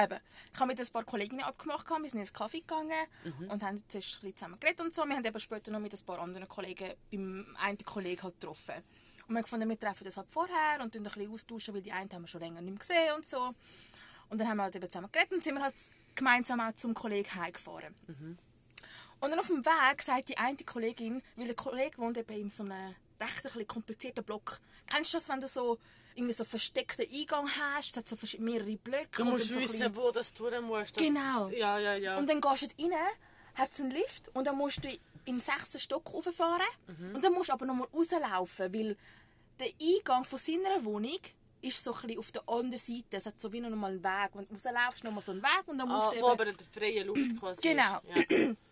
Eben, 0.00 0.20
ich 0.54 0.60
habe 0.60 0.68
mit 0.68 0.78
ein 0.78 0.86
paar 0.92 1.02
Kolleginnen 1.02 1.42
abgemacht, 1.42 1.90
wir 1.90 2.08
sind 2.08 2.20
ins 2.20 2.32
Kaffee 2.32 2.60
gegangen 2.60 3.08
und 3.48 3.60
haben 3.64 3.82
zuerst 3.88 4.18
ein 4.18 4.20
bisschen 4.20 4.36
zusammen 4.36 4.60
geredet 4.60 4.80
und 4.80 4.94
so. 4.94 5.04
Wir 5.06 5.16
haben 5.16 5.24
eben 5.24 5.40
später 5.40 5.72
noch 5.72 5.80
mit 5.80 5.92
ein 5.92 6.06
paar 6.06 6.20
anderen 6.20 6.46
Kollegen 6.46 6.92
beim 7.10 7.56
einen 7.58 7.78
Kollegen 7.78 8.22
halt 8.22 8.38
getroffen. 8.38 8.76
Und 9.26 9.30
wir 9.30 9.38
haben 9.38 9.42
gefunden, 9.42 9.68
wir 9.68 9.78
treffen 9.78 10.04
das 10.04 10.16
halt 10.16 10.30
vorher 10.30 10.80
und 10.80 10.92
tun 10.92 11.04
ein 11.04 11.12
bisschen 11.12 11.32
austauschen, 11.32 11.74
weil 11.74 11.82
die 11.82 11.90
einen 11.90 12.12
haben 12.12 12.22
wir 12.22 12.28
schon 12.28 12.42
länger 12.42 12.60
nicht 12.60 12.70
mehr 12.70 12.78
gesehen 12.78 13.14
und 13.16 13.26
so. 13.26 13.52
Und 14.30 14.38
dann 14.38 14.48
haben 14.48 14.58
wir 14.58 14.64
halt 14.64 14.76
eben 14.76 14.90
zusammen 14.90 15.10
geredet 15.10 15.32
und 15.32 15.44
sind 15.44 15.54
wir 15.54 15.62
halt 15.62 15.74
gemeinsam 16.14 16.60
auch 16.60 16.74
zum 16.74 16.94
Kollegen 16.94 17.34
heimgefahren. 17.34 17.94
Und 19.20 19.30
dann 19.30 19.38
auf 19.38 19.46
dem 19.48 19.64
Weg 19.64 20.02
sagt 20.02 20.28
die 20.28 20.38
eine 20.38 20.56
Kollegin, 20.58 21.22
weil 21.36 21.46
der 21.46 21.56
Kollege 21.56 21.98
wohnt 21.98 22.18
eben 22.18 22.32
in 22.34 22.50
so 22.50 22.62
einem 22.62 22.94
recht 23.20 23.56
ein 23.56 23.66
komplizierten 23.66 24.24
Block. 24.24 24.60
Kennst 24.86 25.12
du 25.12 25.16
das, 25.18 25.28
wenn 25.28 25.40
du 25.40 25.48
so 25.48 25.78
irgendwie 26.14 26.34
so 26.34 26.44
versteckten 26.44 27.06
Eingang 27.12 27.48
hast, 27.48 27.90
es 27.90 27.96
hat 27.96 28.08
so 28.08 28.16
mehrere 28.38 28.76
Blöcke. 28.76 29.08
Du 29.16 29.24
musst 29.24 29.52
so 29.52 29.60
wissen, 29.60 29.94
wo 29.94 30.10
das 30.10 30.32
durch 30.34 30.60
musst. 30.60 30.96
Das, 30.96 31.02
Genau. 31.02 31.48
Ja, 31.48 31.78
ja, 31.78 31.94
ja. 31.94 32.16
Und 32.16 32.28
dann 32.28 32.40
gehst 32.40 32.74
du 32.78 32.82
rein, 32.82 32.92
hat 33.54 33.72
es 33.72 33.80
einen 33.80 33.90
Lift 33.90 34.28
und 34.34 34.46
dann 34.46 34.56
musst 34.56 34.84
du 34.84 34.88
in 34.88 35.36
den 35.36 35.40
sechsten 35.40 35.78
Stock 35.78 36.12
rauffahren. 36.12 36.66
Und 37.14 37.22
dann 37.22 37.32
musst 37.32 37.48
du 37.50 37.52
aber 37.52 37.66
nochmal 37.66 37.88
rauslaufen, 37.92 38.72
weil 38.72 38.96
der 39.58 39.70
Eingang 39.80 40.24
von 40.24 40.38
seiner 40.38 40.84
Wohnung 40.84 41.18
ist 41.60 41.82
so 41.82 41.94
ein 41.94 42.18
auf 42.18 42.32
der 42.32 42.48
anderen 42.48 42.78
Seite. 42.78 43.16
Es 43.16 43.26
hat 43.26 43.40
so 43.40 43.52
wie 43.52 43.60
noch 43.60 43.70
mal 43.70 43.90
einen 43.90 44.04
Weg. 44.04 44.30
Wenn 44.34 44.46
du 44.46 44.54
rauslaufst, 44.54 45.04
nochmal 45.04 45.22
so 45.22 45.32
einen 45.32 45.42
Weg 45.42 45.62
und 45.66 45.78
dann 45.78 45.88
musst 45.88 46.08
ah, 46.08 46.10
du 46.10 46.16
wo 46.16 46.26
eben... 46.26 46.32
aber 46.32 46.46
in 46.46 46.56
der 46.56 46.66
freien 46.66 47.06
Luft 47.06 47.36
quasi 47.40 47.60
Genau. 47.62 48.00
Ja. 48.14 48.54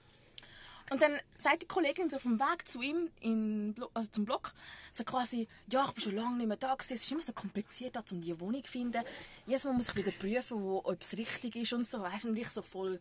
Und 0.88 1.02
dann 1.02 1.18
sagt 1.36 1.62
die 1.62 1.66
Kollegin 1.66 2.10
so 2.10 2.16
auf 2.16 2.22
dem 2.22 2.38
Weg 2.38 2.68
zu 2.68 2.80
ihm, 2.80 3.10
in, 3.18 3.74
also 3.92 4.08
zum 4.08 4.24
Block, 4.24 4.52
so 4.92 5.02
quasi, 5.02 5.48
ja, 5.68 5.84
ich 5.84 5.92
bin 5.94 6.02
schon 6.02 6.14
lange 6.14 6.36
nicht 6.36 6.46
mehr 6.46 6.56
da 6.56 6.74
gewesen. 6.74 6.94
Es 6.94 7.02
ist 7.02 7.10
immer 7.10 7.22
so 7.22 7.32
kompliziert, 7.32 7.96
da, 7.96 8.04
um 8.12 8.20
die 8.20 8.38
Wohnung 8.38 8.62
zu 8.62 8.70
finden. 8.70 9.02
Jedes 9.46 9.64
Mal 9.64 9.72
muss 9.72 9.88
ich 9.88 9.96
wieder 9.96 10.12
prüfen, 10.12 10.62
wo, 10.62 10.80
ob 10.84 11.02
es 11.02 11.16
richtig 11.18 11.56
ist 11.56 11.72
und 11.72 11.88
so. 11.88 12.00
Weißt 12.00 12.22
du, 12.22 12.28
und 12.28 12.36
ich 12.36 12.48
so 12.48 12.62
voll 12.62 13.00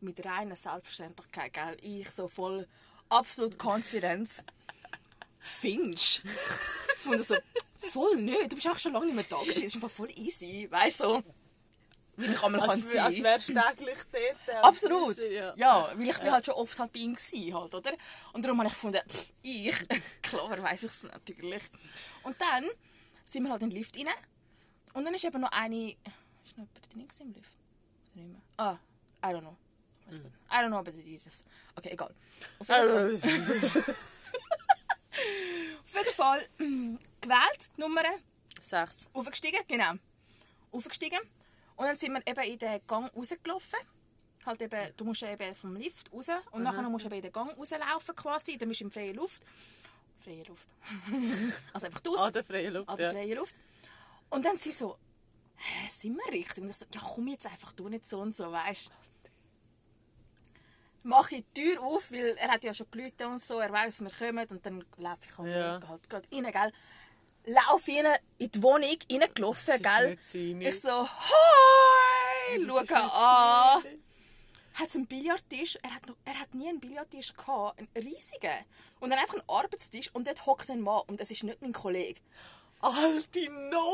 mit 0.00 0.24
reiner 0.24 0.54
Selbstverständlichkeit, 0.54 1.54
gell? 1.54 1.76
Ich 1.80 2.10
so 2.10 2.28
voll 2.28 2.66
absolut 3.08 3.58
Confidence. 3.58 4.44
Findest 5.40 6.22
Von 6.98 7.22
so, 7.22 7.36
voll 7.90 8.16
nicht. 8.16 8.52
Du 8.52 8.56
bist 8.56 8.68
auch 8.68 8.78
schon 8.78 8.92
lange 8.92 9.06
nicht 9.06 9.14
mehr 9.14 9.24
da 9.28 9.38
gewesen. 9.40 9.58
Es 9.58 9.64
ist 9.64 9.74
einfach 9.74 9.90
voll 9.90 10.10
easy. 10.16 10.66
Weißt 10.70 11.00
du, 11.00 11.04
so, 11.04 11.22
wie 12.16 12.26
ich 12.26 12.42
einmal 12.42 12.66
kann 12.66 12.82
sein. 12.82 13.04
als 13.04 13.22
wärst 13.22 13.48
du 13.48 13.54
täglich 13.54 13.98
dort. 14.12 14.64
Absolut. 14.64 15.18
Ja. 15.18 15.54
Ja, 15.56 15.92
weil 15.94 16.08
ich 16.08 16.18
bin 16.18 16.30
halt 16.30 16.46
schon 16.46 16.54
oft 16.54 16.78
halt 16.78 16.92
bei 16.92 17.00
ihm 17.00 17.14
gewesen, 17.14 17.54
halt, 17.54 17.74
oder? 17.74 17.92
Und 18.32 18.44
darum 18.44 18.58
habe 18.58 18.68
ich 18.68 18.74
gefunden, 18.74 19.00
pff, 19.08 19.32
ich, 19.42 19.74
klar 20.22 20.62
weiß 20.62 20.82
ich 20.84 20.90
es 20.90 21.02
natürlich. 21.02 21.62
Und 22.22 22.40
dann 22.40 22.64
sind 23.24 23.42
wir 23.42 23.50
halt 23.50 23.62
in 23.62 23.70
den 23.70 23.78
Lift 23.78 23.96
rein. 23.96 24.06
Und 24.92 25.04
dann 25.04 25.14
ist 25.14 25.24
eben 25.24 25.40
noch 25.40 25.50
eine... 25.50 25.96
Ist 26.44 26.56
noch 26.56 26.66
jemand 26.92 26.94
drin 26.94 27.26
im 27.26 27.32
Lift? 27.32 27.52
Ich 28.06 28.14
nicht 28.14 28.28
mehr. 28.28 28.42
Ah, 28.58 28.78
I 29.24 29.32
don't 29.32 29.40
know. 29.40 29.56
Weiß 30.06 30.22
gut. 30.22 30.32
I 30.50 30.56
don't 30.56 30.68
know 30.68 30.78
about 30.78 30.92
dieses. 30.92 31.44
Okay, 31.74 31.90
egal. 31.92 32.14
Auf 32.58 32.68
jeden 32.68 33.18
Fall, 33.18 33.94
auf 35.84 35.94
jeden 35.94 36.14
Fall 36.14 36.48
gewählt, 37.20 37.70
die 37.76 37.80
Nummer 37.80 38.02
Sechs. 38.60 39.06
Aufgestiegen, 39.12 39.60
genau. 39.68 39.92
Aufgestiegen. 40.72 41.20
Und 41.76 41.86
dann 41.86 41.96
sind 41.96 42.12
wir 42.12 42.26
eben 42.26 42.52
in 42.52 42.58
den 42.58 42.80
Gang 42.86 43.14
rausgelaufen. 43.14 43.78
Halt 44.46 44.62
eben, 44.62 44.92
du 44.96 45.04
musst 45.04 45.22
eben 45.22 45.54
vom 45.54 45.76
Lift 45.76 46.12
raus 46.12 46.28
und 46.50 46.62
nachher 46.62 46.82
musst 46.88 47.04
du 47.04 47.08
eben 47.08 47.16
in 47.16 47.22
den 47.22 47.32
Gang 47.32 47.56
rauslaufen 47.56 48.16
quasi. 48.16 48.56
Dann 48.56 48.68
bist 48.68 48.80
du 48.80 48.84
in 48.84 48.90
freier 48.90 49.14
Luft. 49.14 49.42
Freie 50.24 50.42
Luft. 50.44 50.68
also 51.72 51.86
einfach 51.86 52.00
draussen. 52.00 52.24
An 52.24 52.32
der 52.32 52.44
freien 52.44 52.72
Luft, 52.72 52.88
An 52.88 52.96
der 52.96 53.12
freien 53.12 53.36
Luft. 53.36 53.54
Und 54.30 54.44
dann 54.44 54.56
sie 54.56 54.72
so, 54.72 54.96
hä, 55.56 55.88
sind 55.90 56.16
wir 56.16 56.32
richtig? 56.32 56.64
Und 56.64 56.70
ich 56.70 56.76
so, 56.76 56.86
ja 56.94 57.00
komm 57.00 57.28
jetzt 57.28 57.46
einfach, 57.46 57.72
du 57.72 57.88
nicht 57.88 58.08
so 58.08 58.20
und 58.20 58.34
so, 58.34 58.50
weißt 58.50 58.86
du. 58.86 58.90
Mache 61.06 61.36
ich 61.36 61.44
die 61.54 61.62
Tür 61.62 61.82
auf, 61.82 62.10
weil 62.10 62.34
er 62.38 62.48
hat 62.48 62.64
ja 62.64 62.72
schon 62.72 62.90
geläutet 62.90 63.26
und 63.26 63.42
so, 63.42 63.60
er 63.60 63.70
weiß, 63.70 64.00
wir 64.00 64.10
kommen 64.10 64.46
und 64.48 64.64
dann 64.64 64.84
laufe 64.96 65.20
ich 65.22 65.46
Ja. 65.46 65.78
Halt 65.86 66.08
gerade 66.08 66.26
rein, 66.32 66.50
gell. 66.50 66.72
Lauf 67.46 67.86
rein 67.86 68.06
in 68.38 68.50
die 68.50 68.62
Wohnung, 68.62 68.96
reingelaufen, 69.10 69.82
gell. 69.82 70.18
Ich 70.60 70.80
so, 70.80 71.02
hoi, 71.02 72.56
ist 72.56 72.66
schau 72.88 72.96
an. 72.96 73.82
seine. 73.82 73.98
Hat 74.74 74.90
so 74.90 74.98
einen 74.98 75.06
Billardtisch, 75.06 75.78
er 75.82 75.94
hat, 75.94 76.08
noch, 76.08 76.16
er 76.24 76.40
hat 76.40 76.54
nie 76.54 76.68
einen 76.68 76.80
Billardtisch 76.80 77.34
gehabt, 77.34 77.78
einen 77.78 77.88
riesigen. 77.94 78.64
Und 78.98 79.10
dann 79.10 79.18
einfach 79.18 79.34
einen 79.34 79.48
Arbeitstisch 79.48 80.10
und 80.14 80.26
dort 80.26 80.46
hockt 80.46 80.70
ein 80.70 80.80
Mann 80.80 81.02
und 81.06 81.20
es 81.20 81.30
ist 81.30 81.44
nicht 81.44 81.60
mein 81.60 81.72
Kollege. 81.74 82.20
Alte 82.80 83.50
No! 83.50 83.92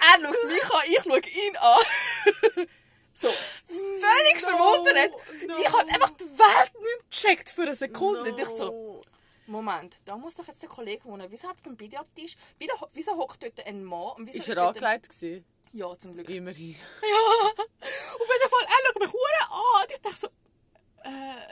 Er 0.00 0.20
schaut 0.20 0.48
mich 0.48 0.64
an, 0.64 0.82
ich 0.86 1.02
schaue 1.02 1.20
ihn 1.20 1.56
an. 1.56 2.66
so, 3.14 3.28
völlig 3.28 4.42
No, 4.42 4.48
verwundert. 4.48 5.12
no. 5.46 5.56
Ich 5.58 5.68
habe 5.72 5.88
einfach 5.90 6.10
die 6.10 6.24
Welt 6.24 6.72
nicht 6.80 7.10
gecheckt 7.10 7.50
für 7.50 7.62
eine 7.62 7.74
Sekunde. 7.74 8.32
Und 8.32 8.38
ich 8.38 8.48
so, 8.48 8.70
No. 8.70 9.00
Moment, 9.46 9.96
da 10.04 10.16
muss 10.16 10.36
doch 10.36 10.46
jetzt 10.46 10.62
der 10.62 10.68
Kollege 10.68 11.04
wohnen. 11.04 11.26
Wieso 11.30 11.48
hat 11.48 11.56
es 11.58 11.66
einen 11.66 11.76
Billardtisch? 11.76 12.36
Wieso, 12.92 13.16
hockt 13.16 13.42
dort 13.42 13.66
ein 13.66 13.84
Mann? 13.84 14.12
Und 14.16 14.26
wieso 14.26 14.38
Ist 14.38 14.48
er 14.48 14.56
ein- 14.62 14.68
angelegt 14.68 15.08
gewesen? 15.10 15.44
Ja, 15.72 15.98
zum 15.98 16.12
Glück. 16.14 16.28
Immerhin. 16.28 16.76
Ja, 17.02 17.16
auf 17.18 18.28
jeden 18.28 18.50
Fall, 18.50 18.64
er 18.64 18.86
schaut 18.86 19.00
mich 19.02 19.12
hure 19.12 19.50
an. 19.50 19.82
Und 19.82 19.92
ich 19.92 20.00
dachte 20.00 20.16
so, 20.16 20.26
äh, 21.04 21.42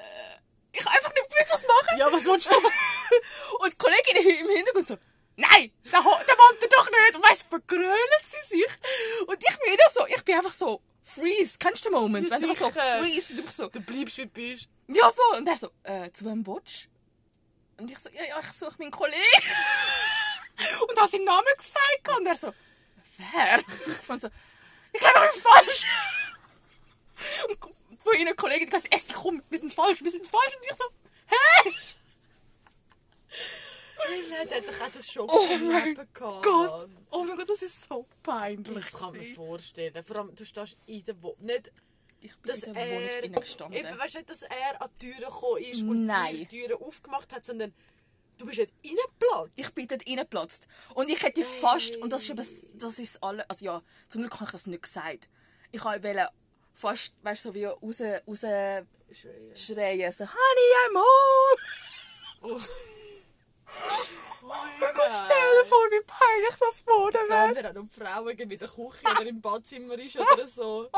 ich 0.72 0.84
habe 0.84 0.96
einfach 0.96 1.12
nicht 1.14 1.28
gewusst, 1.30 1.50
was 1.52 1.62
machen. 1.66 1.98
Ja, 1.98 2.12
was 2.12 2.24
willst 2.24 2.46
du? 2.46 2.54
Und 3.64 3.72
die 3.72 3.76
Kollegin 3.76 4.16
im 4.46 4.48
Hintergrund 4.50 4.86
so, 4.88 4.96
nein, 5.36 5.72
der, 5.84 5.90
der 5.90 6.04
wohnt 6.04 6.62
er 6.62 6.68
doch 6.68 6.90
nicht. 6.90 7.16
Und 7.16 7.22
weißt, 7.28 7.46
vergrölen 7.48 8.22
sie 8.22 8.56
sich. 8.56 8.66
Und 9.26 9.42
ich 9.42 9.58
bin 9.58 9.72
wieder 9.72 9.88
so, 9.90 10.06
ich 10.06 10.22
bin 10.24 10.36
einfach 10.36 10.52
so, 10.52 10.80
freeze. 11.14 11.56
Kennst 11.58 11.84
du 11.84 11.90
den 11.90 11.98
Moment? 12.00 12.28
Ja, 12.30 12.40
Wenn 12.40 12.48
du 12.48 12.54
so 12.54 12.70
freeze. 12.70 13.32
Ich 13.32 13.50
so, 13.52 13.68
Du 13.68 13.80
bleibst 13.80 14.18
wie 14.18 14.22
du 14.26 14.28
bist. 14.28 14.68
ja 14.88 15.10
voll. 15.10 15.38
Und 15.38 15.46
er 15.48 15.56
so, 15.56 15.70
äh, 15.82 16.10
zu 16.12 16.24
wem 16.24 16.46
willst 16.46 16.84
du? 17.76 17.82
Und 17.82 17.90
ich 17.90 17.98
so, 17.98 18.10
ja, 18.10 18.24
ja, 18.24 18.38
ich 18.40 18.52
suche 18.52 18.74
meinen 18.78 18.90
Kollegen. 18.90 19.18
Und 20.88 20.98
habe 21.00 21.08
seinen 21.10 21.24
Namen 21.24 21.46
gesagt. 21.56 22.18
Und 22.18 22.26
er 22.26 22.34
so, 22.34 22.52
wer? 23.16 23.58
Und 24.08 24.20
so, 24.22 24.28
ich 24.92 25.00
glaube, 25.00 25.26
ich 25.26 25.32
bin 25.32 25.42
falsch. 25.42 25.84
Und 27.48 27.58
von 28.02 28.14
ihnen 28.14 28.36
Kollegen, 28.36 28.66
die 28.66 28.70
gesagt, 28.70 28.94
Esti, 28.94 29.14
komm, 29.14 29.42
wir 29.48 29.58
sind 29.58 29.72
falsch, 29.72 30.02
wir 30.02 30.10
sind 30.10 30.26
falsch. 30.26 30.54
Und 30.56 30.64
ich 30.70 30.76
so, 30.76 30.84
hä? 31.26 31.72
Der 34.46 34.56
hat 34.56 34.66
doch 34.66 34.86
auch 34.86 34.90
den 34.92 35.02
Schock 35.02 35.30
Oh 35.32 35.56
mein. 35.58 36.08
Gott, 36.14 36.88
oh 37.10 37.24
mein 37.24 37.36
Gott, 37.36 37.48
das 37.48 37.62
ist 37.62 37.88
so 37.88 38.06
peinlich. 38.22 38.74
Das 38.74 38.92
kann 38.92 39.14
man 39.16 39.24
vorstellen. 39.24 40.02
Vor 40.04 40.16
allem, 40.16 40.34
du 40.34 40.44
stehst 40.44 40.76
in 40.86 41.04
der 41.04 41.22
Wohnung. 41.22 41.36
Nicht, 41.40 41.72
Ich 42.20 42.36
bin 42.38 42.52
dass 42.52 42.62
in 42.64 42.74
der 42.74 42.86
Wohnung 42.86 43.02
er... 43.02 43.24
innen 43.24 43.40
gestanden. 43.40 43.78
Eben, 43.78 43.98
weißt 43.98 44.14
du 44.14 44.18
nicht, 44.18 44.30
dass 44.30 44.42
er 44.42 44.82
an 44.82 44.90
die 45.00 45.06
Türen 45.06 45.20
gekommen 45.20 45.62
ist 45.62 45.82
und 45.82 46.06
Nein. 46.06 46.36
die 46.36 46.46
Türen 46.46 46.82
aufgemacht 46.82 47.32
hat, 47.32 47.44
sondern 47.44 47.74
du 48.38 48.46
bist 48.46 48.58
nicht 48.58 48.72
reingeplatzt. 48.84 49.52
Ich 49.56 49.70
bin 49.70 49.88
dort 49.88 50.06
reingeplatzt. 50.06 50.66
Und 50.94 51.08
ich 51.08 51.22
hätte 51.22 51.42
fast, 51.42 51.96
und 51.96 52.12
das 52.12 52.22
ist 52.22 52.30
eben, 52.30 52.78
das 52.78 52.98
ist 52.98 53.14
das 53.16 53.22
alle, 53.22 53.48
also 53.48 53.64
ja, 53.64 53.82
zum 54.08 54.22
Glück 54.22 54.34
habe 54.34 54.44
ich 54.46 54.52
das 54.52 54.66
nicht 54.66 54.82
gesagt. 54.82 55.28
Ich 55.72 55.84
wollte 55.84 56.28
fast, 56.72 57.14
weißt 57.22 57.44
du, 57.44 57.48
so 57.50 57.54
wie 57.54 57.64
raus, 57.64 58.00
raus 58.00 58.40
schreien, 59.54 60.12
so, 60.12 60.24
Honey, 60.24 60.70
I'm 60.88 60.96
home! 60.96 61.60
Oh 62.42 62.60
Stell 63.70 65.62
dir 65.62 65.68
vor, 65.68 65.78
wie 65.90 66.04
peinlich 66.06 66.54
das 66.58 66.86
wurde 66.86 67.18
Wenn 67.28 67.54
wäre. 67.56 67.62
er 67.64 67.70
auch 67.70 67.74
noch 67.74 67.82
die 67.82 68.00
Frau 68.00 68.28
irgendwie 68.28 68.54
in 68.54 68.58
der 68.58 68.68
Küche 68.68 69.06
oder 69.12 69.26
im 69.26 69.40
Badzimmer 69.40 69.98
ist 69.98 70.16
oder 70.18 70.46
so. 70.46 70.90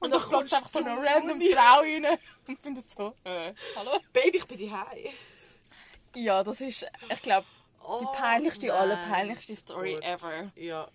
Und 0.00 0.10
dann 0.10 0.20
kommt 0.20 0.52
einfach 0.52 0.68
so 0.68 0.78
eine 0.78 0.96
random 0.96 1.40
Frau 1.40 1.80
rein 1.80 2.06
und 2.48 2.60
findet 2.62 2.88
so, 2.90 3.14
äh, 3.24 3.52
hallo? 3.76 3.98
Baby, 4.12 4.38
ich 4.38 4.46
bin 4.46 4.70
Hause. 4.72 5.08
Ja, 6.14 6.42
das 6.44 6.60
ist, 6.60 6.86
ich 7.10 7.22
glaube, 7.22 7.46
Oh, 7.84 7.98
Die 7.98 8.16
peinlichste, 8.16 8.68
nein. 8.68 8.76
allerpeinlichste 8.76 9.56
Story 9.56 9.94
Gott. 9.94 10.04
ever. 10.04 10.52
Ja. 10.54 10.88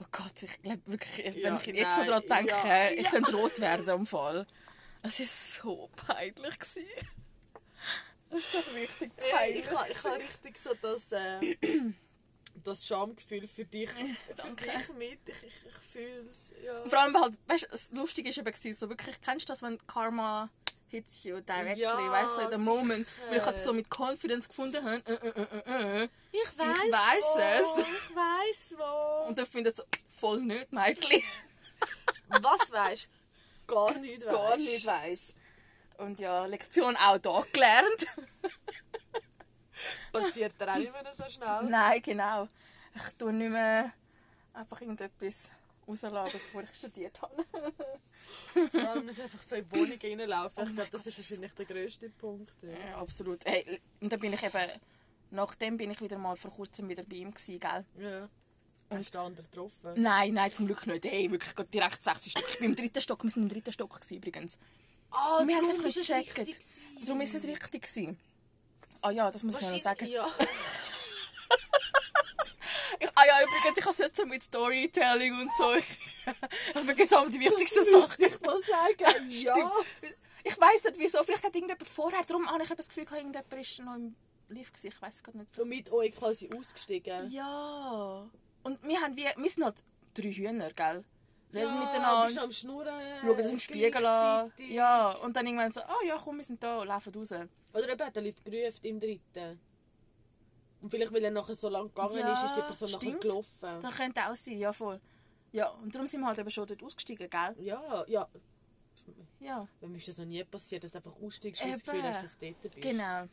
Oh 0.00 0.06
Gott, 0.10 0.42
ich 0.42 0.62
glaube 0.62 0.80
wirklich, 0.86 1.36
Ja, 1.36 1.44
wenn 1.44 1.56
ich 1.56 1.66
jetzt 1.66 1.96
so 1.96 2.02
nein, 2.02 2.22
daran 2.26 2.46
denke, 2.46 2.66
ja, 2.66 2.90
ich 2.90 3.02
ja. 3.04 3.10
könnte 3.10 3.36
rot 3.36 3.60
werden 3.60 3.90
am 3.90 4.06
Fall. 4.06 4.46
Es 5.02 5.20
war 5.20 5.26
so 5.26 5.90
peinlich. 6.06 6.58
gewesen. 6.58 6.86
Es 8.30 8.54
war 8.54 8.74
richtig 8.74 9.12
Ja, 9.18 9.36
peinlich. 9.36 9.64
ich 9.64 9.70
habe 9.70 9.90
ich 9.90 10.04
ha 10.04 10.12
richtig 10.12 10.58
so 10.58 10.70
das, 10.80 11.12
äh, 11.12 11.56
das 12.64 12.86
Schamgefühl 12.86 13.48
für 13.48 13.64
dich, 13.64 13.90
für 13.90 14.54
dich 14.56 14.88
mit. 14.98 15.18
Ich, 15.26 15.42
ich, 15.42 15.66
ich 15.66 15.74
fühle 15.92 16.28
es. 16.30 16.52
Ja. 16.64 16.88
Vor 16.88 16.98
allem, 16.98 17.20
halt, 17.20 17.34
weißt, 17.46 17.64
du, 17.64 17.68
das 17.68 17.90
Lustige 17.90 18.30
war 18.36 18.46
eben, 18.46 18.74
so 18.74 18.88
wirklich, 18.88 19.20
kennst 19.20 19.48
du 19.48 19.52
das, 19.52 19.62
wenn 19.62 19.78
Karma 19.86 20.50
hits 20.88 21.24
you 21.24 21.40
directly, 21.40 21.82
Ja, 21.82 22.10
weißt 22.10 22.30
du, 22.30 22.34
so 22.34 22.40
in 22.40 22.50
the 22.50 22.58
moment, 22.58 23.06
weil 23.28 23.38
ich 23.38 23.44
halt 23.44 23.62
so 23.62 23.72
mit 23.72 23.88
Confidence 23.88 24.48
gefunden 24.48 24.84
habe, 24.84 25.02
äh, 25.06 25.12
äh, 25.12 26.00
äh, 26.00 26.02
äh. 26.04 26.08
Ich 26.32 26.58
weiß 26.58 26.92
weiss 26.92 27.24
wo, 27.34 27.40
es. 27.40 27.78
Ich 27.78 28.16
weiß 28.16 28.74
wo. 28.76 29.28
und 29.28 29.38
dann 29.38 29.46
finde 29.46 29.70
ich 29.70 29.76
so, 29.76 29.84
voll 30.10 30.40
nicht, 30.40 30.72
Mädchen. 30.72 31.22
Was 32.28 32.70
weißt 32.70 33.08
du? 33.66 33.74
Gar 33.74 33.98
nicht 33.98 34.24
weißt. 34.24 34.32
Gar 34.32 34.56
nicht 34.56 34.86
weißt. 34.86 35.36
Und 36.00 36.18
ja, 36.18 36.46
Lektion 36.46 36.96
auch 36.96 37.18
da 37.18 37.44
gelernt. 37.52 38.06
Passiert 40.12 40.58
dir 40.58 40.72
auch 40.72 40.76
nicht 40.76 40.92
mehr 40.92 41.14
so 41.14 41.24
schnell. 41.28 41.64
Nein, 41.64 42.00
genau. 42.02 42.48
Ich 42.94 43.14
tue 43.18 43.32
nicht 43.32 43.50
mehr 43.50 43.92
einfach 44.54 44.80
irgendetwas 44.80 45.50
rausladen, 45.86 46.32
bevor 46.32 46.62
ich 46.62 46.74
studiert 46.74 47.20
habe. 47.20 47.44
Vor 48.70 48.88
allem 48.88 49.06
nicht 49.06 49.20
einfach 49.20 49.42
so 49.42 49.56
in 49.56 49.68
die 49.68 49.76
Wohnung 49.76 49.98
reinlaufen. 50.02 50.68
Ich 50.68 50.74
glaube, 50.74 50.90
das 50.90 51.06
ist 51.06 51.18
wahrscheinlich 51.18 51.52
der 51.52 51.66
grösste 51.66 52.08
Punkt. 52.10 52.54
Ja. 52.62 52.70
Ja, 52.70 52.96
absolut. 52.96 53.44
Hey, 53.44 53.80
und 54.00 54.10
dann 54.10 54.20
bin 54.20 54.32
ich 54.32 54.42
eben, 54.42 54.70
nachdem 55.30 55.76
bin 55.76 55.90
ich 55.90 56.00
wieder 56.00 56.18
mal 56.18 56.36
vor 56.36 56.50
kurzem 56.50 56.88
wieder 56.88 57.02
bei 57.04 57.16
ihm 57.16 57.32
gewesen, 57.32 57.60
gell? 57.60 57.84
Ja. 57.98 58.28
Hast 58.90 59.14
du 59.14 59.18
den 59.18 59.26
anderen 59.26 59.50
getroffen? 59.50 60.02
Nein, 60.02 60.34
nein, 60.34 60.50
zum 60.50 60.66
Glück 60.66 60.86
nicht. 60.86 61.04
Hey, 61.04 61.30
wirklich 61.30 61.54
direkt 61.68 62.02
sechs 62.02 62.30
Stück. 62.30 62.48
Ich 62.48 62.58
bin 62.58 62.70
im 62.70 62.76
dritten 62.76 63.00
Stock, 63.00 63.22
wir 63.22 63.30
sind 63.30 63.42
im 63.44 63.48
dritten 63.50 63.72
Stock 63.72 63.94
gewesen, 63.94 64.16
übrigens. 64.16 64.58
Ah, 65.10 65.42
wir 65.44 65.56
haben 65.56 65.70
es 65.70 65.78
nicht 65.78 65.96
es 65.96 66.06
gecheckt. 66.06 66.56
Darum 67.02 67.20
ist 67.20 67.34
es 67.34 67.42
nicht 67.42 67.64
richtig 67.64 67.82
gewesen. 67.82 68.18
Ah 69.02 69.10
ja, 69.10 69.30
das 69.30 69.42
muss 69.42 69.54
ich 69.54 69.70
noch 69.70 69.78
sagen. 69.78 70.06
Ja. 70.06 70.28
Ich, 72.98 73.08
ah 73.14 73.26
ja, 73.26 73.42
übrigens, 73.42 73.78
ich 73.78 73.84
habe 73.84 73.92
es 73.92 73.98
jetzt 73.98 74.16
so 74.16 74.26
mit 74.26 74.42
Storytelling 74.42 75.40
und 75.40 75.50
so. 75.56 75.74
Ich 75.74 75.86
habe 76.74 76.84
vergessen 76.84 77.14
aber 77.14 77.30
die 77.30 77.40
wichtigsten 77.40 77.84
Sachen. 77.84 78.24
ich 78.24 78.40
mal 78.40 78.60
sagen. 78.60 79.30
Ja. 79.30 79.70
Ich 80.42 80.58
weiss 80.58 80.84
nicht 80.84 80.98
wieso, 80.98 81.22
vielleicht 81.22 81.44
hat 81.44 81.54
irgendjemand 81.54 81.86
vorher, 81.86 82.22
darum 82.26 82.50
habe 82.50 82.62
ich 82.62 82.70
das 82.70 82.88
Gefühl, 82.88 83.04
irgendjemand 83.04 83.52
ist 83.52 83.78
noch 83.80 83.94
im 83.94 84.16
Lift 84.48 84.72
gewesen. 84.72 84.94
Ich 84.94 85.02
weiß 85.02 85.22
gar 85.22 85.34
nicht. 85.36 85.58
Und 85.58 85.68
mit 85.68 85.92
euch 85.92 86.12
quasi 86.12 86.48
ausgestiegen. 86.56 87.30
Ja. 87.30 88.26
Und 88.62 88.82
wir 88.82 89.00
haben 89.00 89.16
wie, 89.16 89.26
wir 89.36 89.50
sind 89.50 89.64
halt 89.64 89.82
drei 90.14 90.32
Hühner, 90.32 90.72
gell? 90.72 91.04
Reden 91.52 91.74
Ja, 91.74 91.80
miteinander. 91.80 92.26
bist 92.26 92.38
am 92.38 92.52
Schnurren. 92.52 92.94
schauen 93.22 93.40
aus 93.40 93.48
dem 93.48 93.58
Spiegel 93.58 94.06
an. 94.06 94.52
Ja, 94.68 95.10
und 95.16 95.34
dann 95.34 95.46
irgendwann 95.46 95.72
so, 95.72 95.80
oh 95.80 96.06
ja, 96.06 96.16
komm, 96.22 96.36
wir 96.36 96.44
sind 96.44 96.62
da, 96.62 96.82
laufen 96.84 97.12
raus. 97.14 97.32
Oder 97.32 97.88
eben 97.92 98.00
hat 98.06 98.16
er 98.16 98.22
lief 98.22 98.42
gerufen 98.44 98.78
im 98.84 99.00
dritten. 99.00 99.60
Und 100.82 100.88
vielleicht, 100.90 101.12
weil 101.12 101.24
er 101.24 101.30
nachher 101.30 101.54
so 101.54 101.68
lang 101.68 101.86
gegangen 101.88 102.18
Ja, 102.18 102.32
ist, 102.32 102.44
ist 102.44 102.56
die 102.56 102.60
Person 102.62 102.88
nachher 102.90 103.00
stimmt. 103.02 103.20
gelaufen. 103.20 103.80
Das 103.82 103.96
könnte 103.96 104.20
auch 104.28 104.36
sein, 104.36 104.56
ja 104.58 104.72
voll. 104.72 105.00
Ja, 105.52 105.68
und 105.70 105.92
darum 105.94 106.06
sind 106.06 106.20
wir 106.20 106.26
halt 106.28 106.38
eben 106.38 106.50
schon 106.50 106.66
dort 106.66 106.82
ausgestiegen, 106.82 107.28
gell? 107.28 107.56
Ja, 107.58 108.04
ja. 108.06 108.28
Ja, 109.40 109.66
Wenn 109.80 109.90
mir 109.92 109.98
ist 109.98 110.06
das 110.08 110.18
noch 110.18 110.26
nie 110.26 110.44
passiert, 110.44 110.84
dass 110.84 110.92
du 110.92 110.98
einfach 110.98 111.16
aussteigst, 111.20 111.62
weil 111.62 111.70
du 111.70 111.74
das. 111.76 111.82
Gefühl 111.84 112.02
hast, 112.04 112.22
dass 112.22 112.38
du 112.38 112.46
dort 112.52 112.62
bist. 112.74 112.80
genau. 112.82 113.26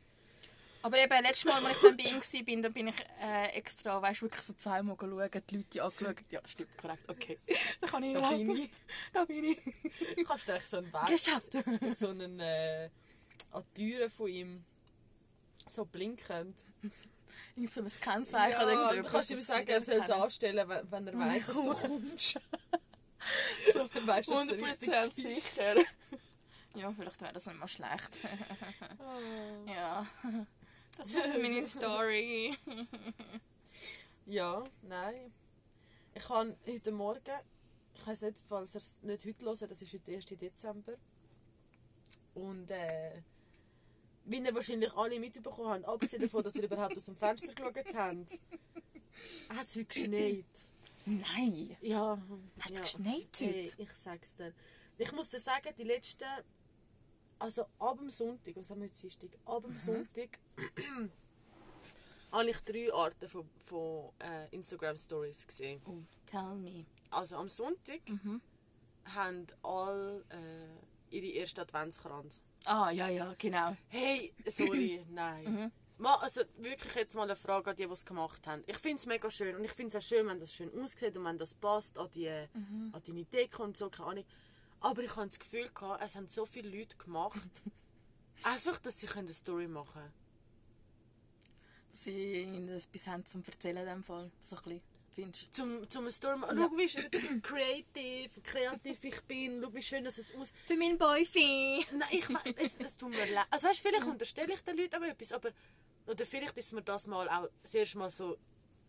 Aber 0.87 0.97
eben, 0.99 1.21
letztes 1.21 1.43
Mal, 1.43 1.65
als 1.65 1.75
ich 1.75 1.81
dann 1.81 1.97
bei 1.97 2.03
ihm 2.03 2.15
war, 2.55 2.61
dann 2.61 2.71
bin 2.73 2.87
ich 2.87 2.95
äh, 3.21 3.47
extra, 3.57 4.01
weißt 4.01 4.21
du, 4.21 4.25
wirklich 4.27 4.43
so 4.43 4.53
zweimal 4.53 4.95
schauen, 4.97 5.31
die 5.49 5.55
Leute 5.57 5.83
angeschaut. 5.83 6.15
Ja, 6.31 6.39
stimmt, 6.47 6.77
korrekt, 6.77 7.09
okay. 7.09 7.37
Da 7.81 7.87
kann 7.87 8.03
ich 8.03 8.13
Da 8.13 8.29
bin 8.29 8.47
helfen. 8.47 8.69
Da 9.11 9.25
bin 9.25 9.43
ich. 9.43 10.25
Kannst 10.25 10.47
du 10.47 10.53
echt 10.53 10.69
so 10.69 10.77
einen 10.77 10.93
Weg, 10.93 11.07
Geschafft. 11.07 11.51
so 11.97 12.07
einen 12.07 12.39
äh, 12.39 12.89
an 13.51 13.63
die 13.75 13.91
Türen 13.91 14.09
von 14.09 14.27
ihm 14.29 14.63
so 15.67 15.83
blinkend. 15.83 16.63
Irgend 17.57 17.73
so 17.73 17.81
ein 17.81 17.91
Kennzeichen 17.99 18.61
oder 18.61 18.71
Ja, 18.71 18.79
irgendetwas. 18.91 19.05
du 19.05 19.11
kannst 19.11 19.31
ihm 19.31 19.41
sagen, 19.41 19.67
er 19.67 19.81
soll 19.81 19.95
es 19.95 20.09
anstellen, 20.09 20.69
wenn, 20.69 21.05
wenn 21.05 21.21
er 21.21 21.35
ich 21.35 21.43
dass 21.43 21.61
du 21.61 21.73
kommst. 21.73 22.39
so, 23.73 23.87
dann 23.93 24.07
weißt 24.07 24.29
du, 24.29 24.35
dass 24.35 24.47
du 24.47 24.53
100% 24.55 24.63
richtig 24.63 25.15
bist. 25.15 25.55
sicher. 25.55 25.75
Ja, 26.75 26.93
vielleicht 26.93 27.19
wäre 27.19 27.33
das 27.33 27.45
nicht 27.45 27.59
mal 27.59 27.67
schlecht. 27.67 28.11
Ah. 28.99 29.69
Ja. 29.69 30.07
Das 30.97 31.07
ist 31.07 31.41
meine 31.41 31.67
Story. 31.67 32.57
Ja, 34.25 34.63
nein. 34.81 35.33
Ich 36.15 36.27
habe 36.29 36.55
heute 36.67 36.91
Morgen, 36.91 37.21
ich 37.95 38.07
weiß 38.07 38.23
nicht, 38.23 38.39
falls 38.47 38.75
ihr 38.75 38.79
es 38.79 38.99
nicht 39.03 39.25
heute 39.25 39.45
hört, 39.45 39.61
das 39.71 39.81
ist 39.81 39.93
heute 39.93 40.03
der 40.05 40.15
1. 40.15 40.25
Dezember. 40.25 40.93
Und 42.33 42.69
äh, 42.71 43.21
wie 44.25 44.39
ihr 44.39 44.55
wahrscheinlich 44.55 44.93
alle 44.95 45.19
mitbekommen 45.19 45.69
habt, 45.69 45.85
abgesehen 45.85 46.21
davon, 46.21 46.43
dass 46.43 46.55
ihr 46.55 46.63
überhaupt 46.63 46.97
aus 46.97 47.05
dem 47.05 47.15
Fenster 47.15 47.53
geschaut 47.53 47.75
habt, 47.77 48.39
hat 49.49 49.67
es 49.67 49.75
heute 49.75 49.85
geschneit. 49.85 50.45
Nein. 51.05 51.77
Ja. 51.81 52.21
Hat 52.59 52.71
ja. 52.71 52.73
es 52.73 52.81
geschneit 52.81 53.27
Hey, 53.39 53.65
heute? 53.65 53.81
ich 53.83 53.93
sag's 53.93 54.35
dir. 54.35 54.53
Ich 54.97 55.11
muss 55.11 55.29
dir 55.29 55.39
sagen, 55.39 55.69
die 55.77 55.83
letzten, 55.83 56.25
also 57.39 57.65
ab 57.79 57.97
dem 57.99 58.09
Sonntag, 58.09 58.55
was 58.55 58.69
haben 58.69 58.81
wir 58.81 58.87
heute 58.89 58.99
Dienstag? 58.99 59.29
Ab 59.45 59.63
Mhm. 59.63 59.71
dem 59.71 59.79
Sonntag 59.79 60.39
habe 62.31 62.49
ich 62.49 62.59
drei 62.61 62.93
Arten 62.93 63.27
von, 63.29 63.49
von 63.65 64.09
äh, 64.19 64.47
Instagram 64.51 64.97
Stories 64.97 65.47
gesehen. 65.47 65.81
Oh, 65.85 65.99
tell 66.25 66.55
me. 66.55 66.85
Also 67.09 67.37
am 67.37 67.49
Sonntag 67.49 68.01
Mhm. 68.07 68.41
haben 69.05 69.47
alle 69.63 70.23
äh, 70.29 71.15
ihre 71.15 71.39
ersten 71.39 71.61
Adventskranz. 71.61 72.41
Ah, 72.65 72.91
ja, 72.91 73.07
ja, 73.07 73.33
genau. 73.37 73.75
Hey, 73.87 74.33
sorry, 74.47 75.05
nein. 75.09 75.43
Mhm. 75.45 75.71
Mal, 75.99 76.15
also 76.17 76.41
wirklich 76.57 76.93
jetzt 76.93 77.15
mal 77.15 77.23
eine 77.23 77.35
Frage 77.35 77.71
an 77.71 77.75
die, 77.75 77.87
die 77.87 77.91
es 77.91 78.05
gemacht 78.05 78.45
haben. 78.45 78.63
Ich 78.67 78.77
finde 78.77 78.97
es 78.97 79.07
mega 79.07 79.31
schön 79.31 79.55
und 79.55 79.63
ich 79.63 79.71
finde 79.71 79.97
es 79.97 80.03
auch 80.03 80.07
schön, 80.07 80.27
wenn 80.27 80.39
das 80.39 80.53
schön 80.53 80.69
aussieht 80.79 81.17
und 81.17 81.23
wenn 81.25 81.37
das 81.39 81.55
passt 81.55 81.97
an, 81.97 82.09
die, 82.13 82.29
Mhm. 82.53 82.89
an 82.93 83.01
deine 83.07 83.25
Deko 83.25 83.63
und 83.63 83.75
so, 83.77 83.89
keine 83.89 84.09
Ahnung. 84.09 84.25
Aber 84.79 85.03
ich 85.03 85.15
habe 85.15 85.27
das 85.27 85.39
Gefühl, 85.39 85.69
gehabt, 85.73 86.03
es 86.03 86.15
haben 86.15 86.29
so 86.29 86.45
viele 86.45 86.69
Leute 86.69 86.97
gemacht, 86.97 87.39
einfach, 88.43 88.77
dass 88.79 88.99
sie 88.99 89.07
eine 89.09 89.33
Story 89.33 89.67
machen 89.67 89.93
können. 89.93 90.13
Dass 91.91 92.03
sie 92.03 92.43
etwas 92.69 93.07
haben 93.07 93.25
zum 93.25 93.43
Erzählen 93.43 93.77
in 93.77 93.85
dem 93.85 94.03
Fall. 94.03 94.31
So 94.43 94.55
ein 94.55 94.63
bisschen, 94.63 94.81
findest? 95.13 95.53
Zum, 95.53 95.89
zum 95.89 96.03
eine 96.03 96.11
Story 96.11 96.37
machen. 96.37 96.57
Schau, 96.57 96.77
wie 96.77 96.87
schön 96.89 97.09
creative, 97.41 98.41
kreativ 98.41 99.03
ich 99.03 99.21
bin, 99.21 99.61
schau, 99.61 99.73
wie 99.73 99.81
schön 99.81 100.03
dass 100.03 100.17
es 100.17 100.33
aussieht. 100.35 100.55
Für 100.65 100.77
meinen 100.77 100.97
Boyfriend. 100.97 101.91
Nein, 101.93 102.09
ich 102.11 102.29
es, 102.57 102.77
es 102.77 102.97
tut 102.97 103.09
mir 103.09 103.25
leid. 103.33 103.47
Also 103.49 103.67
weißt, 103.67 103.79
vielleicht 103.79 104.05
unterstelle 104.05 104.53
ich 104.53 104.61
den 104.61 104.77
Leuten 104.77 104.95
aber 104.95 105.07
etwas, 105.07 105.31
aber 105.31 105.51
oder 106.05 106.25
vielleicht 106.25 106.57
ist 106.57 106.71
mir 106.71 106.81
das 106.81 107.05
mal 107.05 107.27
auch 107.29 107.49
das 107.61 107.73
erste 107.73 107.97
Mal 107.97 108.09
so 108.09 108.37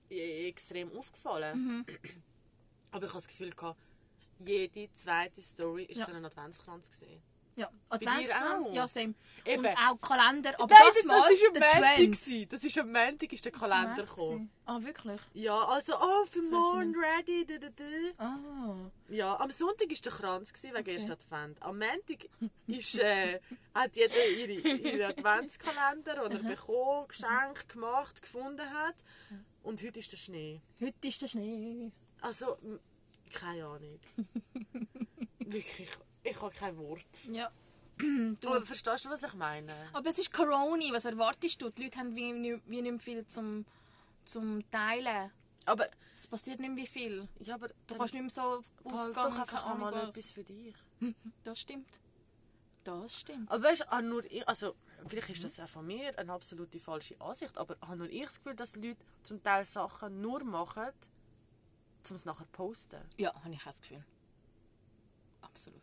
extrem 0.09 0.92
aufgefallen. 0.96 1.85
Aber 2.90 3.05
ich 3.05 3.11
habe 3.11 3.18
das 3.18 3.29
Gefühl 3.29 3.51
gehabt, 3.51 3.79
jede 4.38 4.92
zweite 4.92 5.42
Story 5.42 5.85
ist 5.85 5.98
Ja. 5.98 6.07
so 6.07 6.12
ein 6.12 6.24
Adventskranz 6.24 6.90
gesehen. 6.90 7.22
Ja, 7.57 7.68
Adventskranz, 7.88 8.68
ja, 8.70 8.87
same. 8.87 9.14
Eben. 9.44 9.66
Und 9.66 9.77
auch 9.77 10.01
Kalender, 10.01 10.51
aber 10.61 10.72
Nein, 10.72 10.92
das 10.94 11.05
mal 11.05 11.20
das 11.22 11.31
ist 11.33 11.46
am 11.48 11.55
der. 11.55 11.62
Trend. 11.68 11.98
gewesen. 11.98 12.48
Das 12.51 12.62
ist 12.62 12.79
am 12.79 12.92
Montag 12.92 13.33
ist 13.33 13.44
der 13.44 13.51
Kalender 13.51 14.05
gekommen. 14.05 14.51
Ah, 14.64 14.81
wirklich? 14.81 15.20
Ja, 15.35 15.59
also, 15.64 15.94
oh, 16.01 16.24
für 16.27 16.42
morgen 16.42 16.94
ready. 16.94 17.44
Da, 17.46 17.59
da, 17.59 17.68
da. 17.70 18.24
Ah. 18.24 18.90
Ja, 19.09 19.40
am 19.40 19.51
Sonntag 19.51 19.90
war 19.90 19.96
der 19.96 20.12
Kranz, 20.12 20.53
gewesen, 20.53 20.72
wegen 20.72 20.81
okay. 20.83 20.92
erst 20.94 21.11
Advent. 21.11 21.61
Am 21.61 21.79
Montag 21.81 22.29
ist, 22.68 22.96
äh, 23.01 23.40
hat 23.74 23.96
jeder 23.96 24.29
ihre, 24.29 24.53
ihre 24.53 25.07
Adventskalender, 25.09 26.29
den 26.29 26.44
er 26.44 26.51
bekommen, 26.55 27.09
geschenkt, 27.09 27.68
gemacht, 27.70 28.22
gefunden 28.22 28.70
hat. 28.70 28.96
Und 29.64 29.83
heute 29.83 29.98
ist 29.98 30.12
der 30.12 30.16
Schnee. 30.16 30.61
Heute 30.81 31.09
ist 31.09 31.20
der 31.22 31.27
Schnee. 31.29 31.90
Also, 32.20 32.57
keine 33.29 33.64
Ahnung. 33.67 33.99
Wirklich, 35.41 35.88
ich 36.23 36.41
habe 36.41 36.55
kein 36.55 36.77
Wort. 36.79 37.05
Ja. 37.31 37.51
Aber 38.45 38.64
verstehst 38.67 39.05
du, 39.05 39.11
was 39.11 39.23
ich 39.23 39.35
meine? 39.35 39.73
Aber 39.93 40.09
es 40.09 40.19
ist 40.19 40.33
Corona, 40.33 40.85
was 40.93 41.05
erwartest 41.05 41.61
du? 41.62 41.71
Die 41.71 41.85
Leute 41.85 41.99
haben 41.99 42.14
wie, 42.14 42.33
nicht- 42.33 42.62
wie 42.67 42.83
nicht 42.83 43.03
viel 43.03 43.27
zum, 43.27 43.64
zum 44.25 44.69
Teilen. 44.71 45.31
Aber, 45.67 45.88
Es 46.14 46.27
passiert 46.27 46.61
nicht 46.61 46.69
mehr 46.75 46.77
wie 46.85 46.87
viel. 46.87 47.29
ja, 47.41 47.55
aber 47.55 47.69
Du 47.87 47.97
kannst 47.97 48.14
nicht 48.14 48.23
mehr 48.23 48.31
so 48.31 48.62
ausgehen, 48.85 49.14
doch 49.14 49.23
keine 49.31 49.41
einfach 49.43 49.67
Ahnung 49.67 49.87
einmal 49.87 49.93
was. 49.95 50.09
etwas 50.11 50.31
für 50.31 50.45
dich. 50.45 50.75
Das 51.45 51.59
stimmt. 51.61 52.01
Das 52.85 53.21
stimmt. 53.21 53.51
Aber 53.51 53.64
weißt 53.64 53.85
du, 53.91 54.03
nur 54.03 54.25
ich, 54.31 54.47
also, 54.49 54.75
vielleicht 55.07 55.31
ist 55.31 55.45
das 55.45 55.61
auch 55.61 55.69
von 55.69 55.87
mir 55.87 56.17
eine 56.19 56.33
absolute 56.33 56.79
falsche 56.79 57.21
Ansicht, 57.21 57.57
aber 57.59 57.77
habe 57.83 57.97
nur 57.97 58.09
ich 58.09 58.25
das 58.25 58.37
Gefühl, 58.38 58.55
dass 58.57 58.77
Leute 58.77 58.97
zum 59.25 59.43
Teil 59.43 59.64
Sachen 59.64 60.21
nur 60.21 60.43
machen, 60.45 60.88
um 62.11 62.16
es 62.16 62.25
nachher 62.25 62.44
zu 62.47 62.53
posten. 62.53 63.01
Ja, 63.16 63.33
habe 63.35 63.51
ich 63.53 63.61
auch 63.61 63.64
das 63.64 63.81
Gefühl. 63.83 64.05
Absolut. 65.40 65.83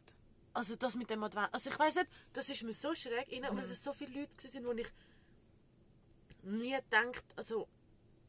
Also 0.53 0.75
das 0.75 0.95
mit 0.95 1.09
dem 1.09 1.21
Advent, 1.23 1.53
also 1.53 1.69
ich 1.69 1.77
weiß 1.77 1.95
nicht, 1.95 2.07
das 2.33 2.49
ist 2.49 2.63
mir 2.63 2.73
so 2.73 2.95
schräg 2.95 3.27
rein, 3.31 3.57
weil 3.57 3.65
es 3.65 3.83
so 3.83 3.91
viele 3.91 4.21
Leute 4.21 4.53
waren, 4.53 4.65
wo 4.65 4.71
ich 4.71 4.87
nie 6.43 6.71
gedacht, 6.75 7.25
also 7.35 7.67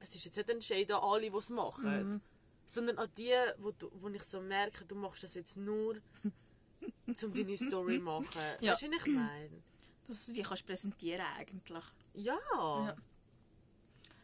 es 0.01 0.15
ist 0.15 0.25
jetzt 0.25 0.37
nicht 0.37 0.51
ein 0.51 0.61
Shade 0.63 0.97
an 0.97 1.03
alle, 1.05 1.31
die 1.31 1.37
es 1.37 1.51
machen, 1.51 2.11
Mhm. 2.11 2.21
sondern 2.67 2.99
an 2.99 3.11
die, 3.17 3.33
wo, 3.59 3.71
du, 3.71 3.91
wo 3.95 4.09
ich 4.09 4.25
so 4.25 4.41
merke, 4.41 4.85
du 4.87 4.97
machst 4.97 5.23
das 5.23 5.35
jetzt 5.35 5.57
nur, 5.57 5.97
um 7.07 7.35
deine 7.35 7.57
Story 7.57 7.99
zu 7.99 8.03
machen. 8.05 8.27
Ja. 8.61 8.73
Weißt 8.73 8.83
du, 8.83 8.91
was 8.91 9.07
ich 9.07 9.13
meine? 9.15 9.63
Das 10.09 10.29
wie 10.35 10.43
kannst 10.43 10.63
du 10.63 10.67
präsentieren 10.67 11.27
eigentlich. 11.37 11.85
Ja. 12.15 12.39
Ja. 12.55 12.97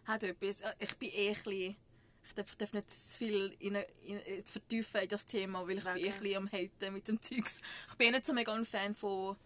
Hat 0.07 0.23
etwas. 0.25 0.61
Äh, 0.61 0.75
Ich 0.81 0.97
bin 0.97 1.11
eh 1.11 1.29
ein 1.29 1.35
bisschen, 1.35 1.77
ich 2.27 2.35
darf, 2.35 2.55
darf 2.57 2.73
nicht 2.73 2.91
zu 2.91 3.19
viel 3.19 3.55
in, 3.59 3.75
in, 3.75 4.19
in, 4.21 4.45
vertiefen 4.45 5.03
in 5.03 5.09
das 5.09 5.27
Thema, 5.27 5.67
weil 5.67 5.79
ich 5.79 5.85
bin 5.85 5.97
eh 5.97 5.99
ein 5.99 6.03
Wegen? 6.03 6.19
bisschen 6.21 6.37
am 6.37 6.51
Haten 6.53 6.93
mit 6.95 7.09
dem 7.09 7.21
Zeugs. 7.21 7.61
Ich 7.91 7.95
bin 7.97 8.09
eh 8.09 8.11
nicht 8.13 8.27
so 8.27 8.33
mega 8.33 8.53
ein 8.53 8.65
Fan 8.65 8.95
von 8.95 9.37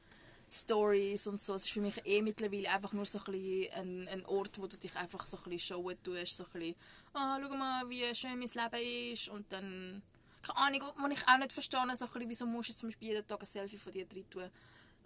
Stories 0.53 1.27
und 1.27 1.41
so. 1.41 1.55
Es 1.55 1.65
ist 1.65 1.73
für 1.73 1.81
mich 1.81 2.01
eh 2.05 2.23
mittlerweile 2.23 2.71
einfach 2.71 2.93
nur 2.93 3.05
so 3.07 3.19
ein, 3.27 3.69
ein, 3.75 4.09
ein 4.09 4.27
Ort, 4.27 4.59
wo 4.59 4.67
du 4.67 4.77
dich 4.77 4.95
einfach 4.97 5.27
so 5.27 5.37
ein 5.37 5.43
bisschen 5.45 5.77
showen 5.77 6.01
tust. 6.03 6.37
So 6.37 6.45
ein 6.45 6.51
bisschen, 6.53 6.75
ah, 7.15 7.39
schau 7.43 7.57
mal, 7.57 7.89
wie 7.91 8.15
schön 8.15 8.39
mein 8.39 8.49
Leben 8.49 9.13
ist. 9.13 9.29
Und 9.29 9.51
dann, 9.53 10.03
keine 10.43 10.59
Ahnung, 10.59 10.83
wo 10.99 11.07
ich 11.09 11.27
auch 11.27 11.39
nicht 11.39 11.53
verstehe, 11.53 11.81
so 11.95 12.05
ein 12.05 12.11
bisschen, 12.13 12.29
wieso 12.31 12.47
musst 12.47 12.71
du 12.71 12.75
zum 12.75 12.89
Beispiel 12.91 13.09
jeden 13.09 13.27
Tag 13.27 13.41
ein 13.41 13.47
Selfie 13.47 13.79
von 13.79 13.93
dir 13.93 14.07
drin 14.07 14.29
tun. 14.31 14.51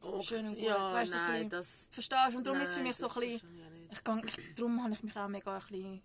Och, 0.03 0.23
schön 0.25 0.47
und 0.47 0.55
gut. 0.55 0.65
Ja, 0.65 0.93
weißt, 0.93 1.13
so 1.13 1.19
nein, 1.19 1.33
bisschen- 1.33 1.49
das... 1.51 1.89
Verstehst 1.91 2.33
du? 2.33 2.39
Und 2.39 2.47
darum 2.47 2.61
ist 2.61 2.69
es 2.69 2.75
für 2.75 2.81
nein, 2.81 2.89
mich 2.89 2.97
so 2.97 3.09
ein 3.09 3.15
bisschen... 3.21 3.89
ich 3.91 3.99
ich, 4.39 4.55
darum 4.55 4.83
habe 4.83 4.93
ich 4.95 5.03
mich 5.03 5.17
auch 5.17 5.29
mega 5.29 5.55
ein 5.55 5.61
bisschen 5.61 6.03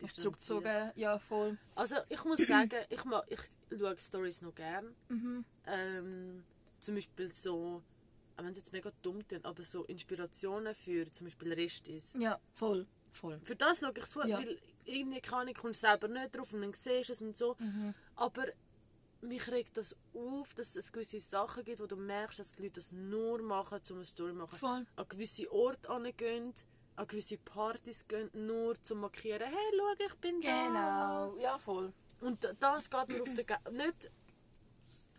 Distanziert. 0.00 0.40
zurückgezogen. 0.40 0.92
Ja, 0.94 1.18
voll. 1.18 1.56
Also 1.74 1.96
ich 2.08 2.24
muss 2.24 2.38
sagen, 2.46 2.76
ich, 2.88 3.04
ma, 3.04 3.22
ich 3.28 3.40
schaue 3.76 3.96
Stories 3.98 4.42
noch 4.42 4.54
gern. 4.54 4.94
Mhm. 5.08 5.44
Ähm, 5.66 6.44
zum 6.80 6.94
Beispiel 6.94 7.32
so, 7.34 7.82
auch 8.36 8.42
wenn 8.42 8.50
es 8.50 8.58
jetzt 8.58 8.72
mega 8.72 8.92
dumm 9.02 9.26
klingt, 9.26 9.44
aber 9.46 9.62
so 9.62 9.84
Inspirationen 9.84 10.74
für 10.74 11.10
zum 11.12 11.26
Beispiel 11.26 11.52
Restis. 11.52 12.14
Ja, 12.18 12.38
voll. 12.54 12.86
Voll. 13.12 13.40
Für 13.42 13.56
das 13.56 13.80
schaue 13.80 13.92
ich 13.96 14.06
so, 14.06 14.22
Ja. 14.24 14.38
weil 14.38 14.58
irgendwie 14.84 15.20
kann 15.20 15.48
ich 15.48 15.56
kommst 15.56 15.80
selber 15.80 16.06
nicht 16.08 16.36
drauf 16.36 16.52
und 16.52 16.60
dann 16.60 16.72
siehst 16.74 17.08
du 17.08 17.12
es 17.14 17.22
und 17.22 17.36
so. 17.36 17.56
Mhm. 17.58 17.94
Aber 18.14 18.44
mich 19.22 19.50
regt 19.50 19.76
das 19.78 19.96
auf, 20.14 20.52
dass 20.54 20.76
es 20.76 20.92
gewisse 20.92 21.18
Sachen 21.18 21.64
gibt, 21.64 21.80
wo 21.80 21.86
du 21.86 21.96
merkst, 21.96 22.38
dass 22.38 22.52
die 22.52 22.62
Leute 22.62 22.74
das 22.74 22.92
nur 22.92 23.40
machen, 23.42 23.80
um 23.90 23.96
eine 23.96 24.04
Story 24.04 24.32
zu 24.32 24.36
machen. 24.38 24.58
Voll. 24.58 24.86
An 24.94 25.08
gewisse 25.08 25.50
Orte 25.50 26.12
gehen, 26.12 26.52
an 26.96 27.06
gewisse 27.06 27.38
Partys 27.38 28.06
gehen, 28.08 28.30
nur 28.32 28.70
um 28.70 28.84
zu 28.84 28.94
markieren, 28.94 29.48
hey, 29.48 29.70
schau, 29.76 30.06
ich 30.06 30.14
bin 30.16 30.40
da. 30.40 30.66
Genau. 30.66 31.36
Ja, 31.38 31.58
voll. 31.58 31.92
Und 32.20 32.48
das 32.58 32.90
geht 32.90 33.08
mir 33.08 33.22
auf 33.22 33.34
den 33.34 33.46
Ge 33.46 33.56
nicht 33.72 34.10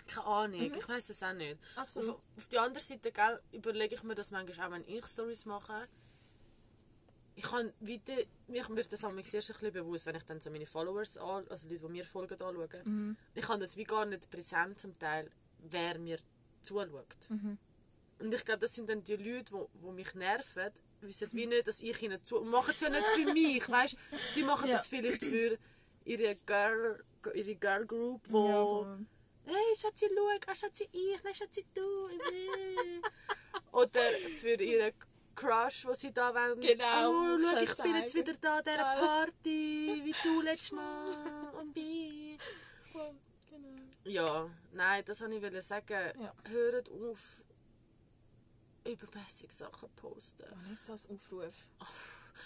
keine 0.08 0.26
Ahnung, 0.26 0.62
ich 0.62 0.88
weiß 0.88 1.10
es 1.10 1.22
auch 1.22 1.34
nicht. 1.34 1.60
Mhm. 1.60 1.80
Absolut. 1.80 2.10
Auf, 2.10 2.22
auf 2.38 2.48
die 2.48 2.58
andere 2.58 2.80
Seite 2.80 3.12
gell, 3.12 3.42
überlege 3.52 3.96
ich 3.96 4.04
mir 4.04 4.16
das 4.16 4.32
manchmal 4.32 4.68
auch, 4.68 4.72
wenn 4.72 4.88
ich 4.88 5.06
Stories 5.06 5.46
mache. 5.46 5.88
Ich 7.36 7.44
kann 7.44 7.72
wieder, 7.80 8.16
mir 8.48 8.68
wird 8.70 8.92
das 8.92 9.04
manchmal 9.04 9.24
erst 9.32 9.64
ein 9.64 9.72
bewusst, 9.72 10.08
wenn 10.08 10.16
ich 10.16 10.24
dann 10.24 10.42
so 10.42 10.50
meine 10.50 10.66
Followers, 10.66 11.18
an, 11.18 11.46
also 11.50 11.68
Leute, 11.68 11.86
die 11.86 11.92
mir 11.92 12.06
folgen, 12.06 12.42
anschaue. 12.42 12.84
Mhm. 12.84 13.18
Ich 13.36 13.44
kann 13.44 13.60
das 13.60 13.78
wie 13.78 13.84
gar 13.84 14.06
nicht 14.06 14.30
präsent 14.32 14.80
zum 14.80 14.98
Teil, 14.98 15.30
wer 15.60 16.00
mir 16.00 16.18
zuschaut. 16.64 17.30
Mhm. 17.30 17.58
Und 18.20 18.34
ich 18.34 18.44
glaube, 18.44 18.62
das 18.62 18.74
sind 18.74 18.90
dann 18.90 19.04
die 19.04 19.18
Leute, 19.18 19.68
die 19.74 19.92
mich 19.92 20.16
nerven, 20.16 20.72
wissen 21.02 21.30
wie 21.34 21.46
nicht, 21.48 21.68
dass 21.68 21.82
ich 21.82 22.02
ihnen 22.02 22.24
zu... 22.24 22.38
und 22.40 22.50
machen 22.50 22.74
es 22.74 22.82
ja 22.82 22.90
nicht 22.90 23.08
für 23.08 23.32
mich, 23.34 23.70
weißt 23.70 23.98
Die 24.36 24.44
machen 24.44 24.70
Ja. 24.70 24.78
das 24.78 24.88
vielleicht 24.88 25.24
für 25.24 25.58
ihre 26.06 26.36
Girl, 26.46 27.04
ihre 27.34 27.56
Girl 27.56 27.86
Group, 27.86 28.22
wo... 28.30 28.48
Ja, 28.50 28.66
voll. 28.66 29.06
Hey, 29.46 29.76
Schatzi, 29.78 30.08
schau, 30.14 30.52
ah, 30.52 30.56
Schatzi, 30.56 30.90
ich, 30.92 31.24
nein, 31.24 31.34
Schatzi, 31.34 31.66
du. 31.74 31.82
Oder 33.72 34.02
für 34.42 34.62
ihren 34.62 34.94
Crush, 35.36 35.86
wo 35.86 35.94
sie 35.94 36.12
da 36.12 36.34
wollen. 36.34 36.60
Genau, 36.60 37.12
Oh, 37.12 37.38
schau, 37.42 37.58
ich 37.62 37.78
bin 37.78 37.96
jetzt 37.96 38.16
wieder 38.16 38.34
da 38.42 38.58
an 38.58 38.64
dieser. 38.66 38.78
Party, 38.78 40.02
wie 40.04 40.16
du 40.24 40.42
letztes 40.42 40.72
Mal. 40.72 41.54
Und 41.60 41.76
wie. 41.76 42.38
Genau. 42.92 43.16
Ja, 44.04 44.50
nein, 44.74 45.04
das 45.06 45.22
wollte 45.22 45.58
ich 45.58 45.64
sagen. 45.64 46.12
Ja. 46.20 46.34
Hört 46.50 46.90
auf, 46.90 47.44
übermäßig 48.88 49.52
Sachen 49.52 49.90
posten. 49.96 50.46
Vanessas 50.50 51.10
Aufruf. 51.10 51.68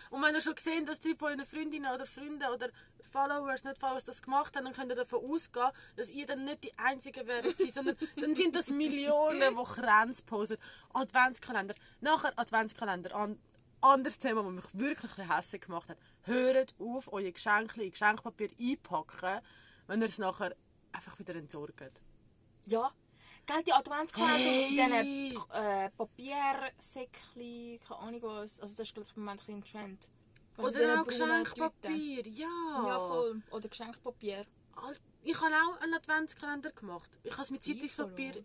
Und 0.10 0.22
wenn 0.24 0.36
ihr 0.36 0.42
schon 0.42 0.56
gesehen 0.56 0.86
dass 0.86 1.02
drei 1.02 1.16
von 1.16 1.30
euren 1.30 1.46
Freundinnen 1.46 1.94
oder 1.94 2.06
Freunden 2.06 2.44
oder 2.54 2.70
Followers, 3.12 3.64
nicht 3.64 3.78
Followers, 3.78 4.06
das 4.06 4.22
gemacht 4.22 4.56
haben, 4.56 4.66
dann 4.66 4.74
könnt 4.74 4.92
ihr 4.92 4.96
davon 4.96 5.24
ausgehen, 5.30 5.70
dass 5.96 6.10
ihr 6.10 6.26
dann 6.26 6.46
nicht 6.46 6.64
die 6.64 6.78
Einzigen 6.78 7.28
werdet 7.28 7.58
sein, 7.58 7.70
sondern 7.70 7.98
dann 8.16 8.36
sind 8.36 8.56
das 8.56 8.70
Millionen, 8.70 9.56
die 9.56 9.64
Kränze 9.64 10.24
posten. 10.24 10.58
Adventskalender. 10.94 11.76
Nachher 12.00 12.38
Adventskalender. 12.38 13.14
An 13.16 13.40
anderes 13.82 14.20
Thema, 14.20 14.44
das 14.44 14.52
mich 14.52 14.80
wirklich 14.80 15.12
hässlich 15.18 15.62
gemacht 15.62 15.90
hat. 15.90 15.98
Hört 16.24 16.76
auf, 16.80 17.12
euer 17.12 17.32
Geschenke 17.32 17.84
in 17.84 17.92
Geschenkpapier 17.92 18.50
einpacken, 18.60 19.42
wenn 19.88 20.02
ihr 20.02 20.08
es 20.08 20.20
nachher 20.20 20.56
einfach 20.92 21.18
wieder 21.20 21.36
entsorgt. 21.36 22.02
Ja. 22.66 22.92
Gell, 23.46 23.64
die 23.64 23.74
Adventskalender 23.74 24.38
Hey! 24.38 24.68
in 24.68 25.32
diesen 25.32 25.52
äh, 25.52 25.90
Papiersäckchen, 25.92 27.80
keine 27.88 28.00
Ahnung 28.00 28.22
was. 28.24 28.60
Also 28.62 28.76
das 28.76 28.88
ist 28.88 28.94
glaube 28.94 29.08
ich 29.10 29.18
im 29.18 29.24
Moment 29.26 29.42
ein 29.50 29.64
Trend. 29.64 30.10
Also 30.58 30.78
Oder 30.78 31.02
auch 31.02 31.08
Tüten. 31.08 31.20
Geschenkpapier, 31.28 32.28
ja. 32.28 32.86
Ja, 32.88 33.00
voll. 33.00 33.42
Oder 33.52 33.68
Geschenkpapier. 33.70 34.46
Ich 35.24 35.40
habe 35.42 35.56
auch 35.56 35.82
einen 35.82 35.94
Adventskalender 35.96 36.72
gemacht. 36.72 37.10
Ich 37.24 37.32
habe 37.34 37.44
es 37.44 37.52
mit 37.52 37.64
Zeitungspapier... 37.64 38.44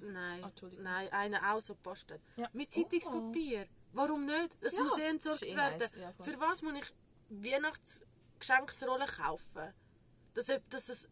Nein, 0.00 0.44
Ah, 0.44 0.52
nein, 0.78 1.12
einen 1.12 1.34
auch 1.44 1.60
so 1.60 1.74
gepostet. 1.74 2.20
Ja. 2.36 2.48
Mit 2.52 2.70
Zeitungspapier. 2.72 3.66
Warum 3.92 4.24
nicht? 4.26 4.56
Es 4.60 4.76
Ja, 4.76 4.82
muss 4.84 4.98
eh 4.98 5.08
entsorgt 5.08 5.42
eh 5.42 5.56
werden. 5.56 5.78
nice, 5.78 5.94
ja. 5.96 6.12
Für 6.22 6.38
was 6.38 6.62
muss 6.62 6.74
ich 6.74 6.94
Weihnachtsgeschenksrollen 7.30 9.08
kaufen? 9.08 9.72
Dass, 10.34 10.46
dass 10.68 10.88
es... 10.88 11.08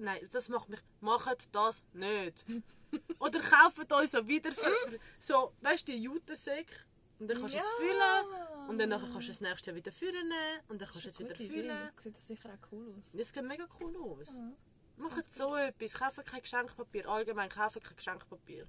Nein, 0.00 0.28
das 0.32 0.48
macht 0.48 0.68
mich... 0.68 0.80
Macht 1.00 1.48
das 1.52 1.82
nicht. 1.92 2.44
Oder 3.18 3.40
kauft 3.40 3.92
euch 3.92 4.10
so 4.10 4.26
wieder 4.26 4.52
für, 4.52 4.98
so, 5.18 5.52
weißt 5.60 5.88
du, 5.88 5.92
die 5.92 6.02
Jutensäcke. 6.02 6.74
Und 7.18 7.28
dann 7.28 7.40
kannst 7.40 7.54
du 7.54 7.58
Ja. 7.58 7.64
es 7.64 7.70
füllen. 7.80 8.68
Und 8.68 8.78
dann 8.78 8.88
nachher 8.90 9.08
kannst 9.10 9.28
du 9.28 9.32
es 9.32 9.40
nächstes 9.40 9.66
Jahr 9.66 9.76
wieder 9.76 9.90
füllen. 9.92 10.32
Und 10.68 10.80
dann 10.80 10.88
kannst 10.88 11.04
du 11.04 11.08
es 11.08 11.18
wieder 11.18 11.34
füllen. 11.34 11.90
Das 11.94 12.04
sieht 12.04 12.22
sicher 12.22 12.50
auch 12.50 12.72
cool 12.72 12.94
aus. 12.98 13.12
Das 13.12 13.28
sieht 13.30 13.42
mega 13.42 13.66
cool 13.80 13.96
aus. 13.96 14.32
Mhm. 14.32 14.54
Macht 14.98 15.32
so 15.32 15.54
etwas. 15.56 15.94
Kaufen 15.94 16.24
kein 16.24 16.42
Geschenkpapier. 16.42 17.08
Allgemein 17.08 17.48
kaufen 17.48 17.82
kein 17.82 17.96
Geschenkpapier. 17.96 18.66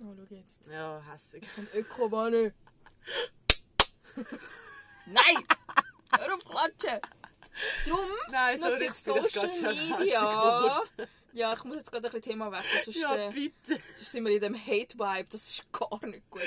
Oh, 0.00 0.14
schau 0.16 0.34
jetzt. 0.34 0.66
Ja, 0.66 1.00
hässig. 1.10 1.46
Ein 1.56 1.68
Öko-Wanne. 1.74 2.52
Nein! 5.06 5.44
Hör 6.18 6.34
auf 6.34 6.44
klatschen! 6.44 7.00
Drum 7.86 7.98
Nein, 8.30 8.60
nutze 8.60 8.88
sorry, 8.92 9.20
bin 9.20 9.26
ich 9.28 9.32
Social 9.34 9.74
Media. 9.74 10.82
Ja, 11.32 11.52
ich 11.52 11.64
muss 11.64 11.76
jetzt 11.76 11.92
gerade 11.92 12.06
ein 12.08 12.12
bisschen 12.12 12.32
Thema 12.32 12.50
wechseln, 12.50 12.82
sonst, 12.84 13.00
Ja, 13.02 13.14
äh, 13.14 13.30
bitte. 13.30 13.80
sonst 13.96 14.10
sind 14.12 14.24
wir 14.24 14.32
in 14.32 14.40
dem 14.40 14.54
Hate-Vibe. 14.54 15.28
Das 15.30 15.42
ist 15.48 15.72
gar 15.72 16.06
nicht 16.06 16.28
gut. 16.30 16.40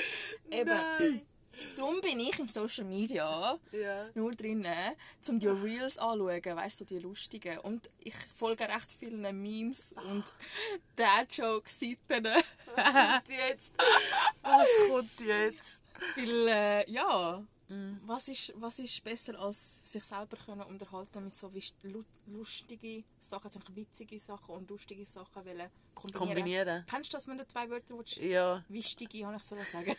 Eben, 0.50 0.68
Nein. 0.68 1.26
darum 1.76 2.00
bin 2.00 2.18
ich 2.18 2.36
im 2.40 2.48
Social 2.48 2.84
Media 2.84 3.56
Ja. 3.70 4.08
nur 4.14 4.32
drinnen, 4.32 4.96
um 5.28 5.38
die 5.38 5.46
Reels 5.46 5.96
anzuschauen, 5.98 6.56
weißt 6.56 6.80
du, 6.80 6.84
so 6.84 6.88
die 6.88 6.98
lustigen. 6.98 7.58
Und 7.58 7.88
ich 8.00 8.16
folge 8.16 8.64
recht 8.68 8.92
vielen 8.98 9.20
Memes 9.40 9.94
und 10.08 10.24
Dad-Joke-Seiten. 10.96 12.24
Was 12.74 12.84
kommt 12.84 13.28
jetzt? 13.28 13.72
Was 14.42 14.68
kommt 14.88 15.20
jetzt? 15.20 15.78
Weil, 16.16 16.48
äh, 16.48 16.90
ja, 16.90 17.44
was, 18.06 18.28
ist, 18.28 18.52
was 18.56 18.78
ist 18.80 19.02
besser, 19.04 19.38
als 19.38 19.92
sich 19.92 20.02
selber 20.02 20.36
können 20.36 20.62
unterhalten 20.62 21.24
mit 21.24 21.36
so 21.36 21.48
wis- 21.54 21.74
lu- 21.82 22.02
lustige 22.26 23.04
Sachen, 23.20 23.46
also 23.46 23.60
witzige 23.76 24.18
Sachen 24.18 24.54
und 24.56 24.68
lustige 24.70 25.06
Sachen 25.06 25.44
wollen 25.44 25.70
kombinieren. 25.94 26.34
Kombinieren. 26.36 26.84
Kennst 26.88 27.12
du 27.12 27.16
das, 27.16 27.28
wenn 27.28 27.36
du 27.38 27.46
zwei 27.46 27.68
Wörter 27.70 27.96
willst? 27.96 28.16
Ja. 28.16 28.64
Wichtige, 28.68 29.24
habe 29.26 29.36
ich 29.36 29.42
so 29.44 29.56
sagen. 29.56 29.94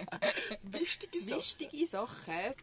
Wichtige 0.62 1.20
Sache. 1.20 1.36
Wichtige 1.36 1.86
Sachen. 1.86 2.54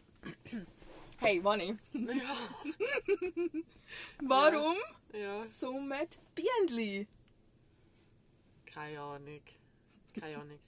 Hey, 1.18 1.40
Manni, 1.40 1.76
Ja. 1.92 2.36
warum 4.22 4.76
ja. 5.12 5.44
summen 5.44 6.08
Bienenli? 6.34 7.06
Keine 8.66 9.00
Ahnung. 9.00 9.40
Keine 10.18 10.36
Ahnung. 10.38 10.58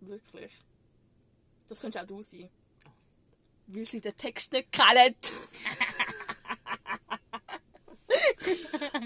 Wirklich. 0.00 0.52
Das 1.68 1.80
könntest 1.80 2.02
auch 2.04 2.06
du 2.08 2.22
sein. 2.22 2.48
Weil 3.66 3.86
sie 3.86 4.00
den 4.00 4.16
Text 4.16 4.52
nicht 4.52 4.72
kennen. 4.72 5.14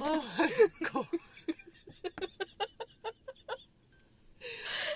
Oh 0.00 0.22
mein 0.38 0.50
Gott. 0.92 1.08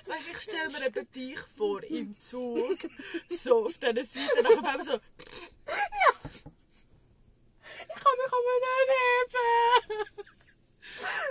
Weißt 0.06 0.28
ich 0.28 0.40
stelle 0.40 0.70
mir 0.70 0.86
eben 0.86 1.12
dich 1.12 1.38
vor 1.56 1.82
im 1.84 2.18
Zug, 2.20 2.78
so 3.28 3.66
auf 3.66 3.78
dieser 3.78 4.04
Seite, 4.04 4.48
auf 4.48 4.58
einmal 4.58 4.82
so, 4.82 4.98
Ich 7.82 8.02
kann 8.02 8.16
mich 8.16 8.32
aber 8.32 8.56
nicht 8.60 8.90
heben. 9.30 10.26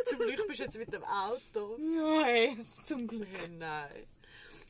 zum 0.05 0.19
Glück 0.19 0.47
bist 0.47 0.59
du 0.59 0.63
jetzt 0.63 0.77
mit 0.77 0.93
dem 0.93 1.03
Auto. 1.03 1.77
Nein, 1.77 2.65
zum 2.85 3.07
Glück. 3.07 3.27
Nein. 3.51 4.07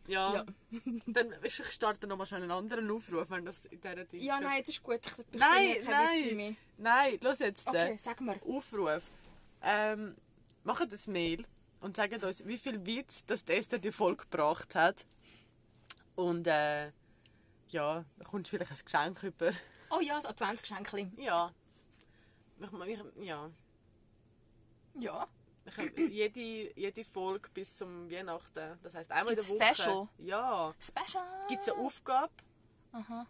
Ja. 0.10 0.34
Ja. 0.34 0.46
Dann 1.06 1.34
ich 1.44 1.56
starte 1.72 2.08
nochmal 2.08 2.26
schnell 2.28 2.42
einen 2.42 2.52
anderen 2.52 2.90
Aufruf, 2.90 3.30
wenn 3.30 3.46
das 3.46 3.66
in 3.66 3.80
dieser 3.80 4.06
Dings 4.06 4.24
Ja, 4.24 4.40
nein, 4.40 4.58
jetzt 4.58 4.70
ist 4.70 4.84
gut. 4.84 5.00
Ich, 5.06 5.40
Nein, 5.40 5.76
Witzchen 5.76 5.88
mehr. 6.38 6.48
nein. 6.48 6.58
Nein, 6.78 7.18
los 7.22 7.40
jetzt. 7.40 7.68
Okay, 7.68 7.90
den 7.90 8.00
sag 8.00 8.20
mir. 8.22 8.42
Aufruf. 8.44 9.04
Ähm, 9.62 10.16
macht 10.64 10.92
ein 10.92 11.14
Mail 11.14 11.46
und 11.82 11.96
sagt 11.96 12.24
uns, 12.24 12.46
wie 12.46 12.58
viel 12.58 12.86
Witz 12.86 13.26
das 13.26 13.44
Esther 13.44 13.80
die 13.80 13.92
Folge 13.92 14.26
gebracht 14.30 14.76
hat. 14.76 15.06
Und 16.16 16.48
äh, 16.48 16.88
ja, 17.70 18.04
da 18.18 18.26
kommt 18.26 18.48
vielleicht 18.48 18.72
ein 18.72 18.78
Geschenk 18.84 19.24
über. 19.24 19.52
Oh 19.92 20.02
ja, 20.02 20.18
das 20.18 20.28
Adventsgeschenkchen. 20.28 21.14
Ja. 21.18 21.52
Ich, 22.60 22.68
ich, 22.72 23.26
ja. 23.26 23.50
Ja. 25.00 25.28
Ich 25.78 26.10
jede, 26.10 26.80
jede 26.80 27.06
Folge 27.06 27.50
bis 27.54 27.78
zum 27.78 28.10
Weihnachten, 28.10 28.78
das 28.82 28.96
heisst 28.96 29.12
einmal 29.12 29.36
Gibt's 29.36 29.52
in 29.52 29.60
der 29.60 29.70
Woche. 29.70 29.76
Special? 29.76 30.08
Ja. 30.18 30.74
Special. 30.80 31.48
Gibt 31.48 31.62
es 31.62 31.70
eine 31.70 31.80
Aufgabe, 31.80 32.34
Aha. 32.92 33.28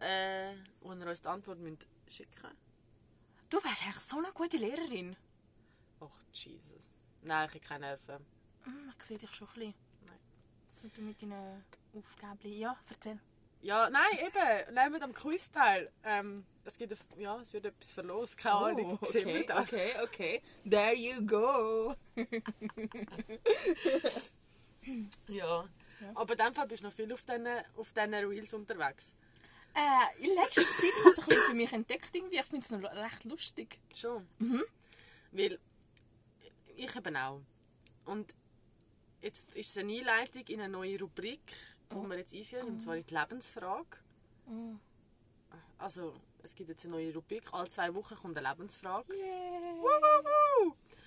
äh, 0.00 0.54
wo 0.80 0.92
ihr 0.92 1.06
uns 1.06 1.22
die 1.22 1.28
Antwort 1.28 1.58
müsst 1.58 1.86
schicken 2.08 2.56
Du 3.50 3.56
wärst 3.64 3.82
eigentlich 3.82 4.00
so 4.00 4.18
eine 4.18 4.32
gute 4.32 4.58
Lehrerin. 4.58 5.16
Ach, 6.00 6.08
Jesus. 6.32 6.90
Nein, 7.22 7.48
ich 7.48 7.54
habe 7.54 7.60
keine 7.66 7.86
Nerven. 7.86 8.26
Hm, 8.64 8.92
ich 8.98 9.04
sehe 9.04 9.18
dich 9.18 9.30
schon 9.34 9.48
ein 9.48 9.54
bisschen. 9.54 9.74
Nein. 10.06 10.18
So, 10.70 10.88
du 10.88 11.00
mit 11.00 11.22
deinen 11.22 11.64
Aufgaben. 11.94 12.52
Ja, 12.52 12.76
erzähl. 12.90 13.18
Ja, 13.62 13.90
nein, 13.90 14.02
eben. 14.20 14.74
Nein, 14.74 14.92
mit 14.92 15.02
dem 15.02 15.12
Quiz 15.14 15.50
teil. 15.50 15.90
Ähm, 16.04 16.44
es, 16.64 16.78
gibt 16.78 16.94
ja, 17.18 17.40
es 17.40 17.52
wird 17.52 17.66
etwas 17.66 17.92
verlost. 17.92 18.36
Keine 18.36 18.54
Ahnung. 18.54 18.98
Sehen 19.02 19.26
wir 19.26 19.44
Oh, 19.54 19.60
okay, 19.60 19.92
okay, 20.02 20.40
okay. 20.40 20.42
There 20.68 20.94
you 20.94 21.26
go. 21.26 21.94
Ja. 25.28 25.68
Aber 26.14 26.32
in 26.32 26.38
dem 26.38 26.54
Fall 26.54 26.66
bist 26.66 26.82
du 26.82 26.86
noch 26.86 26.94
viel 26.94 27.12
auf 27.12 27.22
diesen 27.22 27.46
auf 27.76 27.92
diesen 27.92 28.14
Reels 28.14 28.54
unterwegs. 28.54 29.14
Äh, 29.74 30.24
in 30.24 30.34
letzter 30.34 30.62
Zeit 30.62 30.92
habe 30.98 31.10
ich 31.10 31.18
es 31.18 31.18
ein 31.18 31.24
bisschen 31.26 31.42
für 31.42 31.54
mich 31.54 31.72
entdeckt. 31.72 32.14
Irgendwie. 32.14 32.36
Ich 32.38 32.44
finde 32.44 32.64
es 32.64 32.70
noch 32.70 32.82
recht 32.82 33.24
lustig. 33.24 33.78
Schon. 33.94 34.26
Mhm. 34.38 34.64
Weil 35.32 35.58
ich 36.76 36.96
eben 36.96 37.16
auch. 37.16 37.42
Und 38.04 38.34
jetzt 39.20 39.54
ist 39.54 39.70
es 39.70 39.78
eine 39.78 39.92
Einleitung 39.92 40.42
in 40.46 40.60
eine 40.60 40.72
neue 40.72 40.98
Rubrik, 41.00 41.52
die 41.90 41.96
Oh. 41.96 42.08
wir 42.08 42.18
jetzt 42.18 42.34
einführen, 42.34 42.68
und 42.68 42.80
zwar 42.80 42.96
in 42.96 43.04
die 43.06 43.14
Lebensfrage. 43.14 43.98
Also, 45.78 46.14
es 46.42 46.54
gibt 46.54 46.68
jetzt 46.70 46.84
eine 46.84 46.94
neue 46.94 47.14
Rubrik. 47.14 47.52
Alle 47.52 47.68
zwei 47.68 47.94
Wochen 47.94 48.14
kommt 48.16 48.36
eine 48.36 48.48
Lebensfrage. 48.48 49.12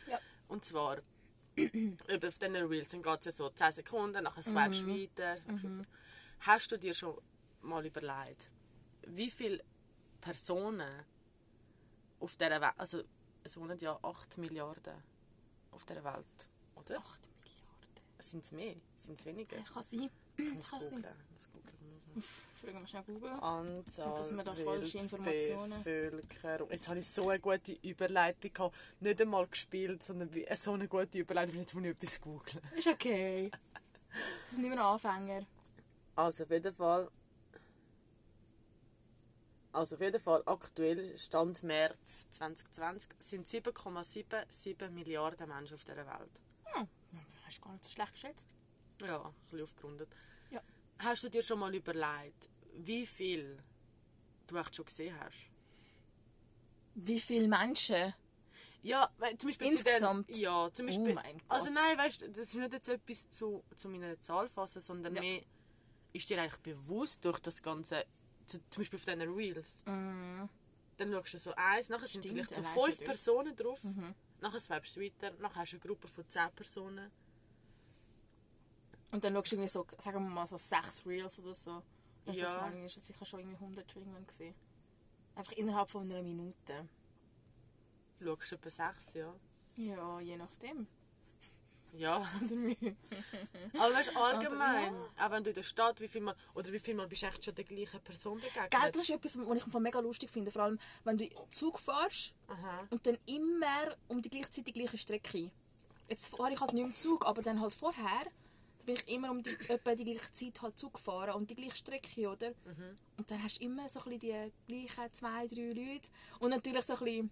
Ja. 0.08 0.20
Und 0.48 0.66
zwar, 0.66 0.98
eben 1.56 1.98
auf 2.26 2.38
diesen 2.40 2.56
Reels 2.56 2.92
geht 2.92 3.06
es 3.20 3.26
ja 3.26 3.32
so 3.32 3.50
10 3.50 3.72
Sekunden, 3.74 4.24
nachher 4.24 4.44
swipest 4.44 4.82
du 4.82 4.86
Mhm. 4.88 5.02
weiter. 5.02 5.38
Hast 6.42 6.72
du 6.72 6.78
dir 6.78 6.94
schon 6.94 7.18
mal 7.62 7.86
überlegt, 7.86 8.50
wie 9.08 9.30
viele 9.30 9.64
Personen 10.20 11.06
auf 12.20 12.36
dieser 12.38 12.62
Welt, 12.62 12.74
also 12.78 13.04
es 13.44 13.58
wohnen 13.58 13.78
ja 13.80 14.00
8 14.02 14.38
Milliarden 14.38 14.96
auf 15.72 15.86
dieser 15.86 16.04
Welt, 16.04 16.50
oder? 16.76 16.98
8 17.00 17.22
Milliarden. 17.44 18.02
Sind 18.20 18.44
es 18.46 18.52
mehr? 18.52 18.76
Sind 18.96 19.20
es 19.20 19.26
weniger? 19.26 19.58
Äh, 19.58 19.64
Kann 19.64 19.84
sein. 19.84 20.10
Ich 20.38 20.54
muss 20.54 20.72
googeln. 20.72 21.06
muss. 22.16 22.26
Fragen 22.62 22.80
wir 22.80 22.88
schnell 22.88 23.04
Google. 23.04 23.32
Anzahl 23.32 24.18
dass 24.18 24.36
wir 24.36 24.44
da 24.44 24.54
falsche 24.54 24.98
Informationen- 25.00 25.84
Bevölkerung. 25.84 26.70
Jetzt 26.72 26.90
habe 26.90 27.00
ich 27.00 27.10
so 27.10 27.28
eine 27.30 27.40
gute 27.40 27.72
Überleitung 27.74 28.54
gehabt. 28.54 28.76
Nicht 29.00 29.22
einmal 29.22 29.48
gespielt, 29.48 30.04
sondern 30.04 30.34
wie, 30.34 30.46
so 30.56 30.74
eine 30.74 30.88
gute 30.88 31.20
Überleitung. 31.20 31.56
Jetzt 31.56 31.74
muss 31.74 31.84
ich 31.84 31.90
etwas 31.92 32.22
googeln. 32.22 32.62
Ist 32.76 32.88
okay. 32.88 33.50
Das 34.14 34.56
sind 34.56 34.66
immer 34.66 34.76
noch 34.76 34.92
Anfänger. 34.94 35.46
Also 36.18 36.44
auf 36.44 36.52
jeden 36.52 36.74
Fall. 36.74 37.10
Also 39.72 39.96
auf 39.96 40.02
jeden 40.02 40.20
Fall 40.20 40.44
aktuell, 40.46 41.18
Stand 41.18 41.64
März 41.64 42.28
2020, 42.32 43.14
sind 43.20 43.48
7,77 43.48 44.90
Milliarden 44.90 45.48
Menschen 45.48 45.76
auf 45.76 45.86
dieser 45.86 46.06
Welt. 46.06 46.42
Hm. 46.74 46.90
Hast 47.46 47.58
du 47.58 47.62
gar 47.62 47.72
nicht 47.72 47.86
so 47.86 47.92
schlecht 47.92 48.12
geschätzt. 48.12 48.50
Ja, 49.02 49.22
ein 49.26 49.34
bisschen 49.42 49.62
aufgerundet. 49.64 50.10
Ja. 50.50 50.62
Hast 51.00 51.24
du 51.24 51.30
dir 51.30 51.44
schon 51.44 51.60
mal 51.60 51.74
überlegt, 51.74 52.50
wie 52.74 53.06
viel 53.06 53.62
du 54.48 54.58
echt 54.58 54.76
schon 54.76 54.86
gesehen 54.86 55.18
hast? 55.20 55.38
Wie 56.96 57.20
viele 57.20 57.48
Menschen? 57.48 58.14
Ja, 58.84 59.10
zum 59.38 59.50
Beispiel 59.50 59.68
Insgesamt? 59.68 60.28
Zu 60.28 60.34
den, 60.34 60.42
ja, 60.42 60.70
zum 60.74 60.86
Beispiel. 60.88 61.12
Oh 61.12 61.16
mein 61.16 61.38
Gott. 61.38 61.46
Also 61.50 61.70
nein, 61.70 61.98
weißt 61.98 62.22
du, 62.24 62.30
das 62.30 62.38
ist 62.40 62.56
nicht 62.56 62.74
jetzt 62.74 62.90
etwas 62.90 63.30
zu, 63.30 63.64
zu 63.76 63.90
meiner 63.90 64.20
Zahl 64.22 64.50
fassen, 64.50 64.82
sondern 64.82 65.16
Ja. 65.16 65.22
mehr 65.22 65.42
ist 66.14 66.30
dir 66.30 66.42
eigentlich 66.42 66.60
bewusst 66.62 67.24
durch 67.24 67.40
das 67.40 67.62
Ganze, 67.62 68.06
zu, 68.48 68.58
zum 68.70 68.82
Beispiel 68.82 68.98
auf 69.00 69.06
diesen 69.06 69.22
Reels. 69.22 69.84
Dann 69.86 70.50
schaust 71.12 71.34
du 71.34 71.38
so 71.38 71.54
eins, 71.56 71.90
nachher 71.90 72.08
sind 72.08 72.26
Mhm. 72.26 72.30
Stimmt, 72.44 72.48
vielleicht 72.50 72.56
so 72.56 72.82
fünf. 72.82 72.98
Personen 73.04 73.56
drauf, 73.56 73.80
nachher 74.42 74.60
swipest 74.60 74.96
du 74.98 75.02
weiter, 75.02 75.32
nachher 75.40 75.62
hast 75.62 75.72
du 75.74 75.76
eine 75.78 75.82
Gruppe 75.86 76.08
von 76.08 76.28
zehn 76.28 76.52
Personen. 76.56 77.12
Und 79.12 79.24
dann 79.24 79.34
schaust 79.34 79.52
du 79.52 79.56
irgendwie 79.56 79.70
so, 79.70 79.86
sagen 79.98 80.24
wir 80.24 80.30
mal, 80.30 80.48
so 80.48 80.58
sechs 80.58 81.06
Reels 81.06 81.40
oder 81.40 81.54
so. 81.54 81.82
Ich 82.26 82.36
Ja. 82.36 82.46
weiß 82.46 82.56
meine, 82.62 82.86
ist 82.86 83.06
sicher 83.06 83.26
schon 83.26 83.40
irgendwie 83.40 83.58
100 83.58 83.96
irgendwann 83.96 84.26
gesehen. 84.26 84.56
Einfach 85.36 85.52
innerhalb 85.54 85.90
von 85.90 86.10
einer 86.10 86.22
Minute. 86.22 86.88
Schaust 88.24 88.52
du 88.52 88.56
etwa 88.56 88.70
sechs, 88.70 89.14
ja. 89.14 89.34
Ja, 89.78 90.20
je 90.20 90.38
nachdem. 90.38 90.88
Ja. 91.94 92.18
Aber 93.74 93.94
weißt 93.94 94.16
allgemein, 94.16 94.94
auch 95.20 95.32
wenn 95.32 95.44
du 95.44 95.50
in 95.50 95.56
der 95.56 95.64
Stadt, 95.64 96.00
wie 96.00 96.08
viel 96.08 96.22
mal, 96.22 96.36
oder 96.54 96.72
wie 96.72 96.80
viel 96.80 96.96
mal 96.96 97.08
bist 97.08 97.24
du 97.24 97.28
echt 97.28 97.44
schon 97.44 97.56
der 97.56 97.66
gleichen 97.66 98.00
Person 98.02 98.40
begegnet? 98.40 98.72
Gell, 98.72 98.92
das 98.92 99.02
ist 99.04 99.10
etwas, 99.10 99.38
was 99.38 99.58
ich 99.58 99.66
mega 99.74 100.00
lustig 100.00 100.30
finde. 100.30 100.52
Vor 100.52 100.62
allem, 100.64 100.80
wenn 101.04 101.18
du 101.18 101.28
Zug 101.50 101.80
fährst 101.80 102.34
Aha. 102.48 102.88
und 102.90 103.06
dann 103.06 103.18
immer 103.26 103.96
um 104.08 104.22
die 104.22 104.30
gleiche 104.30 104.50
Zeit 104.52 104.68
die 104.68 104.74
gleiche 104.74 104.98
Strecke. 104.98 105.52
Jetzt 106.08 106.30
fahre 106.30 106.54
ich 106.54 106.62
halt 106.62 106.74
nicht 106.74 106.84
im 106.84 106.96
Zug, 106.96 107.26
aber 107.26 107.42
dann 107.42 107.60
halt 107.60 107.74
vorher, 107.74 108.24
bin 108.86 108.96
ich 108.96 109.08
immer 109.08 109.32
um 109.32 109.42
die, 109.44 109.56
etwa 109.68 109.96
die 109.96 110.06
gleiche 110.06 110.32
Zeit 110.32 110.62
halt 110.62 110.78
Zug 110.80 110.94
gefahren 110.94 111.36
und 111.36 111.50
die 111.50 111.56
gleiche 111.56 111.76
Strecke, 111.76 112.30
oder? 112.30 112.54
Und 113.18 113.30
dann 113.30 113.42
hast 113.44 113.60
du 113.60 113.66
immer 113.66 113.88
so 113.90 114.00
ein 114.02 114.18
bisschen 114.20 114.52
die 114.68 114.86
gleichen 114.88 115.14
zwei, 115.14 115.48
drei 115.48 115.68
Leute. 115.74 116.10
Und 116.40 116.50
natürlich 116.52 116.86
so 116.86 116.94
ein 116.94 117.00
bisschen, 117.04 117.32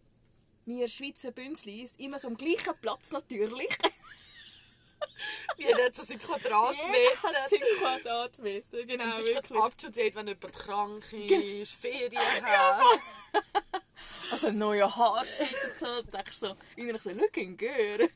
wir 0.65 0.87
Schweizer 0.87 1.31
Bünzlis, 1.31 1.93
immer 1.97 2.19
so 2.19 2.27
am 2.27 2.37
gleichen 2.37 2.73
Platz 2.81 3.11
natürlich. 3.11 3.69
Jeder 5.57 5.85
hat 5.85 5.95
so 5.95 6.03
seinen 6.03 6.19
Jeder 6.19 6.33
hat 6.35 6.41
Quadratmeter. 6.43 7.49
seinen 7.49 7.77
Quadratmeter, 7.79 8.85
genau, 8.85 9.11
Du 9.11 9.17
bist 9.17 9.33
wirklich. 9.33 9.59
up 9.59 9.77
to 9.77 9.89
date, 9.89 10.15
wenn 10.15 10.27
jemand 10.27 10.53
krank 10.53 11.13
ist, 11.13 11.73
Ferien 11.75 12.11
hat. 12.45 12.99
Also 14.31 14.47
ein 14.47 14.57
neuer 14.57 14.93
Haarschnitt 14.95 15.49
und 15.51 15.77
so, 15.79 16.01
da 16.03 16.17
denkst 16.21 16.39
du 16.39 16.47
so, 16.47 16.55
innerlich 16.75 17.01
so, 17.01 17.09
looking 17.11 17.57
good. 17.57 18.09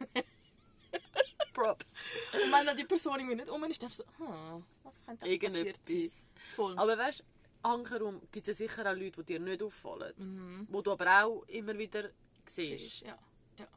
Props. 1.53 1.93
Und 2.33 2.51
wenn 2.51 2.65
dann 2.65 2.77
die 2.77 2.85
Person 2.85 3.19
irgendwie 3.19 3.35
nicht 3.35 3.49
um 3.49 3.63
ist, 3.65 3.81
du 3.81 3.87
so, 3.89 4.03
hm, 4.17 4.63
was 4.83 5.03
könnte 5.05 5.25
da 5.29 5.47
passiert 5.47 5.79
sein? 5.85 6.11
Voll. 6.49 6.77
Aber 6.77 6.97
weißt 6.97 7.19
du, 7.19 7.23
andersrum 7.63 8.21
gibt 8.31 8.47
es 8.47 8.59
ja 8.59 8.67
sicher 8.67 8.89
auch 8.89 8.95
Leute, 8.95 9.23
die 9.23 9.33
dir 9.33 9.39
nicht 9.39 9.61
auffallen. 9.63 10.67
Wo 10.69 10.81
du 10.81 10.91
aber 10.91 11.25
auch 11.25 11.43
immer 11.47 11.77
wieder 11.77 12.09
siehst. 12.47 12.79
Siehst, 12.79 13.01
ja. 13.03 13.17
ja. 13.57 13.67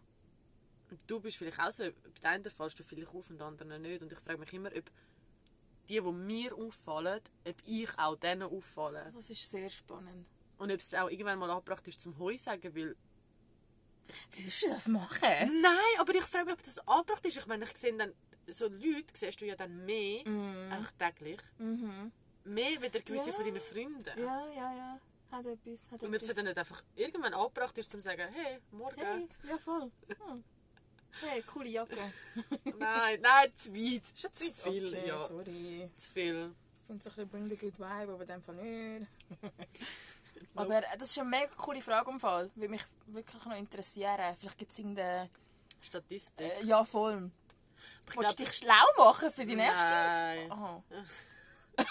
Du 1.07 1.21
bist 1.21 1.37
vielleicht 1.39 1.61
auch 1.61 1.73
so, 1.73 1.85
bei 2.23 2.29
einen 2.29 2.51
fallst 2.51 2.79
du 2.79 2.83
vielleicht 2.83 3.15
auf 3.15 3.31
und 3.31 3.41
anderen 3.41 3.83
nicht. 3.83 4.03
Und 4.03 4.13
ich 4.13 4.19
frage 4.19 4.39
mich 4.39 4.53
immer, 4.53 4.71
ob 4.75 4.91
die, 5.89 6.01
die 6.01 6.13
mir 6.13 6.55
auffallen, 6.55 7.21
ob 7.47 7.57
ich 7.65 7.99
auch 7.99 8.17
denen 8.17 8.43
auffalle. 8.43 9.11
Das 9.15 9.31
ist 9.31 9.49
sehr 9.49 9.71
spannend. 9.71 10.27
Und 10.59 10.73
ob 10.73 10.81
es 10.81 10.95
auch 10.95 11.11
irgendwann 11.11 11.39
mal 11.39 11.51
angebracht 11.51 11.87
ist 11.87 12.01
zum 12.01 12.19
Heu 12.19 12.37
sagen, 12.39 12.75
weil... 12.75 12.97
Wie 14.33 14.45
willst 14.45 14.63
du 14.63 14.69
das 14.69 14.89
machen? 14.89 15.61
Nein, 15.63 15.99
aber 15.99 16.15
ich 16.15 16.25
frage 16.25 16.47
mich, 16.47 16.55
ob 16.55 16.63
das 16.63 16.79
angebracht 16.87 17.25
ist. 17.27 17.37
Ich 17.37 17.47
meine, 17.47 17.65
ich 17.65 17.77
sehe 17.77 17.95
dann, 17.95 18.13
so 18.47 18.69
Leute 18.69 19.07
siehst 19.15 19.41
du 19.41 19.47
ja 19.47 19.57
dann 19.57 19.85
mehr, 19.85 20.21
auch 20.73 20.91
täglich, 20.99 21.41
mehr 21.59 22.83
wie 22.83 22.91
gewisse 22.91 23.31
Ja. 23.31 23.33
von 23.33 23.45
deinen 23.45 23.61
Freunden. 23.61 24.19
Ja, 24.19 24.47
ja, 24.55 24.75
ja. 24.75 25.01
Hat 25.31 25.45
etwas, 25.45 25.91
hat 25.91 26.03
Und 26.03 26.15
ob 26.15 26.23
es 26.23 26.35
dann 26.35 26.45
nicht 26.45 26.57
einfach 26.59 26.83
irgendwann 26.95 27.35
angebracht 27.35 27.77
ist, 27.79 27.91
zum 27.91 28.01
zu 28.01 28.05
sagen, 28.05 28.29
hey, 28.33 28.59
morgen. 28.71 29.01
Hey, 29.01 29.29
ja 29.49 29.59
voll. 29.59 29.91
Hm. 30.09 30.45
Hey, 31.21 31.43
coole 31.43 31.69
Jacke. 31.69 31.97
Nein, 32.79 33.21
nein, 33.23 33.55
zu 33.55 33.75
weit. 33.75 34.03
Schon 34.15 34.35
zu 34.35 34.53
viel, 34.53 34.87
okay, 34.89 35.09
ja. 35.09 35.19
sorry. 35.19 35.91
Zu 35.99 36.11
viel. 36.11 36.55
Ich 36.83 36.87
finde 36.87 37.01
es 37.01 37.07
ein 37.07 37.13
bisschen 37.15 37.29
bring 37.29 37.47
the 37.49 37.57
good 37.57 37.79
vibe, 37.79 38.13
aber 38.13 38.25
dem 38.25 38.43
Fall 38.43 38.55
nicht. 38.57 39.07
aber 40.55 40.83
das 40.99 41.11
ist 41.11 41.19
eine 41.19 41.29
mega 41.29 41.53
coole 41.57 41.81
Frage 41.81 42.11
im 42.11 42.21
Fall. 42.21 42.51
Würde 42.55 42.69
mich 42.69 42.85
wirklich 43.07 43.45
noch 43.45 43.57
interessieren. 43.57 44.37
Vielleicht 44.39 44.59
gibt 44.59 44.73
es 44.73 44.79
irgendeine... 44.79 45.31
Statistik. 45.81 46.47
Äh, 46.47 46.65
ja, 46.65 46.85
voll. 46.85 47.31
Ich 48.09 48.17
Wolltest 48.17 48.41
du 48.41 48.45
dich 48.45 48.55
schlau 48.55 48.85
machen 48.97 49.31
für 49.33 49.45
die 49.45 49.57
nächste? 49.57 49.91
Nein. 49.91 50.53
Aha. 50.53 50.83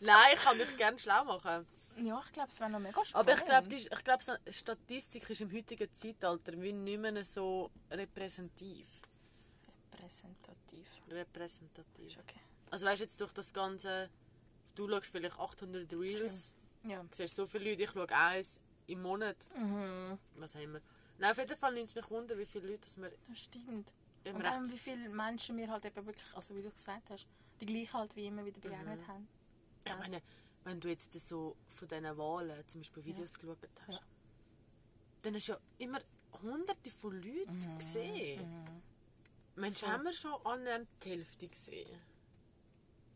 Nein, 0.00 0.30
ich 0.34 0.40
kann 0.40 0.58
mich 0.58 0.76
gerne 0.76 0.98
schlau 0.98 1.24
machen. 1.24 1.66
Ja, 2.02 2.22
ich 2.24 2.32
glaube, 2.32 2.48
es 2.50 2.60
wäre 2.60 2.70
noch 2.70 2.78
mega 2.78 3.04
spannend. 3.04 3.28
Aber 3.28 3.38
ich 3.38 3.44
glaube, 3.44 3.74
ich 3.74 4.04
glaub, 4.04 4.20
Statistik 4.50 5.30
ist 5.30 5.40
im 5.40 5.52
heutigen 5.52 5.92
Zeitalter 5.92 6.52
wie 6.60 6.72
nicht 6.72 7.00
mehr 7.00 7.24
so 7.24 7.70
repräsentativ. 7.90 8.86
Repräsentativ. 9.92 10.86
Repräsentativ. 11.10 12.06
Ist 12.06 12.18
okay. 12.18 12.40
Also 12.70 12.86
weißt 12.86 13.00
du, 13.00 13.04
jetzt 13.04 13.20
durch 13.20 13.32
das 13.32 13.52
Ganze, 13.52 14.10
du 14.74 14.88
schaust 14.88 15.06
vielleicht 15.06 15.38
800 15.38 15.90
Reels, 15.94 16.54
Ja. 16.86 17.02
du 17.02 17.08
siehst 17.12 17.34
so 17.34 17.46
viele 17.46 17.70
Leute, 17.70 17.82
ich 17.84 17.90
schaue 17.90 18.08
eins 18.10 18.60
im 18.86 19.02
Monat. 19.02 19.36
Mhm. 19.56 20.18
Was 20.36 20.54
haben 20.54 20.72
wir? 20.74 20.82
Nein, 21.18 21.30
auf 21.30 21.38
jeden 21.38 21.56
Fall 21.56 21.72
nimmt 21.74 21.88
es 21.88 21.94
mich 21.94 22.10
wunder, 22.10 22.36
wie 22.38 22.46
viele 22.46 22.68
Leute 22.68 22.80
dass 22.80 22.96
wir 22.98 23.10
Das 23.28 23.38
stimmt. 23.38 23.92
im 24.24 24.36
Und 24.36 24.44
dann, 24.44 24.70
wie 24.70 24.78
viele 24.78 25.08
Menschen 25.08 25.56
wir 25.56 25.68
halt 25.70 25.84
eben 25.84 26.04
wirklich, 26.06 26.34
also 26.34 26.54
wie 26.54 26.62
du 26.62 26.70
gesagt 26.70 27.10
hast, 27.10 27.26
die 27.60 27.66
gleichen 27.66 27.92
halt 27.94 28.14
wie 28.16 28.26
immer 28.26 28.44
wieder 28.44 28.60
begegnet 28.60 29.00
Mhm. 29.00 29.06
haben. 29.08 29.28
Ich 29.84 29.96
meine, 29.96 30.20
wenn 30.64 30.80
du 30.80 30.88
jetzt 30.88 31.12
so 31.18 31.56
von 31.68 31.88
diesen 31.88 32.16
Wahlen 32.18 32.66
zum 32.68 32.80
Beispiel 32.80 33.04
Videos 33.04 33.38
geschaut 33.38 33.58
hast, 33.86 33.94
Ja. 33.94 34.00
dann 35.22 35.34
hast 35.34 35.48
du 35.48 35.52
ja 35.52 35.58
immer 35.78 36.00
hunderte 36.42 36.90
von 36.90 37.12
Leuten 37.14 37.58
Mhm. 37.72 37.78
gesehen. 37.78 38.82
Mensch, 39.54 39.82
haben 39.84 40.04
wir 40.04 40.12
schon 40.12 40.34
annähernd 40.44 40.86
die 41.02 41.10
Hälfte 41.10 41.48
gesehen. 41.48 41.98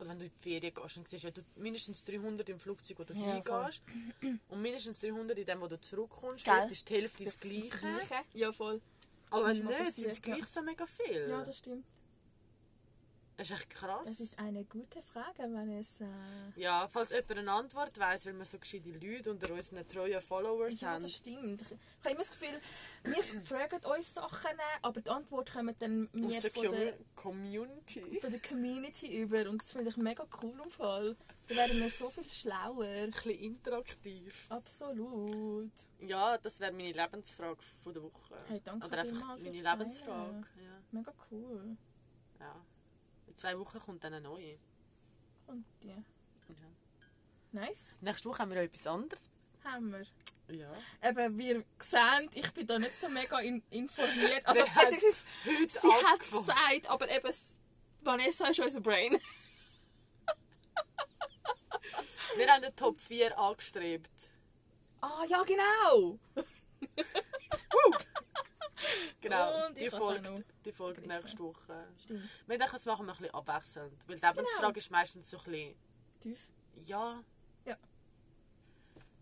Oder 0.01 0.09
wenn 0.09 0.19
du 0.19 0.25
in 0.25 0.31
die 0.31 0.43
Ferien 0.43 0.75
gehst, 0.75 0.97
dann 0.97 1.05
siehst 1.05 1.25
du 1.25 1.29
ja 1.29 1.35
du 1.35 1.43
mindestens 1.61 2.03
300 2.05 2.49
im 2.49 2.59
Flugzeug, 2.59 2.99
wo 3.01 3.05
du 3.05 3.13
Ja, 3.13 3.43
voll. 3.43 3.65
hingehst. 3.65 3.83
Und 4.49 4.63
mindestens 4.63 4.99
300 5.01 5.39
in 5.39 5.45
dem, 5.47 5.61
wo 5.61 5.67
du 5.69 5.79
zurückkommst. 5.81 6.45
Gell? 6.45 6.55
Vielleicht 6.55 6.73
ist 6.73 6.89
die 6.89 6.95
Hälfte 6.95 7.25
das, 7.25 7.39
Gleiche. 7.39 8.25
Ja, 8.33 8.51
voll. 8.51 8.81
Aber 9.31 9.49
Das 9.49 9.63
mal 9.63 9.79
nicht, 9.83 9.95
sind 9.95 10.11
es 10.11 10.23
gleich 10.23 10.47
so 10.47 10.63
mega 10.63 10.87
viel. 10.87 11.29
Ja, 11.29 11.45
das 11.45 11.59
stimmt. 11.59 11.85
Das 13.41 13.51
ist 13.51 13.57
echt 13.57 13.71
krass. 13.71 14.05
Das 14.05 14.21
ist 14.21 14.39
eine 14.39 14.65
gute 14.65 15.01
Frage, 15.01 15.43
Vanessa. 15.53 16.05
ja, 16.57 16.87
falls 16.89 17.11
jemand 17.11 17.31
eine 17.39 17.53
Antwort 17.53 17.99
weiss, 17.99 18.27
weil 18.27 18.37
wir 18.37 18.45
so 18.45 18.59
gescheite 18.59 18.91
Leute 18.91 19.31
unter 19.31 19.51
unseren 19.53 19.89
treuen 19.89 20.21
Followers 20.21 20.81
Ja, 20.83 20.91
haben. 20.91 21.03
das 21.03 21.13
stimmt. 21.17 21.63
Ich, 21.63 21.71
ich 21.71 21.79
habe 22.05 22.11
immer 22.11 22.19
das 22.19 22.31
Gefühl, 22.31 22.61
wir 23.05 23.23
fragen 23.43 23.81
uns 23.97 24.13
Sachen, 24.15 24.51
aber 24.83 25.01
die 25.01 25.11
Antwort 25.11 25.51
kommen 25.53 25.75
dann 25.79 26.09
Aus 26.13 26.21
mir 26.21 26.41
der, 26.41 26.51
von 26.51 26.71
der, 26.71 26.95
Community. 27.17 28.21
von 28.21 28.31
der 28.31 28.41
Community 28.41 29.21
über 29.23 29.49
und 29.49 29.63
das 29.63 29.73
finde 29.73 29.89
ich 29.89 29.97
mega 29.97 30.27
cool 30.43 30.61
im 30.63 30.71
Fall. 30.71 31.17
Da 31.49 31.57
werden 31.57 31.81
wir 31.81 31.91
so 31.91 32.11
viel 32.11 32.31
schlauer. 32.31 32.85
Ein 32.85 33.11
bisschen 33.11 33.33
interaktiv. 33.33 34.47
Absolut. 34.51 35.73
Ja, 35.99 36.37
das 36.39 36.61
wäre 36.61 36.73
meine 36.73 36.93
Lebensfrage 36.93 37.59
von 37.83 37.93
der 37.95 38.03
Woche. 38.03 38.37
Hey, 38.49 38.61
danke 38.63 38.87
Oder 38.87 38.99
einfach 38.99 39.29
meine 39.39 39.51
Lebensfrage. 39.51 40.47
Ja. 40.63 40.83
Mega 40.93 41.13
cool. 41.31 41.77
ja. 42.39 42.55
In 43.31 43.37
zwei 43.37 43.57
Wochen 43.59 43.79
kommt 43.79 44.03
dann 44.03 44.13
eine 44.13 44.29
neue. 44.29 44.59
Und 45.47 45.65
die. 45.85 45.89
Ja. 45.91 46.05
Nice. 47.53 47.95
Nächste 48.01 48.29
Woche 48.29 48.41
haben 48.41 48.51
wir 48.51 48.61
etwas 48.61 48.89
anderes. 48.89 49.31
Haben 49.63 49.93
wir. 49.93 50.05
Ja. 50.57 50.73
Eben, 51.09 51.39
wir 51.39 51.65
sehen, 51.79 52.29
ich 52.35 52.51
bin 52.53 52.67
da 52.67 52.77
nicht 52.81 52.99
so 52.99 53.09
mega 53.09 53.39
in 53.39 53.63
informiert. 53.71 54.45
Also, 54.47 54.67
hat 54.67 54.93
es 54.93 55.05
ist, 55.05 55.25
heute 55.47 55.69
sie 55.69 55.89
hat 55.89 56.21
es 56.21 56.33
angefangen? 56.33 56.47
gesagt, 56.47 56.91
aber 56.91 57.09
eben, 57.09 57.33
Vanessa 58.01 58.49
ist 58.49 58.59
unser 58.59 58.81
Brain. 58.81 59.17
Wir 62.37 62.53
haben 62.53 62.63
den 62.63 62.75
Top 62.75 63.01
4 63.01 63.39
angestrebt. 63.39 64.11
Ah, 65.01 65.25
ja, 65.29 65.43
genau. 65.45 66.19
Genau, 69.21 69.67
Und 69.67 69.77
die 69.77 69.91
folgt, 69.91 70.45
die 70.65 70.73
folgt 70.73 71.07
nächste 71.07 71.39
Woche. 71.41 71.87
Stimmt. 71.99 72.23
Wir 72.47 72.59
denken, 72.59 72.73
das 72.73 72.87
machen 72.87 73.07
wir 73.07 73.13
ein 73.13 73.19
bisschen 73.19 73.35
abwechselnd. 73.35 74.09
Weil 74.09 74.19
die 74.19 74.27
Lebensfrage 74.27 74.79
ist 74.79 74.91
meistens 74.91 75.31
so 75.31 75.39
ein 75.39 75.45
bisschen, 75.45 75.75
Tief. 76.21 76.49
ja. 76.87 77.23
Ja. 77.65 77.77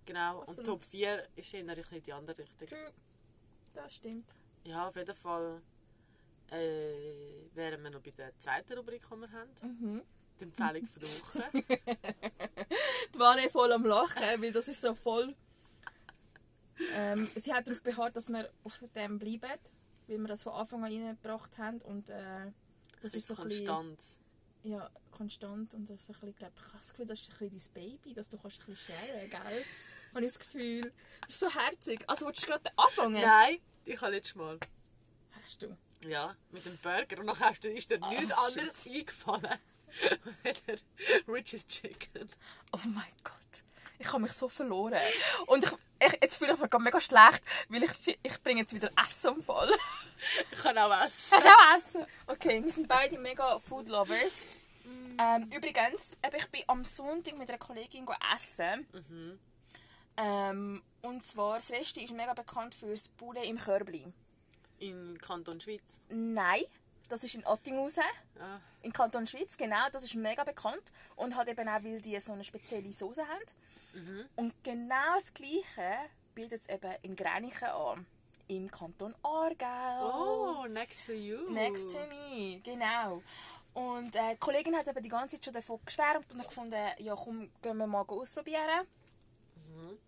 Genau, 0.04 0.40
und 0.40 0.48
Absolut. 0.48 0.66
Top 0.66 0.82
4 0.82 1.28
ist 1.36 1.54
eher 1.54 1.60
ein 1.60 1.74
bisschen 1.74 2.02
die 2.02 2.12
andere 2.12 2.38
Richtung. 2.38 2.68
Das 3.72 3.94
stimmt. 3.94 4.30
Ja, 4.64 4.88
auf 4.88 4.96
jeden 4.96 5.14
Fall 5.14 5.62
äh, 6.50 7.54
wären 7.54 7.82
wir 7.82 7.90
noch 7.90 8.00
bei 8.00 8.10
der 8.10 8.36
zweiten 8.38 8.78
Rubrik, 8.78 9.02
die 9.10 9.16
wir 9.16 9.30
haben. 9.32 9.50
Mhm. 9.62 10.02
Die 10.40 10.44
Empfehlung 10.44 10.86
von 10.86 11.00
der 11.00 11.08
Woche. 11.08 11.50
Die 13.14 13.40
nicht 13.40 13.52
voll 13.52 13.72
am 13.72 13.84
Lachen, 13.84 14.42
weil 14.42 14.52
das 14.52 14.68
ist 14.68 14.80
so 14.80 14.94
voll... 14.94 15.34
Ähm, 16.94 17.28
sie 17.34 17.52
hat 17.52 17.66
darauf 17.66 17.82
beharrt, 17.82 18.16
dass 18.16 18.28
wir 18.28 18.50
auf 18.64 18.78
dem 18.94 19.18
bleiben, 19.18 19.58
weil 20.06 20.18
wir 20.18 20.28
das 20.28 20.42
von 20.42 20.52
Anfang 20.52 20.84
an 20.84 20.92
reingebracht 20.92 21.58
haben. 21.58 21.80
Und 21.82 22.10
äh, 22.10 22.50
das 23.02 23.14
ist 23.14 23.26
so 23.26 23.36
ein 23.36 23.44
bisschen... 23.48 23.66
Konstanz. 23.66 24.18
Ja, 24.64 24.90
konstant. 25.12 25.74
Und 25.74 25.88
das 25.88 26.00
ist 26.00 26.06
so 26.06 26.12
ein 26.12 26.20
bisschen, 26.20 26.34
glaub, 26.36 26.52
ich 26.56 26.62
habe 26.66 26.78
das 26.78 26.90
Gefühl, 26.90 27.06
das 27.06 27.20
ist 27.20 27.32
ein 27.40 27.50
bisschen 27.50 27.72
dein 27.74 27.88
Baby, 27.90 28.14
dass 28.14 28.28
du 28.28 28.38
kannst 28.38 28.60
ein 28.60 28.66
bisschen 28.66 28.94
sharen, 28.96 29.30
gell? 29.30 29.64
Habe 30.14 30.24
ich 30.24 30.32
das 30.32 30.38
Gefühl. 30.38 30.92
Das 31.22 31.30
ist 31.30 31.40
so 31.40 31.50
herzig. 31.50 32.04
Also 32.08 32.26
willst 32.26 32.42
du 32.42 32.46
gerade 32.48 32.70
anfangen? 32.76 33.20
Nein, 33.20 33.58
ich 33.84 34.00
habe 34.00 34.12
letztes 34.12 34.34
Mal. 34.36 34.58
Hast 35.44 35.62
du? 35.62 35.76
Ja, 36.06 36.36
mit 36.50 36.64
dem 36.64 36.76
Burger. 36.78 37.20
Und 37.20 37.26
dann 37.26 37.40
hast 37.40 37.64
du, 37.64 37.68
ist 37.70 37.90
dir 37.90 37.98
Ah, 38.02 38.08
nichts 38.10 38.24
shit. 38.26 38.58
anderes 38.58 38.86
eingefallen. 38.86 39.58
Rich's 41.28 41.66
Chicken. 41.66 42.28
Oh 42.72 42.78
mein 42.86 43.12
Gott. 43.24 43.34
Ich 43.98 44.12
habe 44.12 44.22
mich 44.22 44.32
so 44.32 44.48
verloren. 44.48 45.00
Und 45.46 45.64
ich, 45.64 45.72
ich, 46.06 46.18
jetzt 46.22 46.36
fühle 46.36 46.54
ich 46.54 46.58
mich 46.58 46.72
mega 46.78 47.00
schlecht, 47.00 47.42
weil 47.68 47.82
ich, 47.82 48.18
ich 48.22 48.42
bringe 48.42 48.60
jetzt 48.60 48.74
wieder 48.74 48.90
Essen 49.04 49.28
am 49.28 49.42
Fall. 49.42 49.70
Ich 50.50 50.60
kann 50.60 50.76
auch 50.78 51.04
essen. 51.04 51.38
Du 51.38 51.48
auch 51.48 51.76
Essen? 51.76 52.06
Okay, 52.26 52.62
wir 52.62 52.70
sind 52.70 52.88
beide 52.88 53.18
mega 53.18 53.58
Food 53.58 53.88
Lovers. 53.88 54.48
Ähm, 55.18 55.50
übrigens, 55.52 56.12
ich 56.36 56.46
bin 56.48 56.62
am 56.68 56.84
Sonntag 56.84 57.36
mit 57.36 57.48
einer 57.48 57.58
Kollegin 57.58 58.06
go 58.06 58.14
essen. 58.34 58.86
Ähm, 60.16 60.82
und 61.02 61.24
zwar, 61.24 61.56
das 61.56 61.70
Resti 61.70 62.04
ist 62.04 62.14
mega 62.14 62.34
bekannt 62.34 62.74
für 62.74 62.90
das 62.90 63.08
Poulet 63.08 63.46
im 63.46 63.58
Körbli. 63.58 64.06
In 64.78 65.18
Kanton 65.20 65.60
Schweiz. 65.60 66.00
Nein, 66.08 66.62
das 67.08 67.24
ist 67.24 67.34
in 67.34 67.46
Ottinghausen. 67.46 68.04
Ja. 68.38 68.60
In 68.82 68.92
Kanton 68.92 69.26
Schweiz, 69.26 69.56
genau, 69.56 69.88
das 69.92 70.04
ist 70.04 70.14
mega 70.14 70.44
bekannt. 70.44 70.82
Und 71.16 71.36
hat 71.36 71.48
eben 71.48 71.68
auch, 71.68 71.82
weil 71.82 72.00
die 72.00 72.18
so 72.20 72.32
eine 72.32 72.44
spezielle 72.44 72.92
Soße 72.92 73.26
haben. 73.26 73.44
Und 74.36 74.54
genau 74.62 75.14
das 75.14 75.32
Gleiche 75.34 76.10
bietet 76.34 76.62
es 76.62 76.68
eben 76.68 76.94
in 77.02 77.16
Gränichen 77.16 77.68
an. 77.68 78.06
Im 78.46 78.70
Kanton 78.70 79.14
Aargau. 79.22 80.62
Oh, 80.62 80.66
next 80.68 81.04
to 81.04 81.12
you. 81.12 81.50
Next 81.50 81.90
to 81.92 81.98
me, 82.06 82.60
genau. 82.64 83.22
Und 83.74 84.16
äh, 84.16 84.32
die 84.32 84.38
Kollegin 84.38 84.74
hat 84.74 84.88
eben 84.88 85.02
die 85.02 85.08
ganze 85.08 85.36
Zeit 85.36 85.44
schon 85.44 85.54
davon 85.54 85.78
geschwärmt 85.84 86.32
und 86.32 86.40
ich 86.40 86.48
gefunden, 86.48 86.88
ja 86.98 87.14
komm, 87.14 87.50
gehen 87.60 87.76
wir 87.76 87.86
mal 87.86 88.04
ausprobieren. 88.08 88.86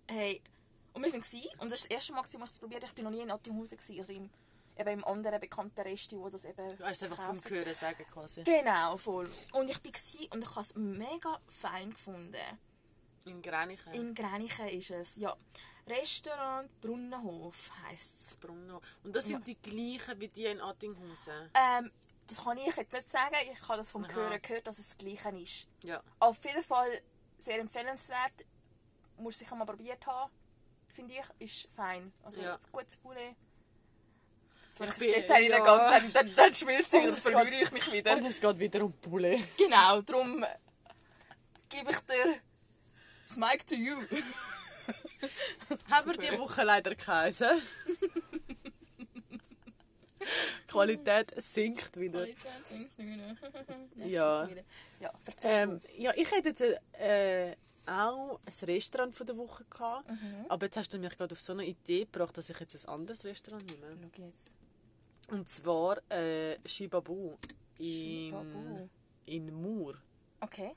Hey, 0.09 0.41
und 0.93 1.05
wir 1.05 1.13
waren 1.13 1.21
gewesen, 1.21 1.49
und 1.59 1.71
das 1.71 1.83
war 1.83 1.89
das 1.89 1.97
erste 1.97 2.13
Mal, 2.13 2.21
als 2.21 2.35
ich 2.35 2.41
es 2.41 2.59
probiert 2.59 2.83
habe. 2.83 2.93
Ich 2.97 3.05
war 3.05 3.11
noch 3.11 3.17
nie 3.17 3.23
in 3.23 3.31
Ottinghausen, 3.31 3.79
gewesen, 3.79 4.01
also 4.01 4.13
im, 4.13 4.31
eben 4.77 4.91
im 4.91 5.05
anderen 5.05 5.39
bekannten 5.39 5.81
Resti, 5.83 6.19
wo 6.19 6.29
das 6.29 6.45
eben 6.45 6.77
Du 6.77 6.85
hast 6.85 7.03
es 7.03 7.11
einfach 7.11 7.27
vom 7.27 7.37
verkaufen. 7.37 7.65
Hören 7.65 7.75
sagen 7.75 8.05
quasi. 8.13 8.43
Genau, 8.43 8.97
voll. 8.97 9.29
Und 9.53 9.71
ich 9.71 9.85
war 9.85 9.93
gewesen 9.93 10.27
und 10.33 10.43
ich 10.43 10.51
habe 10.51 10.61
es 10.63 10.75
mega 10.75 11.41
fein 11.49 11.91
gefunden. 11.91 12.59
In 13.31 13.43
Grenichen. 13.43 13.93
In 13.93 14.15
Gränichen 14.15 14.69
ist 14.69 14.91
es, 14.91 15.17
ja. 15.17 15.37
Restaurant 15.87 16.69
Brunnenhof 16.81 17.71
heisst 17.85 18.21
es. 18.21 18.35
Brunno. 18.37 18.81
Und 19.05 19.15
das 19.15 19.25
sind 19.27 19.47
die 19.47 19.57
gleichen 19.57 20.21
wie 20.21 20.29
die 20.29 20.47
in 20.47 20.61
Attinghausen. 20.61 21.51
Ähm, 21.55 21.91
das 22.27 22.45
kann 22.45 22.59
ich 22.59 22.77
jetzt 22.77 22.93
nicht 22.93 23.09
sagen. 23.09 23.35
Ich 23.53 23.61
habe 23.69 23.79
das 23.79 23.91
vom 23.91 24.05
Aha. 24.05 24.13
Hören 24.13 24.41
gehört, 24.43 24.67
dass 24.67 24.79
es 24.79 24.89
das 24.89 24.99
Gleiche 24.99 25.31
ist. 25.37 25.69
Ja. 25.83 26.03
Auf 26.19 26.45
jeden 26.45 26.63
Fall 26.63 27.01
sehr 27.39 27.59
empfehlenswert. 27.59 28.47
Muss 29.17 29.39
sicher 29.39 29.57
mal 29.57 29.65
probiert 29.65 30.07
haben. 30.07 30.31
Finde 30.89 31.15
ich, 31.15 31.47
ist 31.47 31.71
fein. 31.71 32.13
Also 32.23 32.43
Ja. 32.43 32.55
ein 32.55 32.61
gutes 32.73 32.97
Poulet. 32.97 33.35
Wenn 34.79 34.89
Ich 34.89 35.03
ins 35.03 35.15
Detail 35.15 35.43
ja. 35.43 35.57
reingehe, 35.57 36.13
dann, 36.13 36.13
dann, 36.13 36.35
dann 36.37 36.51
es 36.53 36.63
Und 36.63 37.19
verliere 37.19 37.63
ich 37.63 37.73
mich 37.73 37.93
wieder. 37.93 38.13
Und 38.17 38.25
es 38.27 38.41
geht 38.41 38.59
wieder 38.59 38.85
um 38.85 38.93
Poulet. 38.93 39.41
Genau, 39.57 40.01
darum 40.03 40.45
gebe 41.69 41.91
ich 41.91 41.99
dir 42.01 42.41
das 43.31 43.39
Mic 43.39 43.65
to 43.67 43.75
you. 43.75 43.97
Haben 45.91 46.11
wir 46.11 46.17
diese 46.19 46.39
Woche 46.39 46.65
leider 46.65 46.95
keins. 46.95 47.41
hä? 47.41 47.61
Die 50.21 50.67
Qualität 50.67 51.33
sinkt 51.41 51.99
wieder. 51.99 52.27
Ja. 53.97 54.49
Ja, 54.99 55.13
Ähm, 55.45 55.81
ja, 55.97 56.13
ich 56.17 56.31
hätte 56.31 56.49
jetzt 56.51 56.63
äh, 56.99 57.55
auch 57.87 58.41
ein 58.45 58.65
Restaurant 58.67 59.15
von 59.15 59.27
der 59.27 59.37
Woche 59.37 59.65
gehabt. 59.65 60.11
Mhm. 60.11 60.47
Aber 60.49 60.67
jetzt 60.67 60.77
hast 60.77 60.93
du 60.93 60.99
mich 60.99 61.17
gerade 61.17 61.33
auf 61.33 61.41
so 61.41 61.53
eine 61.53 61.65
Idee 61.65 62.05
gebracht, 62.05 62.37
dass 62.37 62.51
ich 62.51 62.59
jetzt 62.59 62.87
ein 62.87 62.95
anderes 62.95 63.25
Restaurant 63.25 63.65
nehme. 63.71 64.11
Schau 64.17 64.23
jetzt. 64.25 64.57
Und 65.29 65.49
zwar 65.49 65.99
äh, 66.11 66.59
Shibabu 66.67 67.37
in, 67.79 68.31
Shibabu. 68.31 68.89
in 69.27 69.55
Mur. 69.55 69.97
Okay. 70.41 70.75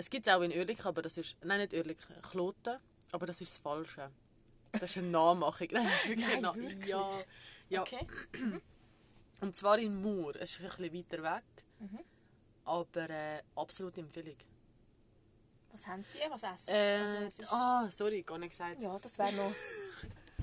Es 0.00 0.08
gibt 0.08 0.26
es 0.26 0.32
auch 0.32 0.40
in 0.40 0.50
Oerlikon, 0.50 0.86
aber 0.86 1.02
das 1.02 1.18
ist... 1.18 1.36
Nein, 1.44 1.60
nicht 1.60 1.74
Oerlikon, 1.74 2.16
Kloten. 2.22 2.78
Aber 3.12 3.26
das 3.26 3.38
ist 3.42 3.52
das 3.52 3.58
Falsche. 3.58 4.10
Das 4.72 4.84
ist 4.84 4.96
eine 4.98 5.08
Nachmachung. 5.08 5.68
Das 5.68 5.84
ist 5.84 6.08
wirklich 6.08 6.26
Nein, 6.26 6.44
eine 6.46 6.54
wirklich? 6.54 6.88
Ja, 6.88 7.10
ja. 7.68 7.82
Okay. 7.82 8.06
Und 9.42 9.54
zwar 9.56 9.78
in 9.78 10.00
Mur. 10.00 10.34
Es 10.36 10.52
ist 10.52 10.60
ein 10.62 10.90
bisschen 10.90 10.94
weiter 10.94 11.22
weg. 11.36 11.44
Mhm. 11.80 11.98
Aber 12.64 13.10
äh, 13.10 13.42
absolute 13.56 14.00
Empfehlung. 14.00 14.36
Was 15.72 15.86
haben 15.86 16.02
die? 16.14 16.30
Was 16.30 16.42
essen? 16.44 16.70
Äh, 16.70 16.96
Also, 17.02 17.16
es 17.26 17.38
ist- 17.40 17.52
ah, 17.52 17.90
sorry, 17.90 18.22
gar 18.22 18.38
nicht 18.38 18.50
gesagt. 18.50 18.80
Ja, 18.80 18.98
das 18.98 19.18
wäre 19.18 19.32
noch 19.34 19.52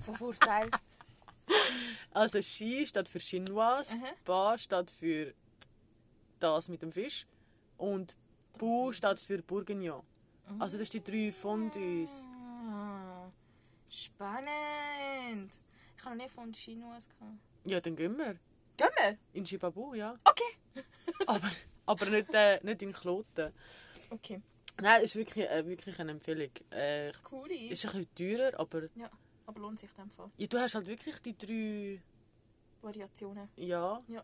von 0.04 0.16
Vorteil. 0.16 0.70
Also 2.12 2.42
Ski 2.42 2.86
steht 2.86 3.08
für 3.08 3.20
Chinoise, 3.20 3.94
Mhm. 3.96 4.06
Ba 4.26 4.58
steht 4.58 4.92
für 4.92 5.34
das 6.40 6.68
mit 6.68 6.82
dem 6.82 6.92
Fisch 6.92 7.26
und 7.78 8.18
Bu 8.58 8.92
steht 8.94 9.20
für 9.20 9.42
Bourguignon. 9.42 10.04
Also 10.60 10.78
das 10.78 10.90
sind 10.90 11.08
die 11.08 11.12
drei 11.12 11.32
Fondues. 11.32 12.28
Ah, 12.70 13.30
spannend. 13.90 15.58
Ich 15.98 16.06
habe 16.06 16.16
noch 16.16 16.24
nie 16.24 16.30
von 16.30 16.54
Chinois 16.54 17.00
gehabt. 17.10 17.38
Ja, 17.66 17.80
dann 17.82 17.96
gehen 17.96 18.18
wir. 18.18 18.36
Gehen 18.78 18.88
wir? 18.98 19.18
In 19.34 19.44
Chibabu, 19.46 19.94
ja. 19.96 20.18
Okay. 20.24 20.84
Aber, 21.28 21.50
aber 21.88 22.06
nicht, 22.08 22.30
äh, 22.34 22.60
nicht 22.64 22.82
in 22.84 22.94
Kloten. 22.94 23.52
Okay. 24.12 24.42
Nein, 24.80 25.02
das 25.02 25.04
ist 25.06 25.16
wirklich, 25.16 25.50
äh, 25.50 25.66
wirklich 25.66 26.00
eine 26.00 26.12
Empfehlung. 26.12 26.52
Äh, 26.70 27.12
Cool. 27.32 27.50
ist 27.52 27.86
ein 27.86 28.06
bisschen 28.06 28.16
teurer, 28.16 28.60
aber 28.60 28.84
Ja, 28.96 29.10
aber 29.48 29.60
lohnt 29.62 29.80
sich 29.80 29.90
in 29.90 30.04
dem 30.04 30.12
Fall. 30.12 30.30
ja, 30.38 30.48
du 30.48 30.60
hast 30.60 30.76
halt 30.76 30.86
wirklich 30.88 31.20
die 31.22 31.36
drei... 31.36 32.02
Variationen. 32.82 33.50
Ja. 33.56 34.04
Ja. 34.08 34.24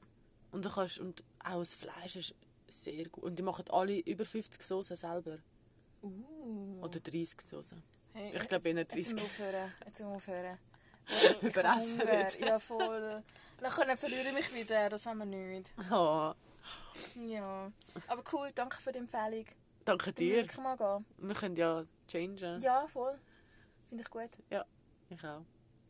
Und, 0.51 0.63
du 0.63 0.69
kannst, 0.69 0.99
und 0.99 1.23
auch 1.43 1.59
das 1.59 1.73
Fleisch 1.73 2.15
ist 2.17 2.35
sehr 2.73 3.09
gut. 3.09 3.23
Und 3.23 3.37
die 3.37 3.43
machen 3.43 3.65
alle 3.69 3.99
über 3.99 4.25
50 4.25 4.61
Soßen 4.61 4.95
selber. 4.95 5.37
Uh. 6.01 6.79
Oder 6.81 6.99
30 6.99 7.39
Soßen. 7.41 7.81
Hey, 8.13 8.31
Ich 8.35 8.47
glaube 8.47 8.69
eher 8.69 8.77
Jetzt 8.77 8.91
30. 8.93 9.07
zum 9.17 9.25
Aufhören. 9.25 9.71
Jetzt 9.85 9.97
zum 9.97 10.07
Aufhören. 10.07 10.57
Überessen 11.41 12.01
Ich 12.01 12.07
habe 12.07 12.11
Hunger. 12.11 12.23
nicht. 12.25 12.39
Ja, 12.41 12.59
voll. 12.59 13.23
Nachher 13.61 13.97
verliere 13.97 14.27
ich 14.29 14.33
mich 14.33 14.53
wieder. 14.53 14.89
Das 14.89 15.05
haben 15.05 15.19
wir 15.19 15.25
nicht. 15.25 15.71
Oh, 15.91 16.33
Ja. 17.27 17.71
Aber 18.07 18.23
cool, 18.33 18.49
danke 18.55 18.77
für 18.81 18.91
die 18.91 18.99
Empfehlung. 18.99 19.45
danke 19.85 20.09
Ich 20.11 20.15
dir. 20.15 20.35
wirklich 20.35 20.57
mal 20.59 20.77
gehen. 20.77 21.05
Wir 21.17 21.35
können 21.35 21.55
ja 21.55 21.83
changen. 22.07 22.59
Ja, 22.61 22.87
voll. 22.87 23.17
Finde 23.89 24.03
ich 24.03 24.09
gut. 24.09 24.29
Ich 24.49 24.57
auch. 25.25 25.43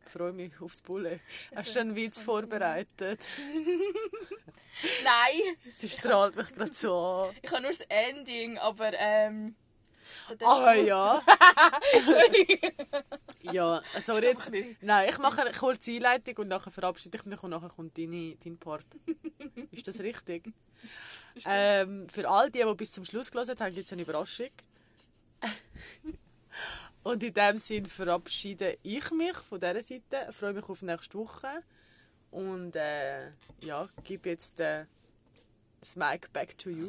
Ich 0.04 0.10
freue 0.12 0.32
mich 0.32 0.52
aufs 0.60 0.82
Bulle. 0.82 1.20
Hast 1.56 1.74
du 1.74 1.80
einen 1.80 1.96
Witz 1.96 2.22
vorbereitet? 2.22 3.20
Nein! 5.04 5.56
Sie 5.76 5.88
strahlt 5.88 6.36
mich 6.36 6.54
gerade 6.54 6.72
so 6.74 6.96
an. 6.96 7.36
Ich 7.42 7.50
habe 7.50 7.62
nur 7.62 7.70
das 7.70 7.80
Ending, 7.88 8.58
aber 8.58 8.92
ähm. 8.94 9.54
Ah 10.42 10.72
ist- 10.72 10.86
ja. 10.86 11.22
Sorry. 12.04 12.60
Ja, 13.42 13.82
sorry. 14.00 14.24
Jetzt, 14.26 14.50
nein, 14.80 15.08
ich 15.10 15.18
mache 15.18 15.42
eine 15.42 15.52
kurze 15.52 15.90
Einleitung 15.92 16.36
und 16.38 16.48
nachher 16.48 16.70
verabschiede 16.70 17.18
ich 17.18 17.24
mich 17.26 17.42
und 17.42 17.50
nachher 17.50 17.68
kommt 17.68 17.98
deine, 17.98 18.34
dein 18.42 18.56
Part. 18.56 18.86
Ist 19.70 19.86
das 19.86 19.98
richtig? 20.00 20.50
Ähm, 21.44 22.08
für 22.08 22.28
all 22.28 22.50
die, 22.50 22.62
die 22.62 22.74
bis 22.74 22.92
zum 22.92 23.04
Schluss 23.04 23.30
gelesen 23.30 23.56
haben, 23.58 23.74
gibt 23.74 23.86
es 23.86 23.92
eine 23.92 24.02
Überraschung. 24.02 24.48
Und 27.04 27.22
in 27.22 27.34
dem 27.34 27.58
Sinn 27.58 27.86
verabschiede 27.86 28.78
ich 28.82 29.10
mich 29.10 29.36
von 29.36 29.60
dieser 29.60 29.82
Seite. 29.82 30.32
Freue 30.32 30.54
mich 30.54 30.68
auf 30.68 30.80
nächste 30.80 31.18
Woche. 31.18 31.62
Und 32.30 32.74
äh, 32.76 33.28
ja, 33.60 33.88
gebe 34.02 34.30
jetzt 34.30 34.58
äh, 34.58 34.86
das 35.80 35.96
Mic 35.96 36.32
back 36.32 36.58
to 36.58 36.70
you. 36.70 36.88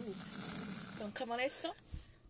Danke, 1.00 1.28
Vanessa. 1.28 1.70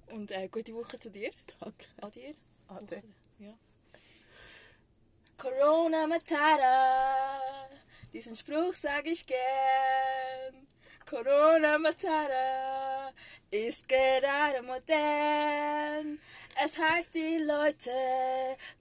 Und 0.08 0.32
äh, 0.32 0.48
gute 0.48 0.74
Woche 0.74 1.00
zu 1.00 1.12
dir. 1.12 1.32
Danke. 1.60 1.86
Adieu. 2.02 2.34
Ade. 2.68 3.04
Ja. 3.38 3.54
Corona 5.38 6.08
Matata, 6.08 7.70
diesen 8.14 8.36
Spruch 8.36 8.74
sag 8.74 9.06
ich 9.06 9.26
gern. 9.26 10.68
Corona 11.08 11.78
Matata 11.78 13.12
ist 13.52 13.88
gerade 13.88 14.64
modern. 14.64 16.20
Es 16.64 16.80
heißt, 16.80 17.14
die 17.14 17.38
Leute 17.46 17.92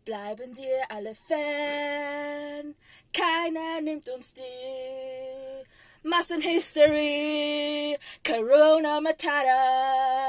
bleiben 0.07 0.55
dir 0.55 0.87
alle 0.89 1.14
fern. 1.14 2.75
Keiner 3.12 3.83
nimmt 3.83 4.09
uns 4.09 4.33
die 4.33 5.62
Massenhistory. 6.03 7.99
Corona 8.27 9.03
Matata. 9.03 10.25